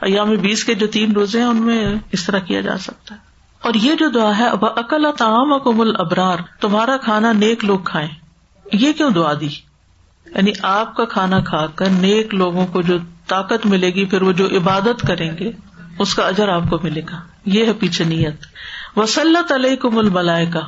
ایام 0.00 0.30
بیس 0.30 0.64
کے 0.64 0.74
جو 0.74 0.86
تین 0.86 1.12
روزے 1.12 1.38
ہیں، 1.38 1.46
ان 1.46 1.56
میں 1.56 1.94
اس 2.12 2.24
طرح 2.24 2.38
کیا 2.38 2.60
جا 2.60 2.78
سکتا 2.78 3.14
ہے۔ 3.14 3.25
اور 3.66 3.74
یہ 3.74 3.94
جو 3.94 4.08
دعا 4.08 4.38
ہے 4.38 4.48
عقل 4.76 5.06
تعام 5.18 5.52
اکمل 5.52 5.96
ابرار 5.98 6.36
تمہارا 6.60 6.96
کھانا 6.96 7.32
نیک 7.32 7.64
لوگ 7.64 7.78
کھائیں۔ 7.78 8.08
یہ 8.72 8.92
کیوں 8.92 9.10
دعا 9.10 9.32
دی؟ 9.40 9.48
یعنی 10.26 10.50
آپ 10.62 10.96
کا 10.96 11.04
کھانا 11.04 11.40
کھا 11.40 11.66
کر 11.74 11.90
نیک 11.90 12.34
لوگوں 12.34 12.66
کو 12.66 12.82
جو 12.82 12.98
طاقت 13.26 13.66
ملے 13.66 13.90
گی، 13.90 14.04
پھر 14.04 14.22
وہ 14.22 14.32
جو 14.32 14.46
عبادت 14.46 15.06
کریں 15.08 15.30
گے، 15.40 15.52
اس 15.98 16.14
کا 16.14 16.22
اجر 16.22 16.48
آپ 16.48 16.62
کو 16.70 16.78
ملے 16.82 17.00
گا۔ 17.10 17.20
یہ 17.44 17.66
ہے 17.66 17.72
پیچھے 17.72 18.04
نیت۔ 18.04 18.46
وسلط 18.98 19.52
علیہ 19.52 19.76
کم 19.76 20.14
کا 20.52 20.60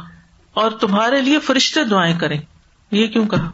اور 0.55 0.71
تمہارے 0.71 1.21
لیے 1.21 1.39
فرشتے 1.39 1.85
دعائیں 1.85 2.19
کریں۔ 2.19 2.41
یہ 2.91 3.07
کیوں 3.07 3.27
کہا؟ 3.27 3.51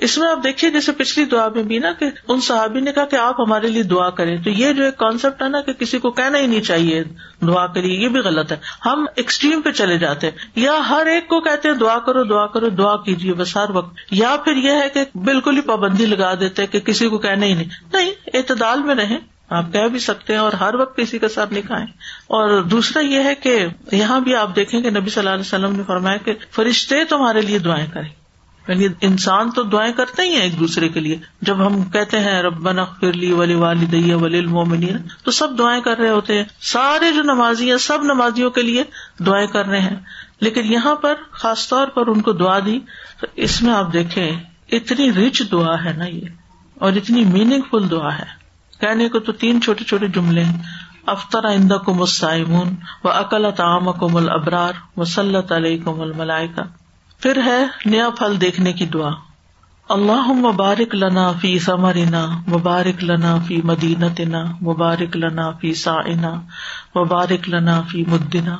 اس 0.00 0.18
میں 0.18 0.28
آپ 0.28 0.44
دیکھیے 0.44 0.70
جیسے 0.70 0.92
پچھلی 0.92 1.24
دعا 1.24 1.48
میں 1.48 1.62
بھی 1.62 1.78
نا 1.78 1.92
کہ 1.92 2.06
ان 2.28 2.40
صحابی 2.40 2.80
نے 2.80 2.92
کہا 2.92 3.04
کہ 3.04 3.16
آپ 3.16 3.40
ہمارے 3.40 3.68
لیے 3.68 3.82
دعا 3.82 4.10
کریں۔ 4.10 4.36
تو 4.36 4.50
یہ 4.50 4.72
جو 4.72 4.84
ایک 4.84 4.96
کانسیپٹ 4.96 5.42
ہے 5.42 5.48
نا 5.48 5.60
کہ 5.60 5.72
کسی 5.72 5.98
کو 5.98 6.10
کہنا 6.10 6.38
ہی 6.38 6.46
نہیں 6.46 6.60
چاہیے 6.60 7.04
دعا 7.40 7.66
کریے 7.66 7.98
یہ 7.98 8.08
بھی 8.08 8.20
غلط 8.20 8.52
ہے۔ 8.52 8.56
ہم 8.86 9.04
ایکسٹریم 9.16 9.60
پہ 9.60 9.70
چلے 9.70 9.98
جاتے 9.98 10.26
ہیں۔ 10.26 10.36
یا 10.54 10.72
ہر 10.88 11.06
ایک 11.06 11.28
کو 11.28 11.40
کہتے 11.40 11.68
ہیں 11.68 11.74
دعا 11.74 11.98
کرو 11.98 12.24
دعا 12.24 12.46
کرو، 12.46 12.68
دعا 12.68 12.96
کیجیے 12.96 13.32
بس 13.32 13.56
ہر 13.56 13.70
وقت۔ 13.70 13.94
یا 14.10 14.36
پھر 14.44 14.56
یہ 14.56 14.70
ہے 14.70 14.88
کہ 14.94 15.18
بالکل 15.18 15.56
ہی 15.56 15.60
پابندی 15.60 16.06
لگا 16.06 16.34
دیتے 16.40 16.66
کہ 16.66 16.80
کسی 16.80 17.08
کو 17.08 17.18
کہنا 17.18 17.46
ہی 17.46 17.54
نہیں۔ 17.54 17.68
نہیں، 17.92 18.10
اعتدال 18.34 18.82
میں 18.82 18.94
رہیں۔ 18.94 19.18
آپ 19.48 19.64
کہہ 19.72 19.88
بھی 19.88 19.98
سکتے 19.98 20.32
ہیں 20.32 20.40
اور 20.40 20.52
ہر 20.52 20.74
وقت 20.74 20.96
کسی 20.96 21.18
کا 21.18 21.28
سر 21.28 21.44
نہیں 21.50 21.62
کھائیں۔ 21.62 21.86
اور 22.26 22.62
دوسرا 22.62 23.02
یہ 23.02 23.24
ہے 23.24 23.34
کہ 23.34 23.66
یہاں 23.92 24.20
بھی 24.20 24.34
آپ 24.34 24.56
دیکھیں 24.56 24.80
کہ 24.80 24.90
نبی 24.90 25.10
صلی 25.10 25.18
اللہ 25.18 25.30
علیہ 25.30 25.40
وسلم 25.40 25.76
نے 25.76 25.82
فرمایا 25.86 26.16
کہ 26.16 26.34
فرشتے 26.50 27.04
تمہارے 27.04 27.40
لیے 27.40 27.58
دعائیں 27.58 27.86
کریں۔ 27.92 28.19
یعنی 28.68 28.86
انسان 29.00 29.50
تو 29.50 29.62
دعائیں 29.62 29.92
کرتے 29.92 30.22
ہی 30.22 30.28
ہیں 30.28 30.42
ایک 30.42 30.58
دوسرے 30.58 30.88
کے 30.88 31.00
لیے۔ 31.00 31.16
جب 31.42 31.66
ہم 31.66 31.82
کہتے 31.82 32.20
ہیں، 32.20 32.42
ربنا 32.42 32.84
فرلی 32.84 33.32
ولی 33.32 33.54
والی 33.54 34.14
ولی 34.14 34.38
المومنین 34.38 34.96
تو 35.24 35.30
سب 35.30 35.58
دعائیں 35.58 35.82
کر 35.82 35.98
رہے 35.98 36.10
ہوتے 36.10 36.36
ہیں۔ 36.36 36.44
سارے 36.60 37.12
جو 37.12 37.22
نمازی 37.22 37.70
ہیں 37.70 37.78
سب 37.78 37.98
نمازیوں 38.02 38.50
کے 38.50 38.62
لیے 38.62 38.84
دعائیں 39.26 39.46
کر 39.46 39.66
رہے 39.66 39.80
ہیں۔ 39.80 39.96
لیکن 40.40 40.72
یہاں 40.72 40.94
پر 40.94 41.14
خاص 41.30 41.68
طور 41.68 41.88
پر 41.88 42.06
ان 42.06 42.20
کو 42.20 42.32
دعا 42.32 42.58
دی، 42.58 42.78
تو 43.20 43.26
اس 43.36 43.62
میں 43.62 43.74
آپ 43.74 43.92
دیکھیں، 43.92 44.30
اتنی 44.72 45.12
رچ 45.12 45.42
دعا 45.52 45.84
ہے 45.84 45.92
نا 45.92 46.04
یہ، 46.04 46.26
اور 46.74 46.92
اتنی 46.92 47.24
میننگ 47.24 47.60
فل 47.70 47.90
دعا 47.90 48.18
ہے۔ 48.18 48.40
کہنے 48.80 49.08
کو 49.08 49.18
تو 49.18 49.32
تین 49.32 49.62
چھوٹے 49.62 49.84
چھوٹے 49.84 50.08
جملے 50.08 50.44
ہیں۔ 50.44 50.62
افطر 51.06 51.44
آئندہ 51.44 51.78
کو 51.84 51.94
مسائمون 51.94 52.74
و 53.04 53.08
عقل 53.08 53.46
تعام 53.56 53.92
کو 53.92 54.08
مل 54.08 54.30
ابرار 54.30 54.72
مسلط 54.96 55.52
علیہ 55.52 55.84
کو 55.84 55.96
مل 55.96 56.12
ملائکا 56.12 56.62
پھر 57.22 57.40
ہے 57.46 57.60
نیا 57.86 58.08
پھل 58.18 58.40
دیکھنے 58.40 58.72
کی 58.72 58.86
دعا۔ 58.86 59.10
اللہ 59.88 60.30
مبارک 60.34 60.94
لنا 60.94 61.30
فی 61.40 61.58
سمرینا 61.58 62.24
مبارک 62.48 63.02
لنا 63.04 63.36
فی 63.46 63.60
مدینتنا، 63.64 64.42
مبارک 64.62 65.16
لنا 65.16 65.50
فی 65.50 65.72
سائنا، 65.74 66.32
مبارک 66.96 67.48
لنا 67.48 67.80
فی 67.90 68.04
مدینہ 68.08 68.54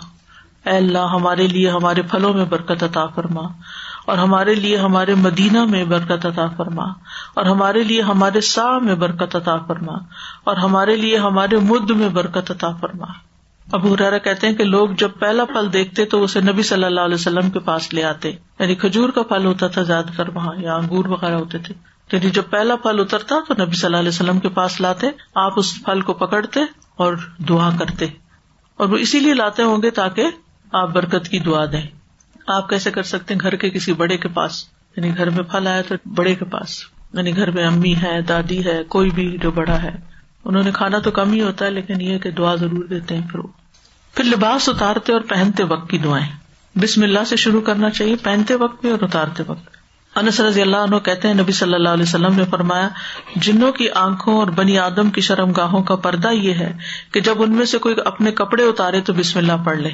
اے 0.66 0.76
اللہ، 0.76 1.06
ہمارے 1.12 1.46
لیے 1.46 1.70
ہمارے 1.70 2.02
پھلوں 2.02 2.32
میں 2.34 2.44
برکت 2.44 2.82
عطا 2.82 3.06
فرما، 3.06 3.46
اور 4.06 4.18
ہمارے 4.18 4.54
لیے 4.54 4.76
ہمارے 4.76 5.14
مدینہ 5.14 5.64
میں 5.64 5.84
برکت 5.84 6.26
عطا 6.26 6.46
فرما، 6.56 6.84
اور 7.34 7.46
ہمارے 7.46 7.82
لیے 7.82 8.02
ہمارے 8.02 8.40
سا 8.40 8.66
میں 8.78 8.94
برکت 8.94 9.36
عطا 9.36 9.56
فرما، 9.66 9.96
اور 10.44 10.56
ہمارے 10.56 10.96
لیے 10.96 11.16
ہمارے 11.18 11.58
مد 11.62 11.90
میں 11.90 12.08
برکت 12.08 12.50
عطا 12.50 12.70
فرما۔ 12.80 13.06
ابو 13.72 13.94
ہرارا 13.94 14.18
کہتے 14.18 14.46
ہیں 14.46 14.54
کہ 14.54 14.64
لوگ 14.64 14.88
جب 14.88 15.10
پہلا 15.18 15.44
پھل 15.44 15.72
دیکھتے 15.72 16.04
تو 16.04 16.22
اسے 16.22 16.40
نبی 16.40 16.62
صلی 16.62 16.84
اللہ 16.84 17.00
علیہ 17.00 17.14
وسلم 17.14 17.50
کے 17.50 17.58
پاس 17.58 17.94
لے 17.94 18.04
آتے۔ 18.04 18.28
یعنی 18.30 18.74
کھجور 18.74 19.08
کا 19.08 19.22
پھل 19.22 19.46
ہوتا 19.46 19.66
تھا 19.66 19.82
زیادہ 19.82 20.06
تر 20.16 20.28
وہاں، 20.28 20.52
یا 20.56 20.74
انگور 20.74 21.04
وغیرہ 21.04 21.34
ہوتے 21.34 21.58
تھے۔ 21.58 21.74
یعنی 22.12 22.30
جب 22.30 22.42
پہلا 22.50 22.76
پھل 22.76 23.00
اترتا 23.00 23.34
تو 23.48 23.64
نبی 23.64 23.72
صلی 23.72 23.86
اللہ 23.86 23.96
علیہ 23.96 24.08
وسلم 24.08 24.38
کے 24.38 24.48
پاس 24.48 24.80
لاتے، 24.80 25.06
آپ 25.34 25.52
اس 25.56 25.84
پھل 25.84 26.00
کو 26.00 26.12
پکڑتے 26.12 26.60
اور 26.96 27.16
دعا 27.48 27.70
کرتے۔ 27.78 28.06
اور 28.76 28.88
وہ 28.88 28.96
اسی 28.96 29.20
لیے 29.20 29.34
لاتے 29.34 29.62
ہوں 29.62 29.82
گے 29.82 29.90
تاکہ 29.90 30.26
آپ 30.72 30.88
برکت 30.88 31.28
کی 31.28 31.38
دعا 31.38 31.64
دیں۔ 31.64 31.82
آپ 32.46 32.68
کیسے 32.68 32.90
کر 32.90 33.02
سکتے 33.02 33.34
ہیں 33.34 33.40
گھر 33.40 33.56
کے 33.56 33.70
کسی 33.70 33.92
بڑے 33.92 34.16
کے 34.16 34.28
پاس؟ 34.28 34.64
یعنی 34.96 35.16
گھر 35.16 35.30
میں 35.30 35.42
پھل 35.42 35.66
آیا 35.66 35.82
تو 35.82 35.94
بڑے 36.14 36.34
کے 36.34 36.44
پاس۔ 36.44 36.84
یعنی 37.12 37.36
گھر 37.36 37.50
میں 37.50 37.64
امی 37.64 37.94
ہے، 37.94 38.22
دادی 38.22 38.64
ہے، 38.64 38.82
کوئی 38.84 39.10
بھی 39.10 39.38
جو 39.42 39.50
بڑا 39.50 39.82
ہے۔ 39.82 39.90
انہوں 40.44 40.62
نے 40.62 40.70
کھانا 40.74 40.98
تو 40.98 41.10
کم 41.10 41.32
ہی 41.32 41.42
ہوتا 41.42 41.64
ہے، 41.64 41.70
لیکن 41.70 42.00
یہ 42.00 42.18
کہ 42.18 42.30
دعا 42.30 42.54
ضرور 42.54 42.84
دیتے 42.84 43.16
ہیں 43.16 43.28
پھر 43.28 43.38
وہ۔ 43.38 43.59
پھر 44.14 44.24
لباس 44.24 44.68
اتارتے 44.68 45.12
اور 45.12 45.20
پہنتے 45.20 45.64
وقت 45.64 45.90
کی 45.90 45.98
دعائیں۔ 45.98 46.26
بسم 46.78 47.02
اللہ 47.02 47.24
سے 47.26 47.36
شروع 47.36 47.61
کرنا 47.61 47.90
چاہیے، 47.90 48.16
پہنتے 48.16 48.54
وقت 48.54 48.80
بھی 48.80 48.90
اور 48.90 48.98
اتارتے 49.02 49.42
وقت۔ 49.46 49.68
انس 50.16 50.40
رضی 50.40 50.62
اللہ 50.62 50.76
عنہ 50.76 50.96
کہتے 50.96 51.28
ہیں، 51.28 51.34
نبی 51.34 51.52
صلی 51.52 51.74
اللہ 51.74 51.88
علیہ 51.88 52.02
وسلم 52.02 52.34
نے 52.34 52.44
فرمایا، 52.50 52.88
جنوں 53.36 53.72
کی 53.72 53.90
آنکھوں 53.90 54.36
اور 54.36 54.46
بنی 54.46 54.78
آدم 54.78 55.11
کی 55.11 55.20
شرم 55.20 55.52
گاہوں 55.52 55.82
کا 55.82 55.96
پردہ 55.96 56.28
یہ 56.28 56.54
ہے 56.54 56.72
کہ 57.12 57.20
جب 57.20 57.42
ان 57.42 57.52
میں 57.52 57.66
سے 57.66 57.78
کوئی 57.78 57.94
اپنے 58.04 58.32
کپڑے 58.32 58.62
اتارے 58.64 59.00
تو 59.00 59.12
بسم 59.12 59.38
اللہ 59.38 59.52
پڑھ 59.64 59.78
لے۔ 59.78 59.90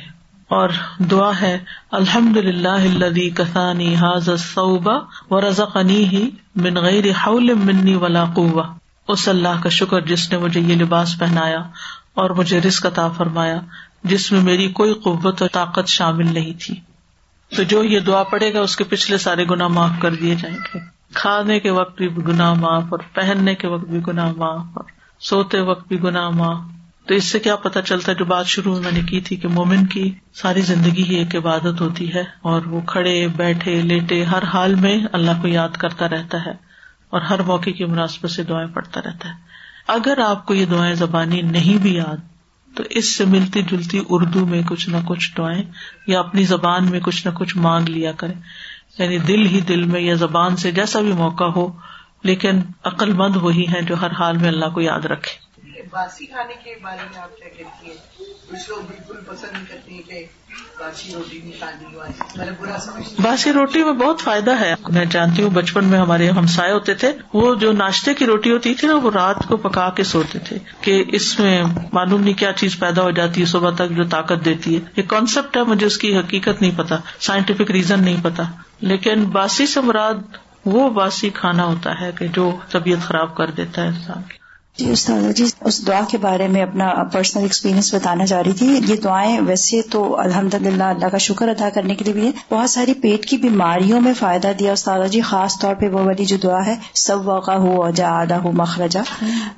اور 0.48 0.68
دعا 0.98 1.30
ہے 1.40 1.58
الحمد 1.90 2.36
للہ 2.36 3.36
کسانی 3.36 3.94
حاض 3.94 4.28
صوبہ 4.38 5.00
و 5.30 5.40
رضنی 5.40 6.04
ہی 6.04 6.30
من 6.56 6.76
غیر 6.76 7.04
حول 7.26 7.54
منی 7.54 7.94
ولا 7.94 8.24
قوہ 8.24 8.62
اس 9.08 9.28
اللہ 9.28 9.62
کا 9.62 9.68
شکر 9.68 10.00
جس 10.00 10.32
نے 10.32 10.38
مجھے 10.38 10.60
یہ 10.60 10.74
لباس 10.74 11.18
پہنایا 11.18 11.58
اور 12.14 12.30
مجھے 12.30 12.60
رسک 12.60 12.86
عطا 12.86 13.08
فرمایا۔ 13.08 13.60
جس 14.06 14.32
میں 14.32 14.40
میری 14.40 14.68
کوئی 14.68 14.94
قوت 14.94 15.42
اور 15.42 15.50
طاقت 15.52 15.88
شامل 15.88 16.34
نہیں 16.34 16.52
تھی۔ 16.60 16.74
تو 17.56 17.62
جو 17.62 17.84
یہ 17.84 18.00
دعا 18.00 18.22
پڑے 18.22 18.54
گا، 18.54 18.60
اس 18.60 18.76
کے 18.76 18.84
پچھلے 18.84 19.18
سارے 19.18 19.44
گنا 19.50 19.68
معاف 19.68 19.90
کر 20.00 20.14
دیے 20.14 20.34
جائیں 20.34 20.56
گے۔ 20.56 20.78
کھانے 21.14 21.60
کے 21.60 21.70
وقت 21.70 21.96
بھی 21.96 22.08
گنا 22.08 22.54
معاف 22.54 22.82
اور 22.90 22.98
پہننے 23.14 23.54
کے 23.54 23.68
وقت 23.68 23.84
بھی 23.84 24.00
گنا 24.06 24.32
معاف 24.36 24.66
اور 24.74 24.84
سوتے 25.20 25.60
وقت 25.60 25.88
بھی 25.88 26.02
گنا 26.02 26.30
معاف۔ 26.30 26.58
تو 27.06 27.14
اس 27.14 27.24
سے 27.24 27.38
کیا 27.38 27.56
پتا 27.56 27.82
چلتا 27.82 28.12
ہے، 28.12 28.16
جو 28.16 28.24
بات 28.24 28.46
شروع 28.46 28.74
میں 28.74 28.82
میں 28.82 28.92
نے 28.92 29.00
کی 29.00 29.20
تھی 29.20 29.36
کہ 29.36 29.48
مومن 29.48 29.86
کی 29.86 30.12
ساری 30.34 30.60
زندگی 30.60 31.02
ہی 31.02 31.14
ایک 31.14 31.36
عبادت 31.36 31.80
ہوتی 31.80 32.14
ہے 32.14 32.20
اور 32.20 32.62
وہ 32.66 32.80
کھڑے، 32.80 33.28
بیٹھے، 33.28 33.82
لیٹے، 33.82 34.24
ہر 34.24 34.42
حال 34.42 34.74
میں 34.74 34.98
اللہ 35.12 35.30
کو 35.42 35.48
یاد 35.48 35.68
کرتا 35.68 36.08
رہتا 36.08 36.38
ہے 36.46 36.52
اور 37.10 37.20
ہر 37.20 37.42
موقع 37.42 37.70
کی 37.70 37.84
مناسبت 37.84 38.30
سے 38.30 38.42
دعائیں 38.42 38.74
پڑھتا 38.74 39.00
رہتا 39.04 39.28
ہے۔ 39.28 39.34
اگر 39.86 40.18
آپ 40.18 40.46
کو 40.46 40.54
یہ 40.54 40.66
دعائیں 40.66 40.94
زبانی 40.94 41.42
نہیں 41.42 41.82
بھی 41.82 41.94
یاد 41.94 42.35
تو 42.76 42.82
اس 42.90 43.16
سے 43.16 43.24
ملتی 43.24 43.62
جلتی 43.62 44.00
اردو 44.08 44.46
میں 44.46 44.62
کچھ 44.68 44.88
نہ 44.88 44.96
کچھ 45.06 45.36
ڈوائیں 45.36 45.62
یا 46.06 46.20
اپنی 46.20 46.44
زبان 46.44 46.90
میں 46.90 47.00
کچھ 47.00 47.26
نہ 47.26 47.32
کچھ 47.32 47.56
مانگ 47.56 47.88
لیا 47.88 48.12
کریں۔ 48.12 48.34
یعنی 48.98 49.18
دل 49.18 49.46
ہی 49.46 49.60
دل 49.60 49.84
میں 49.84 50.00
یا 50.00 50.14
زبان 50.14 50.56
سے 50.56 50.70
جیسا 50.70 51.00
بھی 51.00 51.12
موقع 51.12 51.44
ہو، 51.44 51.72
لیکن 52.22 52.60
عقل 52.84 53.12
مند 53.12 53.36
وہی 53.36 53.66
ہے 53.72 53.82
جو 53.82 54.00
ہر 54.00 54.10
حال 54.10 54.38
میں 54.38 54.48
اللہ 54.48 54.66
کو 54.66 54.80
یاد 54.80 55.04
رکھے۔ 55.04 55.45
باسی 55.90 56.26
کھانے 56.26 56.54
کے 56.64 56.74
بارے 56.82 57.06
میں 57.12 57.22
آپ 57.22 57.36
کیا 57.36 57.48
کہتی 57.48 57.86
ہیں؟ 57.86 57.96
کچھ 58.50 58.70
لوگ 58.70 58.76
بالکل 58.76 59.14
پسند 59.26 59.52
نہیں 59.52 59.64
کرتے 59.68 59.94
ہیں 59.94 60.02
کہ 60.02 60.26
باسی 60.80 61.12
روٹی 61.14 61.38
نہیں 61.38 61.52
کھانی 61.58 61.96
میں 62.36 62.50
برا 62.60 63.00
باسی 63.22 63.52
روٹی 63.52 63.84
میں 63.84 63.92
بہت 63.92 64.20
فائدہ 64.20 64.60
ہے۔ 64.60 64.74
میں 64.88 65.04
جانتی 65.04 65.42
ہوں 65.42 65.50
بچپن 65.50 65.84
میں 65.84 65.98
ہمارے 65.98 66.30
ہمسائے 66.30 66.72
ہوتے 66.72 66.94
تھے۔ 66.94 67.12
وہ 67.32 67.54
جو 67.54 67.72
ناشتے 67.72 68.14
کی 68.14 68.26
روٹی 68.26 68.52
ہوتی 68.52 68.74
تھی 68.74 68.88
نا، 68.88 68.94
وہ 68.94 69.10
رات 69.10 69.36
کو 69.48 69.56
پکا 69.56 69.90
کے 69.90 70.04
سوتے 70.04 70.38
تھے 70.38 70.58
کہ 70.80 71.04
اس 71.08 71.38
میں 71.38 71.64
معلوم 71.92 72.20
نہیں 72.20 72.34
کیا 72.34 72.52
چیز 72.52 72.78
پیدا 72.78 73.02
ہو 73.02 73.10
جاتی 73.10 73.40
ہے، 73.40 73.46
صبح 73.46 73.70
تک 73.70 73.90
جو 73.90 74.04
طاقت 74.04 74.44
دیتی 74.44 74.76
ہے۔ 74.76 74.80
یہ 74.96 75.02
کانسیپٹ 75.02 75.56
ہے، 75.56 75.62
مجھے 75.62 75.86
اس 75.86 75.98
کی 75.98 76.18
حقیقت 76.18 76.60
نہیں 76.60 76.78
پتا 76.78 76.96
سائنٹیفک 77.20 77.70
ریزن 77.70 78.04
نہیں 78.04 78.16
پتا۔ 78.22 78.42
لیکن 78.80 79.24
باسی 79.24 79.66
سے 79.66 79.80
مراد 79.80 80.14
وہ 80.64 80.90
باسی 80.90 81.30
کھانا 81.30 81.64
ہوتا 81.64 82.00
ہے 82.00 82.10
کہ 82.18 82.28
جو 82.28 82.56
طبیعت 82.70 82.98
خراب 82.98 83.36
کر 83.36 83.50
دیتا 83.50 83.82
ہے 83.82 83.86
انسان 83.86 84.22
کی۔ 84.22 84.45
جی 84.78 84.90
استاد 84.90 85.30
جی 85.36 85.44
اس 85.60 85.86
دعا 85.86 86.00
کے 86.08 86.18
بارے 86.18 86.48
میں 86.48 86.62
اپنا 86.62 87.02
پرسنل 87.12 87.42
ایکسپیرینس 87.42 87.94
بتانا 87.94 88.26
چاہ 88.26 88.40
رہی 88.42 88.52
تھی۔ 88.52 88.66
یہ 88.88 88.96
دعائیں 88.96 89.38
ویسے 89.46 89.82
تو 89.82 90.18
الحمد 90.20 90.54
للہ 90.54 90.84
اللہ 90.84 91.08
کا 91.08 91.18
شکر 91.18 91.48
ادا 91.48 91.68
کرنے 91.74 91.94
کے 91.94 92.04
لیے 92.04 92.12
بھی 92.14 92.26
ہے 92.26 92.30
بہت 92.50 92.70
ساری 92.70 92.94
پیٹ 92.94 93.26
کی 93.26 93.36
بیماریوں 93.36 94.00
میں 94.00 94.12
فائدہ 94.18 94.52
دیا 94.58 94.72
استاد 94.72 95.06
جی 95.10 95.20
خاص 95.20 95.58
طور 95.60 95.74
پہ 95.74 95.88
وہ 95.88 96.00
والی 96.00 96.24
جو 96.24 96.36
دعا 96.42 96.66
ہے 96.66 96.74
سب 96.94 97.26
واقع 97.28 97.52
ہو 97.52 97.90
جا 97.90 98.10
آدھا 98.10 98.38
ہو 98.44 98.52
مخرجا 98.52 99.02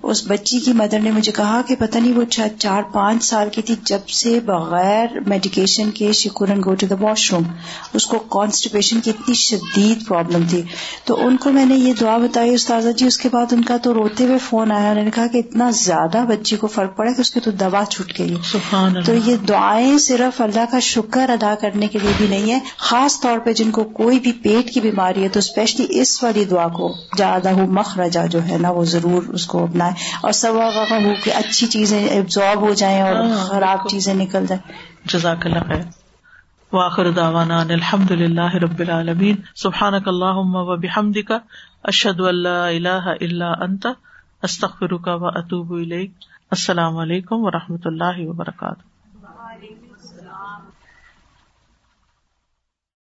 اس 0.02 0.26
بچی 0.26 0.58
کی 0.58 0.72
مدر 0.72 1.00
نے 1.00 1.10
مجھے 1.10 1.32
کہا 1.32 1.60
کہ 1.66 1.74
پتہ 1.78 1.98
نہیں 1.98 2.12
وہ 2.12 2.24
چار 2.58 2.82
پانچ 2.82 3.24
سال 3.24 3.48
کی 3.48 3.62
تھی، 3.62 3.74
جب 3.84 4.08
سے 4.08 4.40
بغیر 4.40 5.20
میڈیکیشن 5.26 5.90
کے 5.90 6.12
شکورن 6.12 6.60
go 6.64 6.74
to 6.74 6.86
the 6.86 6.94
wash 7.00 7.32
room 7.32 7.42
اس 7.92 8.06
کو 8.06 8.18
کانسٹیپیشن 8.18 9.00
کی 9.00 9.10
اتنی 9.10 9.34
شدید 9.34 10.06
پرابلم 10.08 10.42
تھی۔ 10.50 10.62
تو 11.04 11.26
ان 11.26 11.36
کو 11.36 11.52
میں 11.52 11.66
نے 11.66 11.76
یہ 11.76 11.92
دعا 12.00 12.16
بتائی 12.16 12.54
استاذہ 12.54 12.92
جی 12.96 13.06
اس 13.06 13.18
کے 13.18 13.28
بعد 13.32 13.52
ان 13.52 13.64
کا 13.64 13.76
تو 13.76 13.94
روتے 13.94 14.24
ہوئے 14.24 14.38
فون 14.38 14.72
آیا 14.72 15.06
نے 15.08 15.10
کہا 15.10 15.26
کہ 15.26 15.38
اتنا 15.38 15.70
زیادہ 15.70 16.24
بچی 16.28 16.56
کو 16.56 16.66
فرق 16.66 16.96
پڑا 16.96 17.12
کہ 17.12 17.20
اس 17.20 17.30
کی 17.30 17.40
تو 17.40 17.50
دوا 17.50 17.84
چھوٹ 17.84 18.12
گئی 18.18 18.34
تو 19.06 19.14
یہ 19.14 19.36
دعائیں 19.36 19.98
صرف 19.98 20.40
اللہ 20.40 20.70
کا 20.70 20.78
شکر 20.78 21.30
ادا 21.30 21.54
کرنے 21.60 21.86
کے 21.86 21.98
لیے 21.98 22.12
بھی 22.16 22.26
نہیں 22.26 22.52
ہے 22.52 22.58
خاص 22.76 23.20
طور 23.20 23.38
پہ 23.38 23.52
جن 23.52 23.70
کو 23.70 23.84
کوئی 23.84 24.18
بھی 24.18 24.32
پیٹ 24.32 24.74
کی 24.74 24.80
بیماری 24.80 25.22
ہے 25.22 25.28
تو 25.28 25.38
اسپیشلی 25.38 25.86
اس 25.90 26.22
والی 26.22 26.44
دعا 26.44 26.68
کو 26.68 26.94
زیادہ 27.16 27.50
ہو 27.50 27.66
مخرجا 27.66 28.26
جو 28.26 28.44
ہے 28.44 28.58
نا 28.58 28.70
وہ 28.70 28.84
ضرور 28.84 29.22
اس 29.22 29.46
کو 29.46 29.64
اپنائے 29.64 29.92
اور 30.20 30.32
سب 30.32 30.54
ہو 30.54 31.12
کہ 31.24 31.32
اچھی 31.34 31.66
چیزیں 31.66 32.08
ایبزارب 32.08 32.60
ہو 32.60 32.74
جائیں 32.74 33.00
اور 33.02 33.16
ہاں، 33.16 33.46
خراب 33.46 33.88
چیزیں 33.88 34.14
نکل 34.14 34.46
جائیں۔ 34.46 34.62
جزاک 35.04 35.46
اللہ 35.46 35.58
خیر۔ 35.58 35.82
واخر 36.72 37.10
دعوانا 37.10 37.60
الحمد 37.60 38.10
للہ 38.10 38.54
رب 38.54 38.78
العالمین۔ 38.78 39.36
سبحانک 39.56 40.08
اللہم 40.08 40.54
و 40.54 40.76
بحمدک 40.76 41.32
اشہد 41.82 42.20
اللہ 42.20 42.48
الہ 42.48 43.14
الا 43.20 43.52
انت۔ 43.62 43.86
استخر 44.42 44.96
کا 44.96 45.14
و 45.14 45.26
اطوب 45.26 45.72
السلام 46.50 46.96
علیکم 46.96 47.44
و 47.44 47.50
رحمۃ 47.50 47.84
اللہ 47.84 48.18
وبرکاتہ. 48.18 48.87